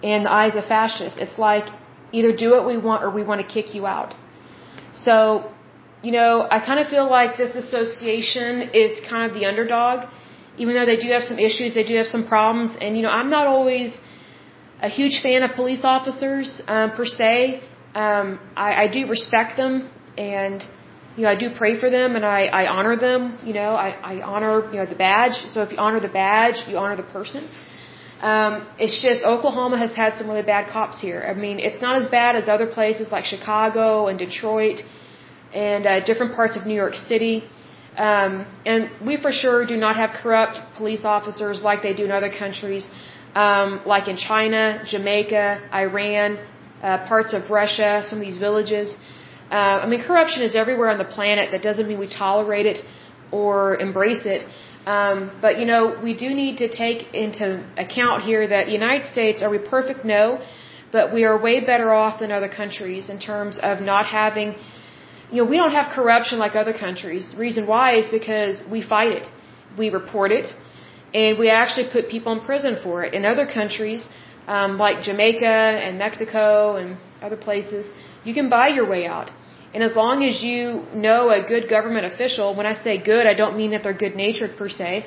and 0.03 0.25
the 0.25 0.31
eyes 0.31 0.55
of 0.55 0.65
fascists. 0.65 1.19
It's 1.19 1.37
like 1.37 1.67
either 2.11 2.35
do 2.35 2.51
what 2.51 2.65
we 2.67 2.77
want 2.77 3.03
or 3.03 3.09
we 3.09 3.23
want 3.23 3.41
to 3.41 3.47
kick 3.47 3.73
you 3.73 3.85
out. 3.87 4.13
So 4.93 5.51
you 6.05 6.11
know, 6.11 6.47
I 6.55 6.59
kind 6.69 6.79
of 6.79 6.87
feel 6.87 7.07
like 7.09 7.35
this 7.35 7.53
association 7.63 8.69
is 8.83 8.91
kind 9.09 9.23
of 9.27 9.31
the 9.37 9.45
underdog, 9.51 10.07
even 10.57 10.75
though 10.75 10.85
they 10.85 10.99
do 11.05 11.09
have 11.15 11.23
some 11.23 11.39
issues, 11.39 11.73
they 11.73 11.87
do 11.91 11.95
have 12.01 12.09
some 12.15 12.27
problems, 12.27 12.71
and 12.79 12.95
you 12.97 13.01
know, 13.05 13.09
I'm 13.19 13.31
not 13.37 13.47
always 13.47 13.89
a 14.81 14.89
huge 14.99 15.15
fan 15.23 15.41
of 15.41 15.51
police 15.61 15.83
officers 15.83 16.61
um, 16.67 16.91
per 16.91 17.05
se. 17.05 17.61
Um, 17.95 18.39
I, 18.55 18.83
I 18.83 18.87
do 18.87 19.07
respect 19.07 19.57
them, 19.57 19.89
and 20.17 20.63
you 21.15 21.23
know, 21.23 21.29
I 21.29 21.35
do 21.35 21.49
pray 21.61 21.79
for 21.79 21.89
them, 21.89 22.15
and 22.15 22.25
I, 22.25 22.45
I 22.61 22.67
honor 22.67 22.95
them. 22.97 23.37
You 23.43 23.53
know, 23.53 23.71
I, 23.87 23.89
I 24.11 24.21
honor 24.21 24.69
you 24.71 24.77
know 24.79 24.85
the 24.85 24.99
badge. 25.07 25.37
So 25.53 25.61
if 25.63 25.71
you 25.71 25.77
honor 25.77 25.99
the 25.99 26.13
badge, 26.23 26.57
you 26.67 26.77
honor 26.77 26.97
the 26.97 27.09
person. 27.17 27.47
Um, 28.21 28.67
it's 28.79 29.01
just 29.01 29.23
Oklahoma 29.23 29.77
has 29.77 29.93
had 29.95 30.15
some 30.17 30.27
really 30.29 30.47
bad 30.53 30.69
cops 30.75 30.99
here. 30.99 31.21
I 31.31 31.33
mean, 31.33 31.59
it's 31.59 31.81
not 31.81 31.97
as 32.01 32.07
bad 32.07 32.35
as 32.35 32.47
other 32.47 32.67
places 32.77 33.11
like 33.11 33.25
Chicago 33.25 34.07
and 34.07 34.17
Detroit 34.17 34.81
and 35.53 35.85
uh, 35.85 35.99
different 36.05 36.33
parts 36.35 36.55
of 36.57 36.65
New 36.65 36.79
York 36.83 36.95
City. 36.95 37.43
Um, 37.97 38.45
and 38.65 38.89
we 39.05 39.15
for 39.15 39.31
sure 39.31 39.65
do 39.65 39.77
not 39.77 39.95
have 39.95 40.11
corrupt 40.21 40.59
police 40.77 41.05
officers 41.05 41.61
like 41.61 41.81
they 41.81 41.93
do 41.93 42.05
in 42.05 42.11
other 42.11 42.31
countries, 42.43 42.89
um, 43.35 43.81
like 43.85 44.07
in 44.07 44.17
China, 44.17 44.83
Jamaica, 44.85 45.69
Iran, 45.73 46.39
uh, 46.81 47.07
parts 47.07 47.33
of 47.33 47.49
Russia, 47.49 48.03
some 48.05 48.19
of 48.19 48.25
these 48.25 48.37
villages. 48.37 48.95
Uh, 49.51 49.83
I 49.83 49.87
mean, 49.87 50.01
corruption 50.01 50.41
is 50.43 50.55
everywhere 50.55 50.89
on 50.89 50.97
the 50.97 51.05
planet. 51.17 51.51
That 51.51 51.61
doesn't 51.61 51.87
mean 51.87 51.99
we 51.99 52.07
tolerate 52.07 52.65
it 52.65 52.79
or 53.31 53.77
embrace 53.77 54.25
it. 54.25 54.47
Um, 54.85 55.31
but 55.41 55.59
you 55.59 55.65
know, 55.65 55.99
we 56.03 56.13
do 56.15 56.29
need 56.33 56.57
to 56.59 56.67
take 56.69 57.13
into 57.13 57.63
account 57.77 58.23
here 58.23 58.47
that 58.47 58.67
the 58.67 58.71
United 58.71 59.05
States 59.11 59.41
are 59.41 59.49
we 59.49 59.57
perfect? 59.57 60.05
No, 60.05 60.41
but 60.91 61.13
we 61.13 61.23
are 61.23 61.37
way 61.41 61.59
better 61.59 61.91
off 61.91 62.19
than 62.19 62.31
other 62.31 62.49
countries 62.49 63.09
in 63.09 63.19
terms 63.19 63.59
of 63.61 63.81
not 63.81 64.05
having 64.05 64.55
you 65.31 65.37
know, 65.43 65.49
we 65.49 65.57
don't 65.57 65.71
have 65.71 65.91
corruption 65.91 66.37
like 66.39 66.55
other 66.55 66.73
countries. 66.73 67.31
The 67.31 67.37
reason 67.37 67.67
why 67.67 67.95
is 67.95 68.07
because 68.07 68.63
we 68.69 68.81
fight 68.81 69.11
it. 69.11 69.27
We 69.77 69.89
report 69.89 70.31
it. 70.31 70.53
And 71.13 71.39
we 71.39 71.49
actually 71.49 71.89
put 71.91 72.09
people 72.09 72.31
in 72.33 72.41
prison 72.41 72.77
for 72.83 73.03
it. 73.03 73.13
In 73.13 73.25
other 73.25 73.45
countries, 73.45 74.07
um, 74.47 74.77
like 74.77 75.03
Jamaica 75.03 75.55
and 75.85 75.97
Mexico 75.97 76.75
and 76.75 76.97
other 77.21 77.37
places, 77.37 77.87
you 78.25 78.33
can 78.33 78.49
buy 78.49 78.67
your 78.77 78.87
way 78.93 79.05
out. 79.05 79.31
And 79.73 79.83
as 79.83 79.95
long 80.01 80.23
as 80.23 80.41
you 80.41 80.83
know 80.93 81.29
a 81.29 81.41
good 81.53 81.69
government 81.75 82.05
official, 82.11 82.55
when 82.57 82.65
I 82.65 82.75
say 82.85 82.97
good, 83.13 83.25
I 83.27 83.33
don't 83.41 83.57
mean 83.61 83.71
that 83.71 83.83
they're 83.83 84.01
good 84.05 84.15
natured 84.15 84.55
per 84.57 84.69
se. 84.69 85.05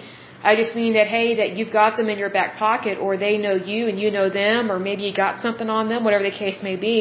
I 0.50 0.54
just 0.56 0.76
mean 0.80 0.92
that, 0.94 1.06
hey, 1.06 1.28
that 1.40 1.56
you've 1.56 1.72
got 1.72 1.96
them 1.96 2.08
in 2.12 2.18
your 2.18 2.30
back 2.30 2.50
pocket 2.56 2.98
or 3.04 3.16
they 3.16 3.38
know 3.38 3.54
you 3.70 3.88
and 3.88 3.98
you 4.02 4.10
know 4.10 4.28
them 4.42 4.70
or 4.70 4.78
maybe 4.78 5.02
you 5.02 5.14
got 5.14 5.40
something 5.40 5.68
on 5.78 5.88
them, 5.88 6.04
whatever 6.04 6.24
the 6.30 6.36
case 6.44 6.62
may 6.62 6.76
be 6.76 6.96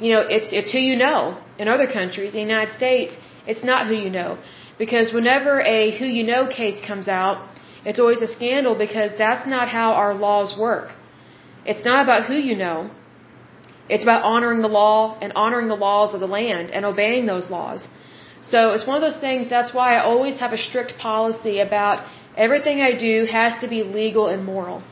you 0.00 0.12
know, 0.14 0.22
it's 0.36 0.52
it's 0.52 0.70
who 0.72 0.78
you 0.78 0.96
know. 0.96 1.38
In 1.58 1.68
other 1.68 1.86
countries, 1.86 2.34
in 2.34 2.38
the 2.40 2.46
United 2.52 2.74
States, 2.76 3.16
it's 3.46 3.64
not 3.64 3.86
who 3.88 3.94
you 3.94 4.10
know. 4.10 4.38
Because 4.78 5.12
whenever 5.12 5.60
a 5.60 5.90
who 5.98 6.06
you 6.06 6.24
know 6.24 6.46
case 6.46 6.78
comes 6.86 7.08
out, 7.08 7.36
it's 7.84 7.98
always 7.98 8.22
a 8.22 8.28
scandal 8.28 8.76
because 8.76 9.12
that's 9.18 9.46
not 9.46 9.68
how 9.68 9.92
our 9.92 10.14
laws 10.14 10.56
work. 10.56 10.90
It's 11.64 11.84
not 11.84 12.04
about 12.04 12.26
who 12.26 12.34
you 12.34 12.56
know. 12.56 12.90
It's 13.88 14.02
about 14.02 14.22
honoring 14.22 14.60
the 14.62 14.74
law 14.80 15.18
and 15.22 15.32
honoring 15.34 15.68
the 15.68 15.80
laws 15.86 16.14
of 16.14 16.20
the 16.20 16.32
land 16.40 16.70
and 16.70 16.84
obeying 16.84 17.26
those 17.26 17.50
laws. 17.50 17.86
So 18.40 18.72
it's 18.72 18.86
one 18.86 18.96
of 18.96 19.02
those 19.02 19.18
things, 19.18 19.48
that's 19.50 19.72
why 19.74 19.96
I 19.96 20.00
always 20.04 20.38
have 20.38 20.52
a 20.52 20.58
strict 20.58 20.98
policy 20.98 21.60
about 21.60 22.06
everything 22.36 22.80
I 22.80 22.92
do 22.96 23.26
has 23.38 23.56
to 23.62 23.68
be 23.68 23.82
legal 23.82 24.28
and 24.28 24.44
moral. 24.44 24.82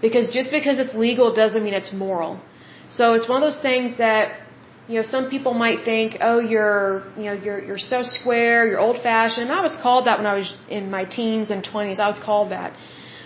Because 0.00 0.32
just 0.32 0.50
because 0.50 0.78
it's 0.78 0.94
legal 0.94 1.32
doesn't 1.32 1.62
mean 1.62 1.74
it's 1.74 1.92
moral. 1.92 2.40
So 2.88 3.14
it's 3.14 3.28
one 3.28 3.42
of 3.42 3.46
those 3.46 3.60
things 3.60 3.98
that, 3.98 4.40
you 4.88 4.96
know, 4.96 5.02
some 5.02 5.30
people 5.30 5.54
might 5.54 5.84
think, 5.84 6.18
oh, 6.20 6.38
you're, 6.38 7.04
you 7.16 7.24
know, 7.24 7.32
you're, 7.32 7.60
you're 7.62 7.78
so 7.78 8.02
square, 8.02 8.66
you're 8.66 8.80
old 8.80 8.98
fashioned. 9.02 9.50
I 9.50 9.62
was 9.62 9.76
called 9.82 10.06
that 10.06 10.18
when 10.18 10.26
I 10.26 10.34
was 10.34 10.56
in 10.68 10.90
my 10.90 11.04
teens 11.04 11.50
and 11.50 11.64
20s. 11.64 11.98
I 11.98 12.06
was 12.06 12.18
called 12.18 12.50
that. 12.50 12.72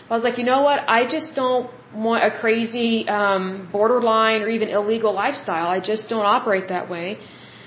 I 0.08 0.14
was 0.14 0.24
like, 0.24 0.38
you 0.38 0.44
know 0.44 0.62
what? 0.62 0.80
I 0.88 1.08
just 1.08 1.34
don't 1.34 1.70
want 1.94 2.24
a 2.24 2.30
crazy, 2.30 3.08
um, 3.08 3.68
borderline 3.72 4.42
or 4.42 4.48
even 4.48 4.68
illegal 4.68 5.12
lifestyle. 5.12 5.68
I 5.68 5.80
just 5.80 6.08
don't 6.08 6.24
operate 6.24 6.68
that 6.68 6.88
way 6.88 7.18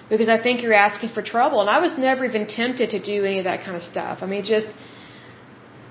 because 0.10 0.30
I 0.30 0.42
think 0.42 0.62
you're 0.62 0.74
asking 0.74 1.10
for 1.10 1.22
trouble. 1.22 1.62
And 1.62 1.70
I 1.70 1.80
was 1.80 1.98
never 1.98 2.26
even 2.26 2.48
tempted 2.48 2.92
to 2.92 3.00
do 3.00 3.26
any 3.26 3.40
of 3.40 3.46
that 3.46 3.64
kind 3.66 3.76
of 3.76 3.84
stuff. 3.84 4.20
I 4.22 4.28
mean, 4.28 4.44
just, 4.44 4.70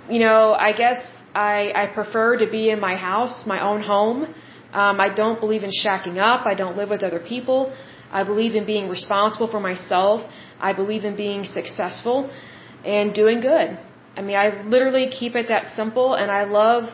you 0.08 0.18
know, 0.18 0.54
I 0.54 0.72
guess 0.72 1.00
I, 1.34 1.72
I 1.74 1.86
prefer 1.86 2.38
to 2.38 2.48
be 2.50 2.70
in 2.70 2.80
my 2.80 2.96
house, 2.96 3.46
my 3.46 3.60
own 3.62 3.80
home. 3.80 4.34
Um, 4.72 5.00
I 5.00 5.12
don't 5.12 5.38
believe 5.40 5.62
in 5.62 5.70
shacking 5.70 6.16
up. 6.18 6.46
I 6.46 6.54
don't 6.54 6.76
live 6.76 6.90
with 6.90 7.02
other 7.02 7.20
people. 7.20 7.74
I 8.10 8.24
believe 8.24 8.54
in 8.54 8.64
being 8.64 8.88
responsible 8.88 9.48
for 9.50 9.60
myself. 9.60 10.30
I 10.60 10.72
believe 10.72 11.04
in 11.04 11.16
being 11.16 11.44
successful 11.44 12.30
and 12.84 13.14
doing 13.14 13.40
good. 13.40 13.78
I 14.16 14.22
mean, 14.22 14.36
I 14.36 14.62
literally 14.62 15.08
keep 15.08 15.34
it 15.34 15.48
that 15.48 15.68
simple 15.68 16.14
and 16.14 16.30
I 16.30 16.44
love 16.44 16.90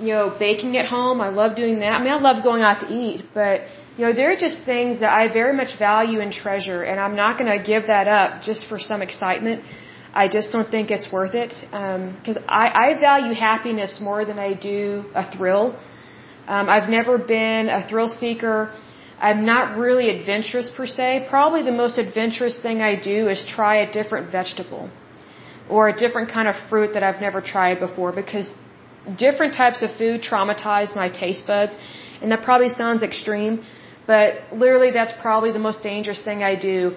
you 0.00 0.12
know, 0.14 0.34
baking 0.38 0.76
at 0.76 0.86
home. 0.86 1.20
I 1.20 1.28
love 1.28 1.56
doing 1.56 1.80
that. 1.80 1.92
I 1.92 1.98
mean, 2.02 2.12
I 2.12 2.20
love 2.28 2.42
going 2.42 2.62
out 2.62 2.80
to 2.80 2.88
eat, 3.02 3.20
but 3.34 3.60
you 3.96 4.06
know, 4.06 4.12
there 4.12 4.32
are 4.32 4.40
just 4.48 4.64
things 4.64 5.00
that 5.00 5.12
I 5.20 5.22
very 5.40 5.54
much 5.60 5.78
value 5.78 6.20
and 6.20 6.32
treasure, 6.32 6.82
and 6.82 6.98
I'm 7.04 7.16
not 7.16 7.38
going 7.38 7.50
to 7.56 7.62
give 7.72 7.86
that 7.94 8.06
up 8.08 8.42
just 8.42 8.68
for 8.68 8.78
some 8.78 9.02
excitement. 9.02 9.64
I 10.12 10.26
just 10.28 10.50
don't 10.52 10.70
think 10.70 10.90
it's 10.90 11.08
worth 11.12 11.34
it 11.34 11.52
because 12.20 12.36
um, 12.36 12.44
I, 12.48 12.66
I 12.84 13.00
value 13.00 13.32
happiness 13.34 14.00
more 14.00 14.24
than 14.24 14.38
I 14.38 14.54
do 14.54 15.04
a 15.14 15.24
thrill. 15.32 15.76
Um, 16.48 16.68
I've 16.68 16.88
never 16.88 17.16
been 17.18 17.68
a 17.68 17.86
thrill 17.88 18.08
seeker. 18.08 18.72
I'm 19.20 19.44
not 19.44 19.76
really 19.76 20.08
adventurous 20.16 20.70
per 20.76 20.86
se. 20.86 21.26
Probably 21.28 21.62
the 21.62 21.78
most 21.84 21.98
adventurous 21.98 22.58
thing 22.60 22.80
I 22.80 22.94
do 22.96 23.28
is 23.28 23.46
try 23.46 23.74
a 23.82 23.92
different 23.92 24.32
vegetable 24.32 24.90
or 25.68 25.88
a 25.88 25.96
different 25.96 26.32
kind 26.32 26.48
of 26.48 26.56
fruit 26.68 26.94
that 26.94 27.02
I've 27.04 27.20
never 27.20 27.40
tried 27.40 27.78
before 27.78 28.12
because 28.12 28.50
different 29.16 29.54
types 29.54 29.82
of 29.82 29.90
food 29.96 30.22
traumatize 30.22 30.94
my 30.94 31.08
taste 31.08 31.46
buds. 31.46 31.76
And 32.22 32.30
that 32.32 32.42
probably 32.42 32.68
sounds 32.68 33.02
extreme, 33.02 33.64
but 34.06 34.34
literally 34.52 34.90
that's 34.90 35.12
probably 35.20 35.52
the 35.52 35.64
most 35.68 35.82
dangerous 35.82 36.22
thing 36.22 36.42
I 36.42 36.54
do 36.54 36.96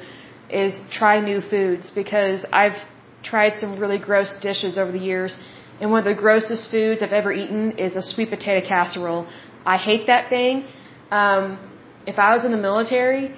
is 0.50 0.80
try 0.92 1.20
new 1.20 1.42
foods 1.42 1.90
because 1.90 2.46
I've 2.52 2.80
tried 3.24 3.56
some 3.56 3.80
really 3.80 3.98
gross 3.98 4.34
dishes 4.42 4.78
over 4.78 4.92
the 4.92 5.06
years. 5.12 5.38
And 5.80 5.92
one 5.92 6.00
of 6.00 6.06
the 6.16 6.20
grossest 6.22 6.70
foods 6.70 7.02
I've 7.02 7.14
ever 7.14 7.32
eaten 7.32 7.78
is 7.78 7.96
a 7.96 8.04
sweet 8.04 8.30
potato 8.30 8.68
casserole. 8.68 9.28
I 9.66 9.78
hate 9.78 10.08
that 10.08 10.30
thing. 10.30 10.66
Um, 11.10 11.58
if 12.06 12.20
I 12.20 12.36
was 12.36 12.44
in 12.46 12.52
the 12.52 12.64
military, 12.70 13.34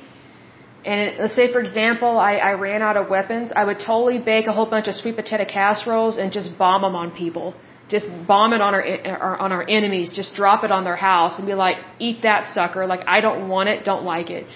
and 0.85 1.17
let's 1.19 1.35
say 1.35 1.51
for 1.51 1.59
example 1.59 2.17
I, 2.17 2.33
I 2.37 2.51
ran 2.53 2.81
out 2.81 2.97
of 2.97 3.09
weapons, 3.09 3.51
I 3.55 3.63
would 3.65 3.79
totally 3.79 4.19
bake 4.19 4.47
a 4.47 4.53
whole 4.53 4.69
bunch 4.69 4.87
of 4.87 4.95
sweet 4.95 5.15
potato 5.15 5.45
casseroles 5.45 6.17
and 6.17 6.31
just 6.31 6.57
bomb 6.57 6.81
them 6.81 6.95
on 6.95 7.11
people. 7.11 7.55
Just 7.87 8.07
bomb 8.27 8.53
it 8.53 8.61
on 8.61 8.73
our 8.73 9.37
on 9.45 9.51
our 9.51 9.65
enemies. 9.67 10.11
Just 10.11 10.35
drop 10.35 10.63
it 10.63 10.71
on 10.71 10.83
their 10.83 10.95
house 10.95 11.37
and 11.37 11.45
be 11.45 11.53
like, 11.53 11.77
eat 11.99 12.23
that 12.23 12.47
sucker. 12.47 12.85
Like 12.87 13.03
I 13.07 13.21
don't 13.21 13.47
want 13.47 13.69
it, 13.69 13.85
don't 13.85 14.03
like 14.03 14.29
it. 14.29 14.47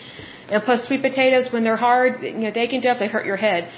And 0.49 0.63
plus 0.63 0.87
sweet 0.87 1.01
potatoes 1.01 1.51
when 1.53 1.63
they're 1.63 1.83
hard, 1.89 2.23
you 2.23 2.33
know 2.45 2.51
they 2.51 2.67
can 2.67 2.81
definitely 2.81 3.09
hurt 3.09 3.25
your 3.25 3.37
head. 3.37 3.69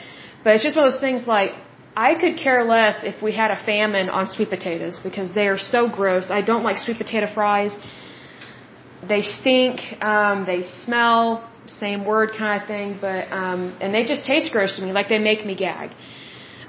But 0.43 0.55
it's 0.55 0.63
just 0.63 0.77
one 0.77 0.87
of 0.87 0.93
those 0.93 1.01
things 1.01 1.27
like 1.27 1.51
I 1.95 2.15
could 2.15 2.37
care 2.37 2.63
less 2.63 3.03
if 3.03 3.21
we 3.21 3.33
had 3.33 3.51
a 3.51 3.59
famine 3.71 4.09
on 4.09 4.27
sweet 4.27 4.49
potatoes 4.49 4.99
because 4.99 5.33
they 5.33 5.47
are 5.47 5.57
so 5.57 5.89
gross. 5.89 6.31
I 6.31 6.41
don't 6.41 6.63
like 6.63 6.77
sweet 6.77 6.97
potato 6.97 7.27
fries. 7.33 7.75
They 9.07 9.21
stink. 9.21 9.81
Um, 10.01 10.45
they 10.45 10.61
smell. 10.63 11.49
Same 11.67 12.05
word 12.05 12.31
kind 12.37 12.61
of 12.61 12.67
thing. 12.67 12.97
But 13.01 13.31
um, 13.31 13.75
and 13.81 13.93
they 13.93 14.05
just 14.05 14.23
taste 14.25 14.51
gross 14.53 14.77
to 14.77 14.85
me. 14.85 14.93
Like 14.93 15.09
they 15.09 15.19
make 15.19 15.45
me 15.45 15.55
gag. 15.55 15.91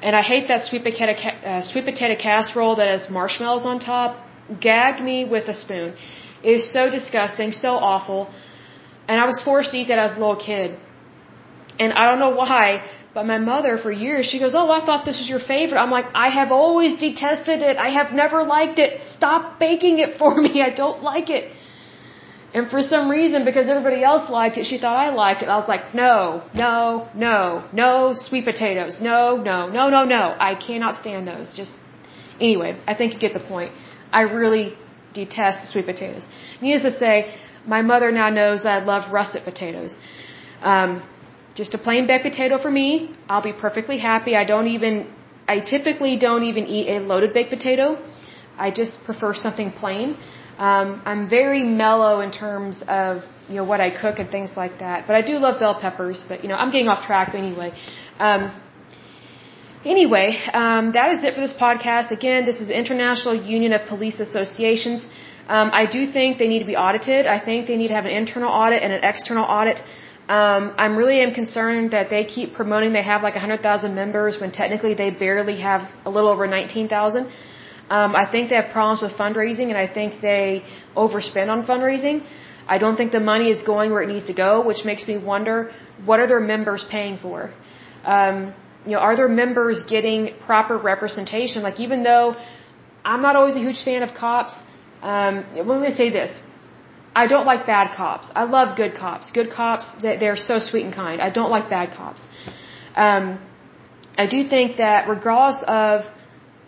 And 0.03 0.17
I 0.21 0.23
hate 0.33 0.49
that 0.49 0.65
sweet 0.69 0.85
potato 0.89 1.13
uh, 1.13 1.63
sweet 1.71 1.85
potato 1.91 2.17
casserole 2.21 2.77
that 2.77 2.89
has 2.95 3.09
marshmallows 3.19 3.67
on 3.73 3.79
top. 3.79 4.11
Gagged 4.61 5.03
me 5.11 5.19
with 5.35 5.49
a 5.55 5.57
spoon. 5.65 5.95
It 6.43 6.53
was 6.59 6.67
so 6.77 6.91
disgusting, 6.99 7.53
so 7.53 7.71
awful. 7.93 8.21
And 9.09 9.21
I 9.21 9.27
was 9.33 9.41
forced 9.49 9.71
to 9.73 9.79
eat 9.79 9.89
that 9.93 10.01
as 10.07 10.17
a 10.17 10.19
little 10.25 10.43
kid. 10.51 10.79
And 11.79 11.93
I 11.93 12.03
don't 12.09 12.19
know 12.25 12.35
why, 12.43 12.85
but 13.15 13.25
my 13.27 13.39
mother, 13.39 13.79
for 13.79 13.93
years, 13.93 14.27
she 14.27 14.39
goes, 14.39 14.55
Oh, 14.55 14.71
I 14.71 14.85
thought 14.87 15.05
this 15.05 15.19
was 15.23 15.29
your 15.29 15.45
favorite. 15.55 15.79
I'm 15.85 15.91
like, 15.91 16.07
I 16.27 16.29
have 16.29 16.51
always 16.51 16.99
detested 16.99 17.63
it. 17.63 17.77
I 17.77 17.91
have 17.99 18.13
never 18.13 18.43
liked 18.43 18.79
it. 18.79 19.01
Stop 19.17 19.59
baking 19.59 19.99
it 19.99 20.19
for 20.19 20.35
me. 20.45 20.63
I 20.63 20.71
don't 20.71 21.03
like 21.03 21.31
it. 21.31 21.53
And 22.55 22.71
for 22.71 22.83
some 22.83 23.09
reason, 23.09 23.45
because 23.47 23.69
everybody 23.69 24.05
else 24.05 24.29
liked 24.31 24.59
it, 24.59 24.67
she 24.67 24.79
thought 24.79 24.97
I 24.97 25.09
liked 25.11 25.43
it. 25.43 25.49
I 25.49 25.57
was 25.57 25.69
like, 25.69 25.95
no, 25.95 26.43
no, 26.55 27.09
no, 27.15 27.65
no 27.73 28.13
sweet 28.15 28.45
potatoes. 28.45 28.99
No, 29.01 29.37
no, 29.37 29.69
no, 29.69 29.89
no, 29.89 30.05
no. 30.05 30.37
I 30.39 30.55
cannot 30.55 30.97
stand 30.97 31.27
those. 31.27 31.55
Just, 31.55 31.73
anyway, 32.39 32.79
I 32.87 32.95
think 32.95 33.15
you 33.15 33.19
get 33.19 33.33
the 33.33 33.41
point. 33.41 33.73
I 34.13 34.23
really 34.23 34.77
detest 35.15 35.73
sweet 35.73 35.87
potatoes. 35.87 36.25
Needless 36.61 36.93
to 36.93 36.99
say, 36.99 37.35
my 37.67 37.81
mother 37.81 38.13
now 38.13 38.29
knows 38.29 38.65
that 38.65 38.73
I 38.83 38.85
love 38.85 39.11
russet 39.13 39.45
potatoes. 39.45 39.97
Um, 40.61 41.03
just 41.55 41.73
a 41.75 41.79
plain 41.79 42.07
baked 42.07 42.25
potato 42.25 42.59
for 42.59 42.71
me. 42.71 43.15
I'll 43.29 43.43
be 43.43 43.53
perfectly 43.53 43.99
happy. 43.99 44.37
I 44.37 44.45
don't 44.45 44.69
even, 44.69 45.11
I 45.49 45.61
typically 45.61 46.19
don't 46.19 46.43
even 46.45 46.67
eat 46.67 46.89
a 46.97 47.01
loaded 47.01 47.33
baked 47.33 47.51
potato. 47.51 47.99
I 48.59 48.71
just 48.71 49.03
prefer 49.05 49.33
something 49.35 49.73
plain. 49.73 50.17
Um, 50.59 51.03
I'm 51.05 51.29
very 51.29 51.63
mellow 51.63 52.21
in 52.21 52.31
terms 52.31 52.83
of 52.89 53.23
you 53.49 53.57
know 53.57 53.65
what 53.65 53.81
I 53.81 53.91
cook 53.91 54.19
and 54.19 54.31
things 54.31 54.51
like 54.57 54.79
that. 54.79 55.07
But 55.07 55.17
I 55.17 55.23
do 55.23 55.39
love 55.39 55.59
bell 55.61 55.79
peppers. 55.81 56.25
But 56.29 56.43
you 56.43 56.49
know 56.49 56.57
I'm 56.57 56.71
getting 56.71 56.89
off 56.89 57.07
track 57.07 57.35
anyway. 57.35 57.73
Um, 58.19 58.53
anyway, 59.85 60.39
um, 60.53 60.93
that 60.93 61.13
is 61.15 61.25
it 61.25 61.35
for 61.35 61.41
this 61.41 61.55
podcast. 61.55 62.11
Again, 62.11 62.45
this 62.45 62.61
is 62.61 62.69
the 62.69 62.79
International 62.79 63.35
Union 63.35 63.73
of 63.73 63.87
Police 63.87 64.21
Associations. 64.21 65.09
Um, 65.49 65.71
I 65.73 65.87
do 65.87 66.11
think 66.11 66.39
they 66.39 66.49
need 66.49 66.61
to 66.61 66.71
be 66.75 66.77
audited. 66.77 67.27
I 67.27 67.39
think 67.39 67.67
they 67.67 67.77
need 67.77 67.89
to 67.89 67.95
have 67.95 68.05
an 68.05 68.13
internal 68.13 68.49
audit 68.49 68.83
and 68.83 68.93
an 68.93 69.03
external 69.03 69.45
audit. 69.45 69.83
Um, 70.29 70.73
I'm 70.79 70.97
really 70.97 71.21
am 71.21 71.33
concerned 71.35 71.91
that 71.91 72.11
they 72.11 72.25
keep 72.25 72.55
promoting 72.55 72.93
they 72.93 73.03
have 73.03 73.23
like 73.23 73.35
100,000 73.35 73.95
members 73.95 74.41
when 74.41 74.53
technically 74.53 74.95
they 74.95 75.11
barely 75.11 75.59
have 75.61 75.91
a 76.07 76.11
little 76.11 76.31
over 76.31 76.47
19,000. 76.47 77.29
Um, 77.97 78.11
I 78.23 78.25
think 78.33 78.49
they 78.51 78.59
have 78.63 78.71
problems 78.79 79.01
with 79.05 79.15
fundraising 79.23 79.69
and 79.73 79.79
I 79.85 79.89
think 79.97 80.21
they 80.31 80.65
overspend 81.05 81.49
on 81.55 81.61
fundraising. 81.71 82.17
I 82.75 82.79
don't 82.83 82.97
think 83.01 83.11
the 83.21 83.27
money 83.33 83.49
is 83.55 83.61
going 83.73 83.89
where 83.95 84.03
it 84.07 84.11
needs 84.15 84.27
to 84.33 84.37
go, 84.45 84.51
which 84.69 84.83
makes 84.91 85.03
me 85.11 85.17
wonder 85.33 85.57
what 86.09 86.19
are 86.21 86.29
their 86.33 86.45
members 86.55 86.83
paying 86.97 87.17
for? 87.25 87.39
Um, 88.05 88.37
you 88.87 88.93
know, 88.93 89.03
are 89.09 89.17
their 89.21 89.33
members 89.43 89.83
getting 89.95 90.21
proper 90.47 90.77
representation? 90.93 91.63
Like 91.69 91.81
even 91.87 92.03
though 92.09 92.27
I'm 93.05 93.23
not 93.27 93.37
always 93.37 93.57
a 93.57 93.65
huge 93.69 93.83
fan 93.89 94.03
of 94.09 94.15
cops, 94.15 94.55
um, 95.03 95.45
let 95.71 95.81
me 95.87 95.93
say 96.03 96.09
this. 96.21 96.33
I 97.15 97.27
don't 97.33 97.47
like 97.53 97.67
bad 97.67 97.95
cops. 97.95 98.27
I 98.35 98.45
love 98.45 98.69
good 98.83 98.95
cops. 98.95 99.31
Good 99.39 99.51
cops, 99.61 99.87
they're 100.01 100.43
so 100.51 100.59
sweet 100.59 100.85
and 100.87 100.95
kind. 100.95 101.21
I 101.21 101.31
don't 101.39 101.51
like 101.57 101.69
bad 101.69 101.89
cops. 102.01 102.23
Um, 102.97 103.25
I 104.17 104.27
do 104.35 104.49
think 104.49 104.79
that 104.79 105.09
regardless 105.09 105.63
of, 105.67 105.97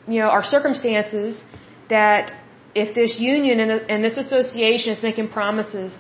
you 0.07 0.21
know, 0.21 0.29
our 0.29 0.45
circumstances, 0.45 1.43
that 1.89 2.33
if 2.75 2.95
this 2.95 3.19
union 3.21 3.61
and, 3.61 3.71
and 3.93 4.05
this 4.05 4.17
association 4.17 4.93
is 4.93 5.03
making 5.03 5.29
promises 5.29 5.97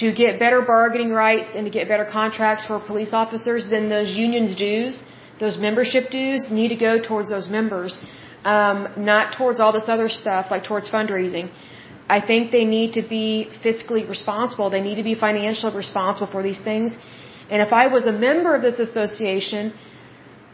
to 0.00 0.12
get 0.12 0.38
better 0.38 0.60
bargaining 0.62 1.10
rights 1.10 1.48
and 1.54 1.64
to 1.68 1.70
get 1.70 1.88
better 1.88 2.04
contracts 2.04 2.66
for 2.66 2.78
police 2.78 3.12
officers, 3.12 3.70
then 3.70 3.88
those 3.88 4.14
unions 4.14 4.54
dues, 4.54 5.02
those 5.40 5.56
membership 5.58 6.10
dues 6.10 6.50
need 6.50 6.68
to 6.68 6.76
go 6.76 7.00
towards 7.00 7.30
those 7.30 7.48
members, 7.48 7.98
um, 8.44 8.88
not 8.96 9.34
towards 9.38 9.58
all 9.60 9.72
this 9.72 9.88
other 9.88 10.08
stuff 10.08 10.50
like 10.50 10.64
towards 10.64 10.90
fundraising. 10.90 11.50
I 12.08 12.20
think 12.20 12.52
they 12.52 12.64
need 12.64 12.92
to 12.98 13.02
be 13.02 13.50
fiscally 13.64 14.08
responsible. 14.08 14.70
They 14.70 14.82
need 14.88 14.96
to 14.96 15.08
be 15.12 15.14
financially 15.14 15.74
responsible 15.74 16.28
for 16.28 16.42
these 16.42 16.60
things. 16.60 16.96
And 17.50 17.62
if 17.62 17.72
I 17.72 17.86
was 17.88 18.06
a 18.06 18.12
member 18.12 18.54
of 18.54 18.62
this 18.62 18.78
association, 18.78 19.72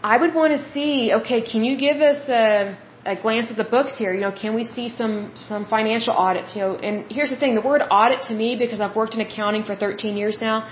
I 0.02 0.16
would 0.16 0.34
want 0.34 0.52
to 0.58 0.72
see, 0.72 1.12
okay, 1.20 1.40
can 1.42 1.62
you 1.64 1.78
give 1.78 1.98
us 2.00 2.28
a, 2.28 2.76
a 3.04 3.14
glance 3.22 3.50
at 3.50 3.56
the 3.56 3.68
books 3.76 3.96
here? 3.96 4.12
You 4.12 4.20
know, 4.20 4.32
can 4.32 4.54
we 4.54 4.64
see 4.64 4.88
some, 4.88 5.32
some 5.36 5.64
financial 5.66 6.12
audits? 6.12 6.56
You 6.56 6.62
know, 6.62 6.74
and 6.76 7.10
here's 7.10 7.30
the 7.30 7.36
thing, 7.36 7.54
the 7.54 7.66
word 7.72 7.82
audit 7.90 8.22
to 8.28 8.34
me, 8.34 8.56
because 8.56 8.80
I've 8.80 8.96
worked 8.96 9.14
in 9.14 9.20
accounting 9.20 9.62
for 9.62 9.76
13 9.76 10.16
years 10.16 10.38
now, 10.40 10.68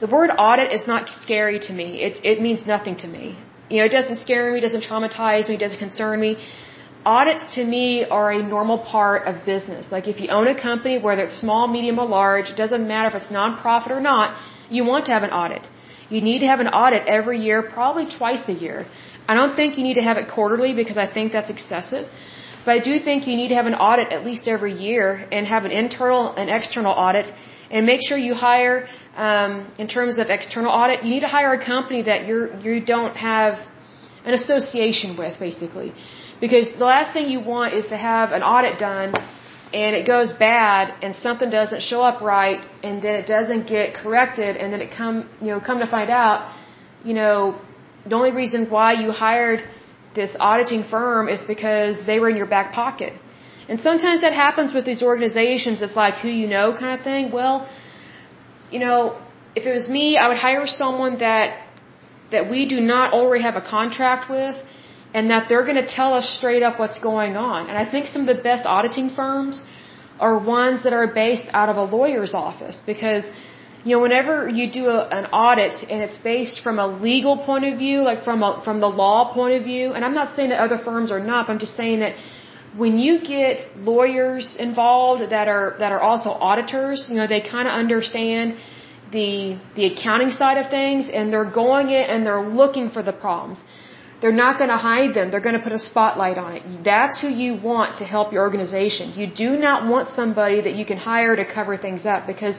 the 0.00 0.06
word 0.06 0.30
audit 0.38 0.72
is 0.72 0.86
not 0.86 1.08
scary 1.08 1.58
to 1.60 1.72
me. 1.72 2.02
It, 2.02 2.24
it 2.24 2.40
means 2.40 2.66
nothing 2.66 2.96
to 2.98 3.08
me. 3.08 3.38
You 3.68 3.78
know, 3.78 3.84
it 3.84 3.94
doesn't 3.98 4.18
scare 4.20 4.52
me, 4.52 4.60
doesn't 4.60 4.84
traumatize 4.84 5.48
me, 5.48 5.56
doesn't 5.56 5.78
concern 5.78 6.20
me 6.20 6.36
audits 7.04 7.54
to 7.54 7.64
me 7.64 8.04
are 8.04 8.30
a 8.32 8.42
normal 8.42 8.78
part 8.78 9.26
of 9.26 9.44
business. 9.44 9.90
Like 9.90 10.06
if 10.06 10.20
you 10.20 10.28
own 10.28 10.48
a 10.48 10.60
company, 10.60 10.98
whether 10.98 11.24
it's 11.24 11.38
small, 11.38 11.66
medium, 11.66 11.98
or 11.98 12.06
large, 12.06 12.50
it 12.50 12.56
doesn't 12.56 12.86
matter 12.86 13.08
if 13.08 13.14
it's 13.14 13.32
nonprofit 13.32 13.90
or 13.90 14.00
not, 14.00 14.36
you 14.70 14.84
want 14.84 15.06
to 15.06 15.12
have 15.12 15.22
an 15.22 15.30
audit. 15.30 15.68
You 16.14 16.20
need 16.20 16.40
to 16.44 16.48
have 16.52 16.60
an 16.60 16.68
audit 16.82 17.02
every 17.18 17.38
year, 17.46 17.58
probably 17.76 18.06
twice 18.18 18.42
a 18.54 18.56
year. 18.64 18.78
I 19.30 19.32
don't 19.38 19.54
think 19.58 19.78
you 19.78 19.84
need 19.88 19.98
to 20.02 20.06
have 20.08 20.18
it 20.22 20.26
quarterly 20.34 20.72
because 20.80 20.98
I 21.04 21.08
think 21.16 21.32
that's 21.36 21.52
excessive. 21.56 22.04
But 22.64 22.72
I 22.78 22.80
do 22.88 22.94
think 23.06 23.26
you 23.26 23.36
need 23.40 23.48
to 23.54 23.58
have 23.60 23.68
an 23.72 23.78
audit 23.88 24.12
at 24.16 24.22
least 24.28 24.46
every 24.46 24.74
year 24.86 25.04
and 25.32 25.46
have 25.54 25.64
an 25.64 25.72
internal 25.84 26.22
and 26.40 26.50
external 26.58 26.92
audit 27.06 27.26
and 27.70 27.86
make 27.86 28.00
sure 28.06 28.18
you 28.18 28.34
hire, 28.34 28.76
um, 29.16 29.52
in 29.78 29.88
terms 29.88 30.18
of 30.18 30.28
external 30.28 30.70
audit, 30.70 31.02
you 31.04 31.10
need 31.14 31.24
to 31.28 31.32
hire 31.38 31.52
a 31.54 31.64
company 31.64 32.02
that 32.02 32.26
you're, 32.26 32.46
you 32.60 32.84
don't 32.84 33.16
have 33.16 33.54
an 34.26 34.34
association 34.34 35.16
with, 35.16 35.38
basically. 35.38 35.94
Because 36.40 36.66
the 36.78 36.84
last 36.94 37.14
thing 37.14 37.30
you 37.30 37.40
want 37.40 37.72
is 37.72 37.86
to 37.86 37.96
have 37.96 38.32
an 38.32 38.42
audit 38.42 38.78
done 38.78 39.14
and 39.72 39.96
it 39.96 40.06
goes 40.06 40.32
bad 40.32 40.94
and 41.02 41.14
something 41.16 41.50
doesn't 41.50 41.82
show 41.82 42.02
up 42.02 42.20
right 42.20 42.64
and 42.82 43.02
then 43.02 43.14
it 43.16 43.26
doesn't 43.26 43.66
get 43.66 43.94
corrected 43.94 44.56
and 44.56 44.72
then 44.72 44.80
it 44.80 44.90
come 44.90 45.28
you 45.40 45.48
know 45.48 45.60
come 45.60 45.78
to 45.78 45.86
find 45.86 46.10
out 46.10 46.54
you 47.04 47.14
know 47.14 47.58
the 48.06 48.14
only 48.14 48.32
reason 48.32 48.68
why 48.68 48.92
you 48.92 49.10
hired 49.10 49.62
this 50.14 50.34
auditing 50.38 50.82
firm 50.84 51.28
is 51.28 51.42
because 51.54 52.04
they 52.06 52.18
were 52.20 52.28
in 52.28 52.36
your 52.36 52.46
back 52.46 52.72
pocket. 52.72 53.14
And 53.68 53.80
sometimes 53.80 54.20
that 54.22 54.32
happens 54.34 54.74
with 54.74 54.84
these 54.84 55.02
organizations. 55.02 55.80
It's 55.80 55.94
like 55.94 56.16
who 56.16 56.28
you 56.28 56.48
know 56.48 56.76
kind 56.78 56.98
of 56.98 57.04
thing. 57.04 57.30
Well 57.30 57.68
you 58.72 58.80
know 58.84 58.98
if 59.54 59.66
it 59.70 59.74
was 59.78 59.88
me 59.96 60.06
i 60.22 60.28
would 60.28 60.40
hire 60.48 60.66
someone 60.66 61.18
that 61.18 61.48
that 62.34 62.50
we 62.50 62.60
do 62.74 62.80
not 62.80 63.12
already 63.12 63.44
have 63.48 63.56
a 63.62 63.66
contract 63.76 64.30
with 64.30 64.56
and 65.14 65.30
that 65.30 65.48
they're 65.48 65.64
going 65.64 65.82
to 65.84 65.86
tell 65.86 66.14
us 66.14 66.26
straight 66.38 66.62
up 66.62 66.78
what's 66.78 66.98
going 66.98 67.36
on. 67.36 67.68
And 67.68 67.76
I 67.76 67.90
think 67.90 68.06
some 68.06 68.22
of 68.26 68.36
the 68.36 68.42
best 68.42 68.64
auditing 68.64 69.10
firms 69.10 69.62
are 70.20 70.38
ones 70.38 70.82
that 70.84 70.92
are 70.92 71.06
based 71.06 71.48
out 71.52 71.68
of 71.68 71.76
a 71.76 71.84
lawyer's 71.84 72.34
office 72.34 72.80
because 72.86 73.24
you 73.84 73.96
know 73.96 74.02
whenever 74.02 74.48
you 74.48 74.70
do 74.70 74.84
a, 74.96 75.00
an 75.18 75.26
audit 75.26 75.74
and 75.90 76.00
it's 76.06 76.18
based 76.18 76.60
from 76.64 76.78
a 76.78 76.86
legal 76.86 77.36
point 77.48 77.64
of 77.64 77.78
view 77.78 78.02
like 78.10 78.22
from 78.22 78.42
a, 78.42 78.62
from 78.64 78.80
the 78.80 78.88
law 78.88 79.32
point 79.34 79.54
of 79.58 79.64
view 79.64 79.92
and 79.94 80.04
I'm 80.04 80.14
not 80.14 80.36
saying 80.36 80.50
that 80.50 80.60
other 80.60 80.78
firms 80.78 81.10
are 81.10 81.24
not 81.32 81.46
but 81.46 81.54
I'm 81.54 81.58
just 81.58 81.76
saying 81.82 82.00
that 82.00 82.14
when 82.76 82.98
you 82.98 83.20
get 83.20 83.56
lawyers 83.76 84.56
involved 84.66 85.22
that 85.32 85.48
are 85.48 85.74
that 85.80 85.90
are 85.90 86.00
also 86.00 86.30
auditors 86.30 87.08
you 87.10 87.16
know 87.16 87.26
they 87.26 87.40
kind 87.40 87.66
of 87.66 87.74
understand 87.74 88.56
the 89.10 89.58
the 89.74 89.86
accounting 89.92 90.30
side 90.30 90.58
of 90.58 90.70
things 90.70 91.08
and 91.12 91.32
they're 91.32 91.52
going 91.64 91.88
in 91.88 92.04
and 92.12 92.24
they're 92.24 92.48
looking 92.62 92.90
for 92.90 93.02
the 93.02 93.12
problems 93.12 93.58
they're 94.22 94.40
not 94.44 94.56
going 94.60 94.70
to 94.70 94.82
hide 94.90 95.12
them. 95.14 95.30
They're 95.30 95.46
going 95.48 95.58
to 95.60 95.64
put 95.68 95.72
a 95.80 95.82
spotlight 95.90 96.38
on 96.38 96.50
it. 96.58 96.62
That's 96.90 97.20
who 97.20 97.28
you 97.28 97.50
want 97.70 97.98
to 97.98 98.04
help 98.04 98.32
your 98.32 98.42
organization. 98.48 99.14
You 99.20 99.26
do 99.44 99.50
not 99.66 99.88
want 99.92 100.10
somebody 100.20 100.60
that 100.66 100.76
you 100.80 100.84
can 100.90 100.98
hire 101.12 101.34
to 101.34 101.44
cover 101.56 101.76
things 101.86 102.06
up 102.06 102.28
because, 102.32 102.56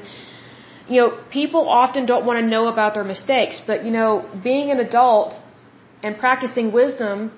you 0.90 0.98
know, 1.00 1.10
people 1.40 1.70
often 1.70 2.06
don't 2.12 2.26
want 2.26 2.38
to 2.42 2.46
know 2.56 2.68
about 2.74 2.94
their 2.96 3.08
mistakes. 3.14 3.62
But, 3.66 3.86
you 3.86 3.92
know, 3.92 4.10
being 4.50 4.72
an 4.72 4.80
adult 4.88 5.40
and 6.04 6.18
practicing 6.26 6.74
wisdom, 6.74 7.32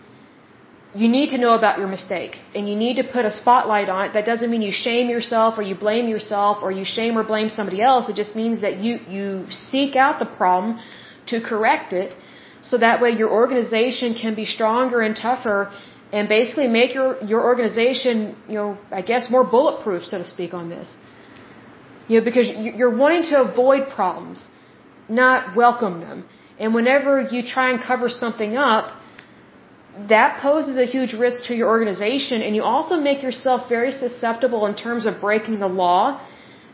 you 0.96 1.08
need 1.08 1.30
to 1.36 1.38
know 1.38 1.54
about 1.62 1.78
your 1.78 1.88
mistakes 1.88 2.40
and 2.56 2.68
you 2.68 2.76
need 2.76 2.96
to 2.96 3.04
put 3.04 3.26
a 3.26 3.32
spotlight 3.32 3.90
on 3.90 4.06
it. 4.06 4.14
That 4.14 4.26
doesn't 4.26 4.50
mean 4.50 4.64
you 4.64 4.72
shame 4.72 5.08
yourself 5.08 5.60
or 5.60 5.62
you 5.62 5.76
blame 5.76 6.08
yourself 6.08 6.64
or 6.64 6.72
you 6.72 6.86
shame 6.98 7.16
or 7.16 7.24
blame 7.24 7.50
somebody 7.50 7.80
else. 7.92 8.10
It 8.10 8.16
just 8.16 8.36
means 8.36 8.62
that 8.62 8.80
you, 8.80 8.94
you 9.08 9.46
seek 9.52 9.96
out 9.96 10.18
the 10.18 10.32
problem 10.42 10.80
to 11.28 11.42
correct 11.42 11.94
it 11.94 12.16
so 12.70 12.78
that 12.86 13.02
way 13.02 13.12
your 13.22 13.32
organization 13.42 14.16
can 14.22 14.34
be 14.42 14.46
stronger 14.46 15.00
and 15.08 15.16
tougher 15.16 15.60
and 16.12 16.30
basically 16.30 16.68
make 16.68 16.94
your, 16.94 17.10
your 17.32 17.42
organization, 17.52 18.36
you 18.48 18.56
know, 18.60 18.78
I 19.00 19.02
guess 19.02 19.30
more 19.30 19.44
bulletproof, 19.44 20.04
so 20.12 20.18
to 20.18 20.28
speak, 20.36 20.54
on 20.54 20.70
this. 20.70 20.88
You 22.08 22.20
know, 22.20 22.26
because 22.30 22.48
you're 22.80 22.96
wanting 23.04 23.24
to 23.32 23.42
avoid 23.42 23.90
problems, 23.90 24.48
not 25.10 25.56
welcome 25.56 26.00
them. 26.00 26.26
And 26.60 26.74
whenever 26.74 27.22
you 27.34 27.42
try 27.56 27.68
and 27.72 27.82
cover 27.92 28.10
something 28.10 28.56
up, 28.56 28.92
that 30.10 30.40
poses 30.42 30.78
a 30.78 30.86
huge 30.86 31.14
risk 31.14 31.46
to 31.46 31.56
your 31.56 31.70
organization 31.70 32.42
and 32.42 32.56
you 32.56 32.64
also 32.64 32.98
make 32.98 33.24
yourself 33.24 33.70
very 33.70 33.92
susceptible 33.92 34.66
in 34.66 34.76
terms 34.76 35.06
of 35.06 35.22
breaking 35.22 35.60
the 35.60 35.68
law 35.68 36.20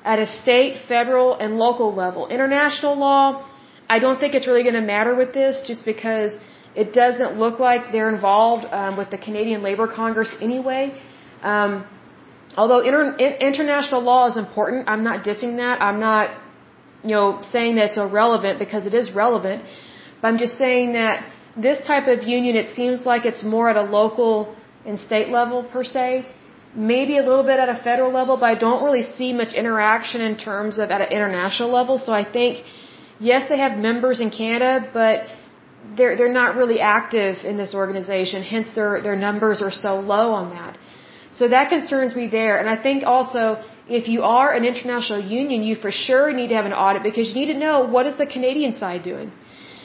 at 0.04 0.18
a 0.20 0.26
state, 0.26 0.78
federal, 0.88 1.36
and 1.36 1.58
local 1.58 1.94
level. 1.94 2.28
International 2.28 2.96
law, 2.98 3.46
I 3.94 4.00
don't 4.04 4.20
think 4.22 4.32
it's 4.38 4.48
really 4.50 4.66
going 4.68 4.80
to 4.82 4.88
matter 4.96 5.14
with 5.22 5.32
this 5.40 5.56
just 5.70 5.84
because 5.92 6.32
it 6.84 6.88
doesn't 7.02 7.32
look 7.44 7.56
like 7.68 7.82
they're 7.94 8.14
involved 8.18 8.66
um, 8.82 8.94
with 9.00 9.10
the 9.16 9.20
Canadian 9.28 9.62
Labour 9.68 9.88
Congress 10.02 10.32
anyway. 10.48 10.84
Um, 11.54 11.72
although 12.62 12.82
inter 12.90 13.04
international 13.52 14.02
law 14.12 14.24
is 14.32 14.38
important, 14.46 14.88
I'm 14.94 15.04
not 15.10 15.18
dissing 15.28 15.54
that. 15.64 15.82
I'm 15.88 16.00
not, 16.10 16.26
you 17.10 17.16
know, 17.18 17.28
saying 17.54 17.76
that 17.78 17.86
it's 17.90 18.02
irrelevant 18.08 18.60
because 18.66 18.86
it 18.92 18.96
is 19.02 19.08
relevant. 19.24 19.64
But 20.20 20.26
I'm 20.30 20.40
just 20.46 20.58
saying 20.66 20.94
that 21.00 21.16
this 21.68 21.80
type 21.92 22.08
of 22.14 22.24
union, 22.36 22.56
it 22.64 22.70
seems 22.80 23.06
like 23.12 23.26
it's 23.32 23.44
more 23.56 23.68
at 23.74 23.78
a 23.86 23.88
local 24.00 24.56
and 24.86 25.00
state 25.08 25.30
level 25.40 25.64
per 25.74 25.84
se. 25.96 26.08
Maybe 26.94 27.18
a 27.24 27.26
little 27.30 27.48
bit 27.52 27.60
at 27.64 27.70
a 27.78 27.80
federal 27.90 28.12
level, 28.20 28.38
but 28.42 28.50
I 28.56 28.58
don't 28.66 28.82
really 28.86 29.04
see 29.18 29.34
much 29.42 29.54
interaction 29.64 30.22
in 30.30 30.38
terms 30.38 30.78
of 30.84 30.86
at 30.96 31.02
an 31.08 31.12
international 31.18 31.70
level. 31.80 31.98
So 32.06 32.14
I 32.14 32.24
think 32.38 32.64
yes, 33.30 33.48
they 33.50 33.60
have 33.66 33.78
members 33.78 34.20
in 34.20 34.30
Canada, 34.30 34.90
but 34.94 35.28
they're 35.98 36.16
they're 36.18 36.38
not 36.42 36.56
really 36.56 36.80
active 36.80 37.46
in 37.52 37.58
this 37.58 37.74
organization. 37.74 38.44
Hence, 38.44 38.70
their 38.76 39.02
their 39.02 39.16
numbers 39.28 39.62
are 39.62 39.72
so 39.72 40.00
low 40.14 40.28
on 40.42 40.50
that. 40.58 40.78
So 41.40 41.48
that 41.48 41.70
concerns 41.70 42.14
me 42.16 42.28
there. 42.28 42.56
And 42.62 42.70
I 42.70 42.78
think 42.86 43.04
also, 43.06 43.44
if 43.88 44.10
you 44.14 44.24
are 44.24 44.52
an 44.60 44.66
international 44.66 45.22
union, 45.42 45.64
you 45.64 45.76
for 45.76 45.92
sure 45.92 46.34
need 46.40 46.50
to 46.50 46.56
have 46.56 46.66
an 46.72 46.74
audit 46.74 47.04
because 47.04 47.30
you 47.30 47.36
need 47.42 47.52
to 47.54 47.60
know 47.66 47.76
what 47.96 48.06
is 48.06 48.18
the 48.18 48.28
Canadian 48.28 48.76
side 48.76 49.04
doing. 49.04 49.32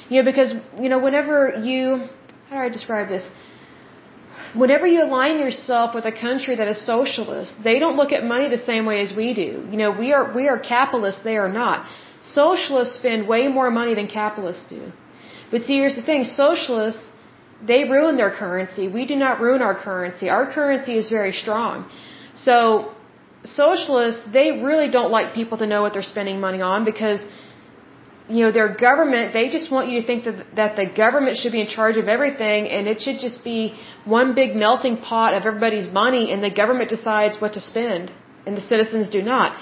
You 0.09 0.23
know, 0.23 0.27
because 0.31 0.53
you 0.85 0.89
know, 0.93 0.99
whenever 0.99 1.37
you 1.69 1.83
how 2.49 2.57
do 2.57 2.63
I 2.63 2.69
describe 2.69 3.09
this? 3.09 3.29
Whenever 4.55 4.87
you 4.87 5.03
align 5.03 5.39
yourself 5.39 5.95
with 5.95 6.05
a 6.07 6.13
country 6.13 6.55
that 6.57 6.69
is 6.69 6.81
socialist, 6.87 7.55
they 7.63 7.79
don't 7.79 7.97
look 7.97 8.13
at 8.13 8.25
money 8.25 8.49
the 8.49 8.65
same 8.73 8.87
way 8.87 9.01
as 9.01 9.13
we 9.21 9.35
do. 9.35 9.51
You 9.71 9.79
know, 9.83 9.91
we 9.91 10.13
are 10.13 10.25
we 10.35 10.49
are 10.49 10.59
capitalists, 10.59 11.23
they 11.23 11.37
are 11.37 11.53
not. 11.63 11.87
Socialists 12.21 12.97
spend 12.97 13.29
way 13.29 13.49
more 13.49 13.71
money 13.71 13.95
than 13.95 14.07
capitalists 14.07 14.65
do. 14.69 14.93
But 15.51 15.63
see, 15.63 15.77
here's 15.77 15.97
the 15.97 16.03
thing 16.03 16.25
socialists, 16.25 17.07
they 17.63 17.85
ruin 17.85 18.17
their 18.17 18.31
currency. 18.31 18.89
We 18.89 19.07
do 19.07 19.17
not 19.17 19.41
ruin 19.41 19.63
our 19.63 19.75
currency. 19.75 20.29
Our 20.29 20.53
currency 20.53 20.99
is 20.99 21.09
very 21.09 21.33
strong. 21.33 21.89
So, 22.35 22.93
socialists, 23.45 24.23
they 24.33 24.51
really 24.69 24.91
don't 24.91 25.11
like 25.11 25.35
people 25.35 25.59
to 25.59 25.67
know 25.67 25.83
what 25.83 25.93
they're 25.95 26.11
spending 26.15 26.41
money 26.41 26.61
on 26.61 26.85
because, 26.85 27.25
you 28.29 28.45
know, 28.45 28.53
their 28.53 28.75
government, 28.75 29.33
they 29.33 29.49
just 29.49 29.71
want 29.71 29.89
you 29.89 30.01
to 30.01 30.07
think 30.07 30.25
that, 30.25 30.57
that 30.57 30.77
the 30.77 30.87
government 30.87 31.37
should 31.37 31.53
be 31.53 31.61
in 31.61 31.69
charge 31.69 31.97
of 31.97 32.09
everything 32.09 32.69
and 32.69 32.89
it 32.89 33.01
should 33.01 33.21
just 33.21 33.45
be 33.45 33.75
one 34.05 34.35
big 34.35 34.57
melting 34.57 34.99
pot 34.99 35.33
of 35.33 35.47
everybody's 35.47 35.91
money 35.91 36.33
and 36.33 36.43
the 36.43 36.51
government 36.51 36.91
decides 36.91 37.41
what 37.41 37.53
to 37.55 37.61
spend 37.61 38.13
and 38.47 38.57
the 38.57 38.61
citizens 38.61 39.09
do 39.09 39.23
not. 39.23 39.57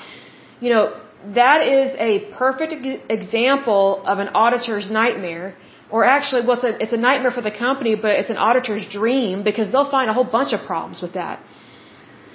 You 0.60 0.70
know, 0.70 1.00
that 1.40 1.62
is 1.62 1.94
a 1.98 2.30
perfect 2.38 2.72
example 3.10 4.02
of 4.04 4.18
an 4.18 4.28
auditor's 4.28 4.90
nightmare. 4.90 5.54
Or 5.90 6.04
actually, 6.04 6.42
well, 6.46 6.56
it's 6.56 6.64
a, 6.64 6.82
it's 6.82 6.92
a 6.92 6.96
nightmare 6.96 7.30
for 7.30 7.42
the 7.42 7.50
company, 7.50 7.94
but 7.94 8.12
it's 8.20 8.30
an 8.30 8.36
auditor's 8.36 8.86
dream 8.88 9.42
because 9.42 9.70
they'll 9.70 9.90
find 9.90 10.10
a 10.10 10.12
whole 10.12 10.30
bunch 10.38 10.52
of 10.52 10.66
problems 10.66 11.00
with 11.00 11.12
that. 11.14 11.40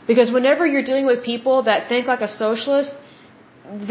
Because 0.08 0.32
whenever 0.32 0.66
you're 0.66 0.88
dealing 0.92 1.06
with 1.06 1.24
people 1.24 1.64
that 1.64 1.90
think 1.90 2.08
like 2.08 2.22
a 2.22 2.28
socialist, 2.28 2.96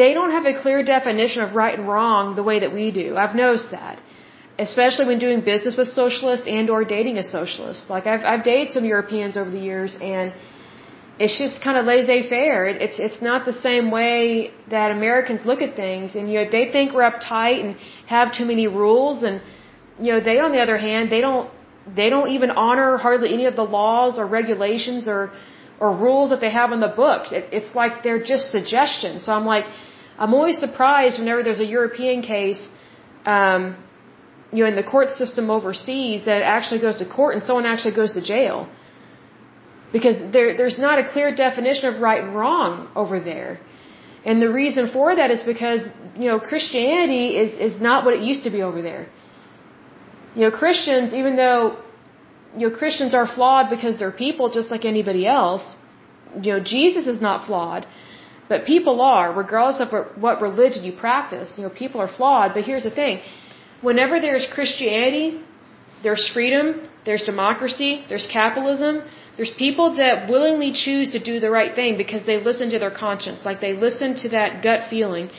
they 0.01 0.12
don't 0.14 0.32
have 0.32 0.46
a 0.46 0.55
clear 0.61 0.82
definition 0.82 1.42
of 1.42 1.55
right 1.55 1.78
and 1.78 1.86
wrong 1.88 2.34
the 2.34 2.42
way 2.42 2.61
that 2.61 2.72
we 2.72 2.90
do. 2.90 3.16
I've 3.16 3.36
noticed 3.36 3.70
that. 3.70 4.01
Especially 4.59 5.07
when 5.07 5.20
doing 5.20 5.42
business 5.42 5.76
with 5.76 5.88
socialists 5.88 6.46
and 6.49 6.68
or 6.70 6.84
dating 6.84 7.18
a 7.18 7.22
socialist. 7.22 7.88
Like 7.88 8.07
I've, 8.07 8.24
I've 8.24 8.42
dated 8.42 8.72
some 8.72 8.84
Europeans 8.84 9.36
over 9.36 9.51
the 9.51 9.61
years 9.61 9.96
and 10.01 10.32
it's 11.18 11.36
just 11.36 11.60
kind 11.60 11.76
of 11.76 11.84
laissez-faire. 11.84 12.66
It's 12.66 12.98
it's 12.98 13.20
not 13.20 13.44
the 13.44 13.52
same 13.52 13.90
way 13.90 14.52
that 14.70 14.90
Americans 14.92 15.44
look 15.44 15.60
at 15.62 15.74
things, 15.74 16.14
and 16.14 16.30
you 16.30 16.38
know 16.38 16.50
they 16.56 16.70
think 16.70 16.92
we're 16.92 17.10
uptight 17.10 17.60
and 17.64 17.76
have 18.06 18.32
too 18.32 18.46
many 18.52 18.66
rules, 18.68 19.22
and 19.22 19.42
you 20.00 20.12
know 20.12 20.20
they 20.20 20.38
on 20.38 20.52
the 20.52 20.62
other 20.66 20.78
hand 20.78 21.10
they 21.10 21.20
don't 21.20 21.50
they 22.00 22.08
don't 22.10 22.30
even 22.36 22.50
honor 22.50 22.96
hardly 22.98 23.32
any 23.32 23.46
of 23.46 23.56
the 23.56 23.64
laws 23.64 24.18
or 24.18 24.26
regulations 24.26 25.08
or 25.08 25.32
or 25.80 25.96
rules 25.96 26.30
that 26.30 26.40
they 26.40 26.50
have 26.50 26.72
in 26.72 26.80
the 26.80 26.94
books. 27.02 27.32
It, 27.32 27.44
it's 27.52 27.74
like 27.74 28.02
they're 28.02 28.22
just 28.22 28.50
suggestions. 28.50 29.24
So 29.26 29.32
I'm 29.32 29.46
like, 29.46 29.64
I'm 30.18 30.34
always 30.34 30.58
surprised 30.58 31.18
whenever 31.20 31.42
there's 31.42 31.60
a 31.60 31.70
European 31.78 32.22
case, 32.22 32.68
um, 33.24 33.76
you 34.52 34.64
know, 34.64 34.68
in 34.70 34.76
the 34.76 34.88
court 34.94 35.10
system 35.10 35.50
overseas 35.50 36.24
that 36.24 36.42
actually 36.42 36.80
goes 36.80 36.96
to 36.96 37.06
court 37.06 37.34
and 37.36 37.44
someone 37.44 37.66
actually 37.66 37.94
goes 37.94 38.12
to 38.12 38.20
jail 38.20 38.68
because 39.93 40.18
there, 40.32 40.57
there's 40.57 40.78
not 40.78 40.99
a 40.99 41.05
clear 41.12 41.34
definition 41.34 41.93
of 41.93 42.01
right 42.01 42.22
and 42.22 42.34
wrong 42.34 42.89
over 42.95 43.18
there. 43.20 43.61
And 44.24 44.43
the 44.43 44.53
reason 44.53 44.91
for 44.93 45.14
that 45.14 45.30
is 45.30 45.43
because, 45.43 45.82
you 46.16 46.28
know, 46.30 46.39
Christianity 46.39 47.36
is, 47.43 47.53
is 47.66 47.80
not 47.80 48.05
what 48.05 48.14
it 48.14 48.22
used 48.22 48.45
to 48.45 48.51
be 48.51 48.62
over 48.62 48.82
there. 48.82 49.09
You 50.34 50.43
know, 50.45 50.51
Christians, 50.51 51.14
even 51.14 51.36
though, 51.36 51.78
you 52.57 52.68
know, 52.68 52.76
Christians 52.76 53.14
are 53.14 53.26
flawed 53.26 53.70
because 53.70 53.99
they're 53.99 54.18
people 54.26 54.51
just 54.51 54.70
like 54.70 54.84
anybody 54.84 55.26
else, 55.26 55.76
you 56.43 56.53
know, 56.53 56.61
Jesus 56.61 57.07
is 57.07 57.20
not 57.20 57.47
flawed, 57.47 57.86
but 58.49 58.64
people 58.64 59.01
are, 59.01 59.32
regardless 59.32 59.80
of 59.80 59.89
what 60.24 60.41
religion 60.43 60.84
you 60.84 60.93
practice. 60.93 61.55
You 61.57 61.64
know, 61.64 61.70
people 61.70 62.01
are 62.01 62.12
flawed, 62.18 62.55
but 62.55 62.64
here's 62.64 62.84
the 62.84 62.91
thing. 62.91 63.20
Whenever 63.80 64.20
there's 64.20 64.47
Christianity, 64.47 65.41
there's 66.03 66.28
freedom, 66.28 66.64
there's 67.05 67.24
democracy, 67.24 68.05
there's 68.09 68.26
capitalism, 68.26 69.03
there's 69.39 69.53
people 69.66 69.95
that 69.97 70.28
willingly 70.28 70.72
choose 70.72 71.12
to 71.12 71.20
do 71.30 71.34
the 71.41 71.51
right 71.59 71.74
thing 71.74 71.97
because 71.97 72.26
they 72.26 72.39
listen 72.49 72.70
to 72.70 72.78
their 72.84 72.91
conscience, 72.91 73.45
like 73.45 73.61
they 73.61 73.72
listen 73.72 74.16
to 74.22 74.28
that 74.30 74.62
gut 74.64 74.91
feeling 74.91 75.30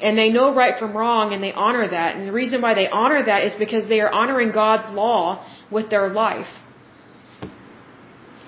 and 0.00 0.18
they 0.18 0.30
know 0.30 0.54
right 0.54 0.78
from 0.78 0.96
wrong 0.96 1.32
and 1.32 1.42
they 1.42 1.52
honor 1.52 1.86
that. 1.88 2.16
And 2.16 2.28
the 2.28 2.32
reason 2.32 2.60
why 2.60 2.74
they 2.74 2.88
honor 2.88 3.22
that 3.24 3.44
is 3.44 3.54
because 3.54 3.88
they 3.88 4.00
are 4.00 4.12
honoring 4.12 4.50
God's 4.50 4.92
law 4.94 5.46
with 5.70 5.88
their 5.90 6.08
life. 6.08 6.52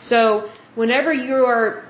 So, 0.01 0.51
whenever 0.74 1.12
you 1.12 1.36
are 1.53 1.84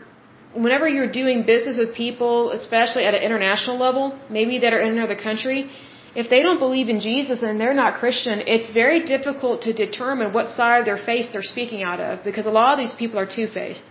whenever 0.55 0.89
you're 0.89 1.13
doing 1.23 1.45
business 1.45 1.77
with 1.79 1.95
people, 1.95 2.51
especially 2.51 3.05
at 3.05 3.15
an 3.15 3.23
international 3.23 3.79
level, 3.79 4.19
maybe 4.31 4.59
that 4.61 4.73
are 4.73 4.81
in 4.81 4.93
another 4.99 5.17
country, 5.17 5.71
if 6.15 6.31
they 6.31 6.43
don't 6.43 6.59
believe 6.59 6.89
in 6.89 7.01
Jesus 7.01 7.43
and 7.43 7.61
they're 7.61 7.75
not 7.75 7.95
Christian, 7.95 8.43
it's 8.47 8.71
very 8.71 9.05
difficult 9.05 9.63
to 9.63 9.73
determine 9.73 10.33
what 10.33 10.49
side 10.49 10.79
of 10.81 10.87
their 10.87 10.97
face 10.97 11.29
they're 11.33 11.43
speaking 11.43 11.83
out 11.83 12.01
of 12.01 12.25
because 12.25 12.47
a 12.47 12.51
lot 12.51 12.73
of 12.73 12.79
these 12.79 12.93
people 12.93 13.19
are 13.19 13.27
two-faced. 13.27 13.85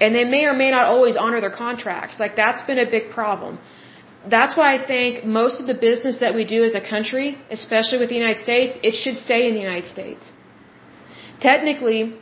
And 0.00 0.14
they 0.14 0.24
may 0.24 0.44
or 0.44 0.54
may 0.54 0.70
not 0.70 0.86
always 0.86 1.16
honor 1.16 1.40
their 1.40 1.50
contracts. 1.50 2.18
Like 2.18 2.36
that's 2.36 2.62
been 2.62 2.78
a 2.78 2.90
big 2.90 3.10
problem. 3.10 3.58
that's 4.26 4.56
why 4.56 4.74
I 4.76 4.86
think 4.86 5.24
most 5.24 5.60
of 5.60 5.66
the 5.66 5.74
business 5.74 6.18
that 6.18 6.34
we 6.34 6.44
do 6.44 6.64
as 6.64 6.74
a 6.74 6.80
country, 6.80 7.38
especially 7.50 7.98
with 7.98 8.08
the 8.08 8.16
United 8.16 8.40
States, 8.42 8.78
it 8.82 8.94
should 8.94 9.16
stay 9.16 9.48
in 9.48 9.54
the 9.54 9.60
United 9.60 9.86
States. 9.86 10.24
Technically, 11.40 12.16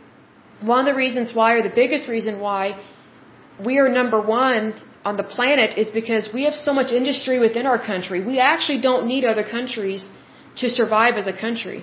one 0.60 0.80
of 0.80 0.86
the 0.86 0.94
reasons 0.94 1.34
why, 1.34 1.52
or 1.54 1.62
the 1.62 1.76
biggest 1.82 2.08
reason 2.08 2.40
why, 2.40 2.78
we 3.64 3.78
are 3.78 3.88
number 3.88 4.20
one 4.20 4.74
on 5.08 5.16
the 5.20 5.28
planet 5.36 5.70
is 5.82 5.88
because 6.00 6.24
we 6.36 6.42
have 6.48 6.56
so 6.66 6.72
much 6.78 6.90
industry 7.00 7.36
within 7.46 7.66
our 7.72 7.80
country. 7.90 8.18
We 8.32 8.38
actually 8.52 8.80
don't 8.88 9.06
need 9.12 9.24
other 9.32 9.46
countries 9.56 10.02
to 10.62 10.68
survive 10.80 11.14
as 11.22 11.28
a 11.32 11.36
country. 11.46 11.78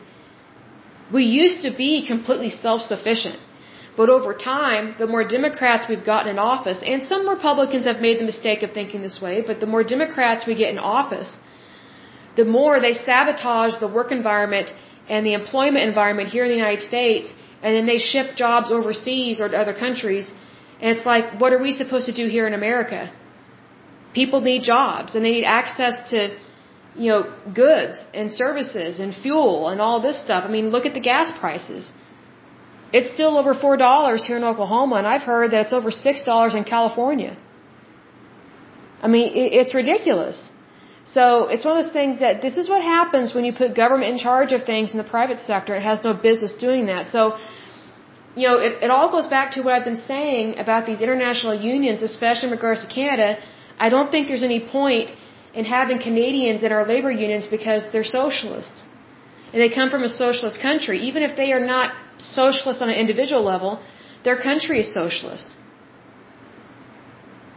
We 1.17 1.24
used 1.41 1.59
to 1.65 1.71
be 1.86 1.91
completely 2.13 2.51
self-sufficient. 2.65 3.39
But 3.99 4.09
over 4.15 4.32
time, 4.34 4.86
the 5.01 5.09
more 5.13 5.24
Democrats 5.38 5.88
we've 5.89 6.05
gotten 6.13 6.30
in 6.34 6.39
office, 6.53 6.80
and 6.91 7.03
some 7.11 7.30
Republicans 7.36 7.86
have 7.91 7.99
made 8.07 8.19
the 8.21 8.30
mistake 8.32 8.63
of 8.65 8.71
thinking 8.78 9.01
this 9.07 9.19
way, 9.26 9.36
but 9.49 9.59
the 9.63 9.71
more 9.74 9.84
Democrats 9.95 10.47
we 10.47 10.55
get 10.61 10.71
in 10.76 10.80
office, 10.80 11.32
the 12.39 12.47
more 12.57 12.74
they 12.80 12.95
sabotage 13.09 13.76
the 13.84 13.91
work 13.99 14.11
environment 14.19 14.74
and 15.07 15.26
the 15.30 15.36
employment 15.41 15.84
environment 15.91 16.30
here 16.36 16.45
in 16.47 16.51
the 16.55 16.61
United 16.65 16.84
States, 16.91 17.28
and 17.61 17.76
then 17.76 17.86
they 17.91 17.99
ship 17.99 18.36
jobs 18.43 18.71
overseas 18.78 19.39
or 19.39 19.47
to 19.49 19.57
other 19.63 19.76
countries. 19.86 20.34
And 20.84 20.97
it's 20.97 21.05
like, 21.05 21.25
what 21.41 21.53
are 21.55 21.61
we 21.67 21.71
supposed 21.81 22.07
to 22.11 22.15
do 22.21 22.25
here 22.38 22.45
in 22.51 22.53
America? 22.61 23.01
People 24.19 24.41
need 24.47 24.63
jobs, 24.63 25.15
and 25.15 25.23
they 25.25 25.31
need 25.38 25.45
access 25.59 25.95
to, 26.11 26.17
you 27.03 27.09
know, 27.11 27.21
goods 27.63 27.95
and 28.13 28.34
services 28.41 28.99
and 29.03 29.15
fuel 29.25 29.69
and 29.69 29.79
all 29.86 30.01
this 30.07 30.17
stuff. 30.25 30.41
I 30.47 30.51
mean, 30.55 30.65
look 30.75 30.86
at 30.89 30.93
the 30.99 31.05
gas 31.11 31.31
prices. 31.43 31.91
It's 32.97 33.09
still 33.13 33.38
over 33.41 33.53
four 33.63 33.77
dollars 33.77 34.25
here 34.25 34.38
in 34.41 34.43
Oklahoma, 34.51 34.97
and 35.01 35.07
I've 35.13 35.27
heard 35.34 35.51
that 35.51 35.61
it's 35.67 35.75
over 35.79 35.89
six 36.07 36.25
dollars 36.31 36.53
in 36.59 36.65
California. 36.75 37.31
I 39.05 39.07
mean, 39.13 39.31
it's 39.61 39.73
ridiculous. 39.81 40.38
So 41.15 41.23
it's 41.53 41.65
one 41.65 41.77
of 41.77 41.84
those 41.84 41.93
things 41.99 42.19
that 42.25 42.41
this 42.41 42.57
is 42.61 42.69
what 42.73 42.84
happens 42.97 43.34
when 43.36 43.45
you 43.47 43.53
put 43.63 43.73
government 43.84 44.11
in 44.11 44.19
charge 44.27 44.51
of 44.57 44.61
things 44.73 44.91
in 44.91 44.97
the 45.03 45.09
private 45.15 45.39
sector. 45.39 45.75
It 45.81 45.86
has 45.91 46.03
no 46.03 46.13
business 46.29 46.53
doing 46.67 46.86
that. 46.91 47.09
So, 47.15 47.23
you 48.36 48.47
know, 48.47 48.57
it, 48.67 48.84
it 48.86 48.89
all 48.89 49.09
goes 49.11 49.27
back 49.27 49.51
to 49.55 49.61
what 49.61 49.73
I've 49.73 49.86
been 49.91 50.03
saying 50.13 50.57
about 50.57 50.86
these 50.86 51.01
international 51.01 51.53
unions, 51.53 52.01
especially 52.01 52.47
in 52.49 52.53
regards 52.59 52.81
to 52.86 52.89
Canada. 52.93 53.38
I 53.77 53.89
don't 53.89 54.09
think 54.11 54.27
there's 54.27 54.47
any 54.51 54.61
point 54.77 55.11
in 55.53 55.65
having 55.65 55.99
Canadians 55.99 56.63
in 56.63 56.71
our 56.71 56.86
labor 56.93 57.11
unions 57.11 57.45
because 57.47 57.91
they're 57.91 58.11
socialists. 58.21 58.84
And 59.51 59.61
they 59.61 59.69
come 59.69 59.89
from 59.91 60.03
a 60.03 60.09
socialist 60.09 60.59
country. 60.61 60.97
Even 61.09 61.21
if 61.21 61.36
they 61.36 61.51
are 61.53 61.65
not 61.73 61.93
socialist 62.17 62.81
on 62.81 62.89
an 62.89 62.95
individual 62.95 63.43
level, 63.43 63.79
their 64.23 64.38
country 64.49 64.79
is 64.79 64.91
socialist. 64.91 65.57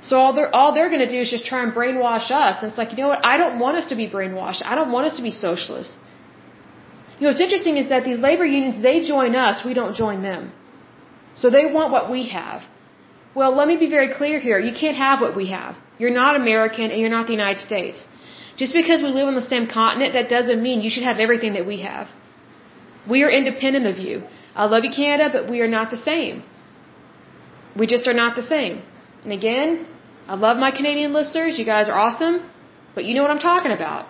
So 0.01 0.19
all 0.19 0.33
they're, 0.35 0.55
all 0.55 0.75
they're 0.75 0.91
going 0.95 1.05
to 1.09 1.13
do 1.17 1.21
is 1.21 1.31
just 1.31 1.47
try 1.47 1.63
and 1.63 1.73
brainwash 1.73 2.31
us. 2.31 2.63
And 2.63 2.69
it's 2.69 2.79
like, 2.83 2.93
you 2.93 2.99
know 3.03 3.09
what? 3.09 3.25
I 3.25 3.39
don't 3.39 3.59
want 3.59 3.79
us 3.79 3.87
to 3.93 3.97
be 3.97 4.09
brainwashed. 4.17 4.63
I 4.65 4.75
don't 4.75 4.93
want 4.93 5.07
us 5.07 5.17
to 5.17 5.23
be 5.23 5.31
socialist. 5.31 5.93
You 7.19 7.23
know, 7.23 7.31
what's 7.31 7.41
interesting 7.41 7.79
is 7.79 7.89
that 7.89 8.05
these 8.05 8.19
labor 8.19 8.45
unions, 8.45 8.83
they 8.83 8.97
join 9.03 9.35
us, 9.35 9.65
we 9.65 9.73
don't 9.73 9.97
join 9.97 10.21
them. 10.21 10.53
So 11.41 11.51
they 11.57 11.67
want 11.77 11.93
what 11.97 12.11
we 12.11 12.21
have. 12.41 12.63
Well, 13.39 13.53
let 13.59 13.69
me 13.71 13.77
be 13.85 13.91
very 13.97 14.11
clear 14.19 14.39
here. 14.47 14.59
You 14.69 14.75
can't 14.83 14.99
have 15.07 15.21
what 15.25 15.37
we 15.41 15.47
have. 15.59 15.77
You're 15.99 16.17
not 16.23 16.37
American 16.43 16.91
and 16.91 16.99
you're 17.01 17.17
not 17.19 17.27
the 17.27 17.37
United 17.41 17.61
States. 17.71 18.07
Just 18.61 18.73
because 18.81 19.03
we 19.07 19.11
live 19.19 19.29
on 19.33 19.37
the 19.43 19.49
same 19.55 19.67
continent, 19.67 20.15
that 20.19 20.29
doesn't 20.37 20.63
mean 20.67 20.81
you 20.87 20.93
should 20.95 21.09
have 21.11 21.19
everything 21.27 21.53
that 21.59 21.67
we 21.73 21.79
have. 21.83 22.09
We 23.15 23.23
are 23.25 23.31
independent 23.41 23.87
of 23.93 23.99
you. 24.07 24.23
I 24.55 24.65
love 24.65 24.85
you, 24.85 24.91
Canada, 24.91 25.27
but 25.35 25.51
we 25.51 25.61
are 25.65 25.73
not 25.79 25.91
the 25.91 26.03
same. 26.11 26.43
We 27.81 27.87
just 27.95 28.09
are 28.09 28.19
not 28.25 28.35
the 28.41 28.47
same. 28.55 28.83
And 29.25 29.33
again, 29.33 29.87
I 30.27 30.35
love 30.47 30.57
my 30.57 30.71
Canadian 30.71 31.13
listeners. 31.13 31.59
You 31.59 31.67
guys 31.67 31.89
are 31.91 31.99
awesome. 32.07 32.37
But 32.95 33.05
you 33.05 33.15
know 33.15 33.23
what 33.23 33.31
I'm 33.31 33.45
talking 33.53 33.73
about. 33.73 34.07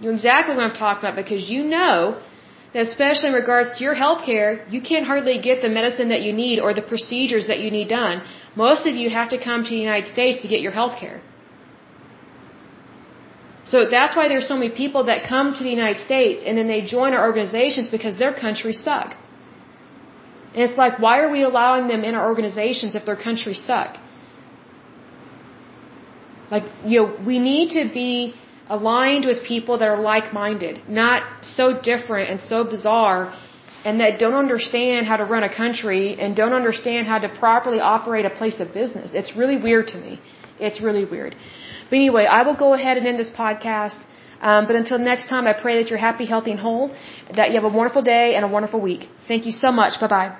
You 0.00 0.08
know 0.08 0.14
exactly 0.14 0.56
what 0.56 0.64
I'm 0.64 0.78
talking 0.84 1.04
about 1.04 1.16
because 1.24 1.48
you 1.48 1.62
know 1.64 2.20
especially 2.74 3.28
in 3.28 3.34
regards 3.34 3.76
to 3.76 3.84
your 3.84 3.94
health 3.94 4.24
care, 4.24 4.66
you 4.68 4.80
can't 4.80 5.06
hardly 5.06 5.40
get 5.40 5.62
the 5.62 5.68
medicine 5.68 6.08
that 6.08 6.22
you 6.22 6.32
need 6.32 6.58
or 6.58 6.74
the 6.74 6.82
procedures 6.82 7.46
that 7.46 7.60
you 7.60 7.70
need 7.70 7.88
done. 7.88 8.22
Most 8.56 8.86
of 8.86 8.94
you 8.96 9.10
have 9.10 9.30
to 9.30 9.38
come 9.38 9.62
to 9.62 9.70
the 9.70 9.82
United 9.88 10.08
States 10.08 10.42
to 10.42 10.48
get 10.48 10.60
your 10.60 10.72
health 10.72 10.98
care. 10.98 11.22
So 13.64 13.88
that's 13.88 14.14
why 14.14 14.28
there's 14.28 14.46
so 14.46 14.56
many 14.56 14.70
people 14.70 15.04
that 15.04 15.26
come 15.26 15.54
to 15.54 15.62
the 15.62 15.70
United 15.70 16.00
States 16.04 16.42
and 16.44 16.58
then 16.58 16.68
they 16.68 16.82
join 16.82 17.14
our 17.14 17.24
organizations 17.26 17.88
because 17.88 18.18
their 18.18 18.34
countries 18.34 18.82
suck. 18.82 19.16
And 20.52 20.62
it's 20.62 20.76
like, 20.76 20.98
why 20.98 21.20
are 21.20 21.30
we 21.30 21.42
allowing 21.42 21.88
them 21.88 22.04
in 22.04 22.14
our 22.14 22.28
organizations 22.28 22.94
if 22.94 23.06
their 23.06 23.16
countries 23.16 23.62
suck? 23.64 23.96
Like, 26.50 26.64
you 26.84 27.00
know, 27.00 27.16
we 27.26 27.38
need 27.38 27.70
to 27.70 27.90
be 27.92 28.34
aligned 28.68 29.24
with 29.24 29.44
people 29.44 29.78
that 29.78 29.88
are 29.88 30.00
like-minded, 30.00 30.82
not 30.88 31.22
so 31.42 31.80
different 31.80 32.30
and 32.30 32.40
so 32.40 32.64
bizarre 32.64 33.34
and 33.84 34.00
that 34.00 34.18
don't 34.18 34.34
understand 34.34 35.06
how 35.06 35.16
to 35.16 35.24
run 35.24 35.42
a 35.42 35.54
country 35.54 36.18
and 36.18 36.34
don't 36.34 36.54
understand 36.54 37.06
how 37.06 37.18
to 37.18 37.28
properly 37.28 37.80
operate 37.80 38.24
a 38.24 38.30
place 38.30 38.58
of 38.58 38.72
business. 38.72 39.10
It's 39.12 39.36
really 39.36 39.58
weird 39.58 39.88
to 39.88 39.98
me. 39.98 40.20
It's 40.58 40.80
really 40.80 41.04
weird. 41.04 41.36
But 41.90 41.96
anyway, 41.96 42.24
I 42.24 42.42
will 42.42 42.56
go 42.56 42.72
ahead 42.72 42.96
and 42.96 43.06
end 43.06 43.18
this 43.18 43.30
podcast. 43.30 43.98
Um, 44.40 44.66
but 44.66 44.76
until 44.76 44.98
next 44.98 45.28
time, 45.28 45.46
I 45.46 45.52
pray 45.52 45.82
that 45.82 45.90
you're 45.90 45.98
happy, 45.98 46.26
healthy, 46.26 46.50
and 46.50 46.60
whole, 46.60 46.94
that 47.34 47.50
you 47.50 47.54
have 47.60 47.64
a 47.64 47.76
wonderful 47.76 48.02
day 48.02 48.34
and 48.34 48.44
a 48.44 48.48
wonderful 48.48 48.80
week. 48.80 49.08
Thank 49.28 49.46
you 49.46 49.52
so 49.52 49.70
much. 49.70 50.00
Bye 50.00 50.08
bye. 50.08 50.36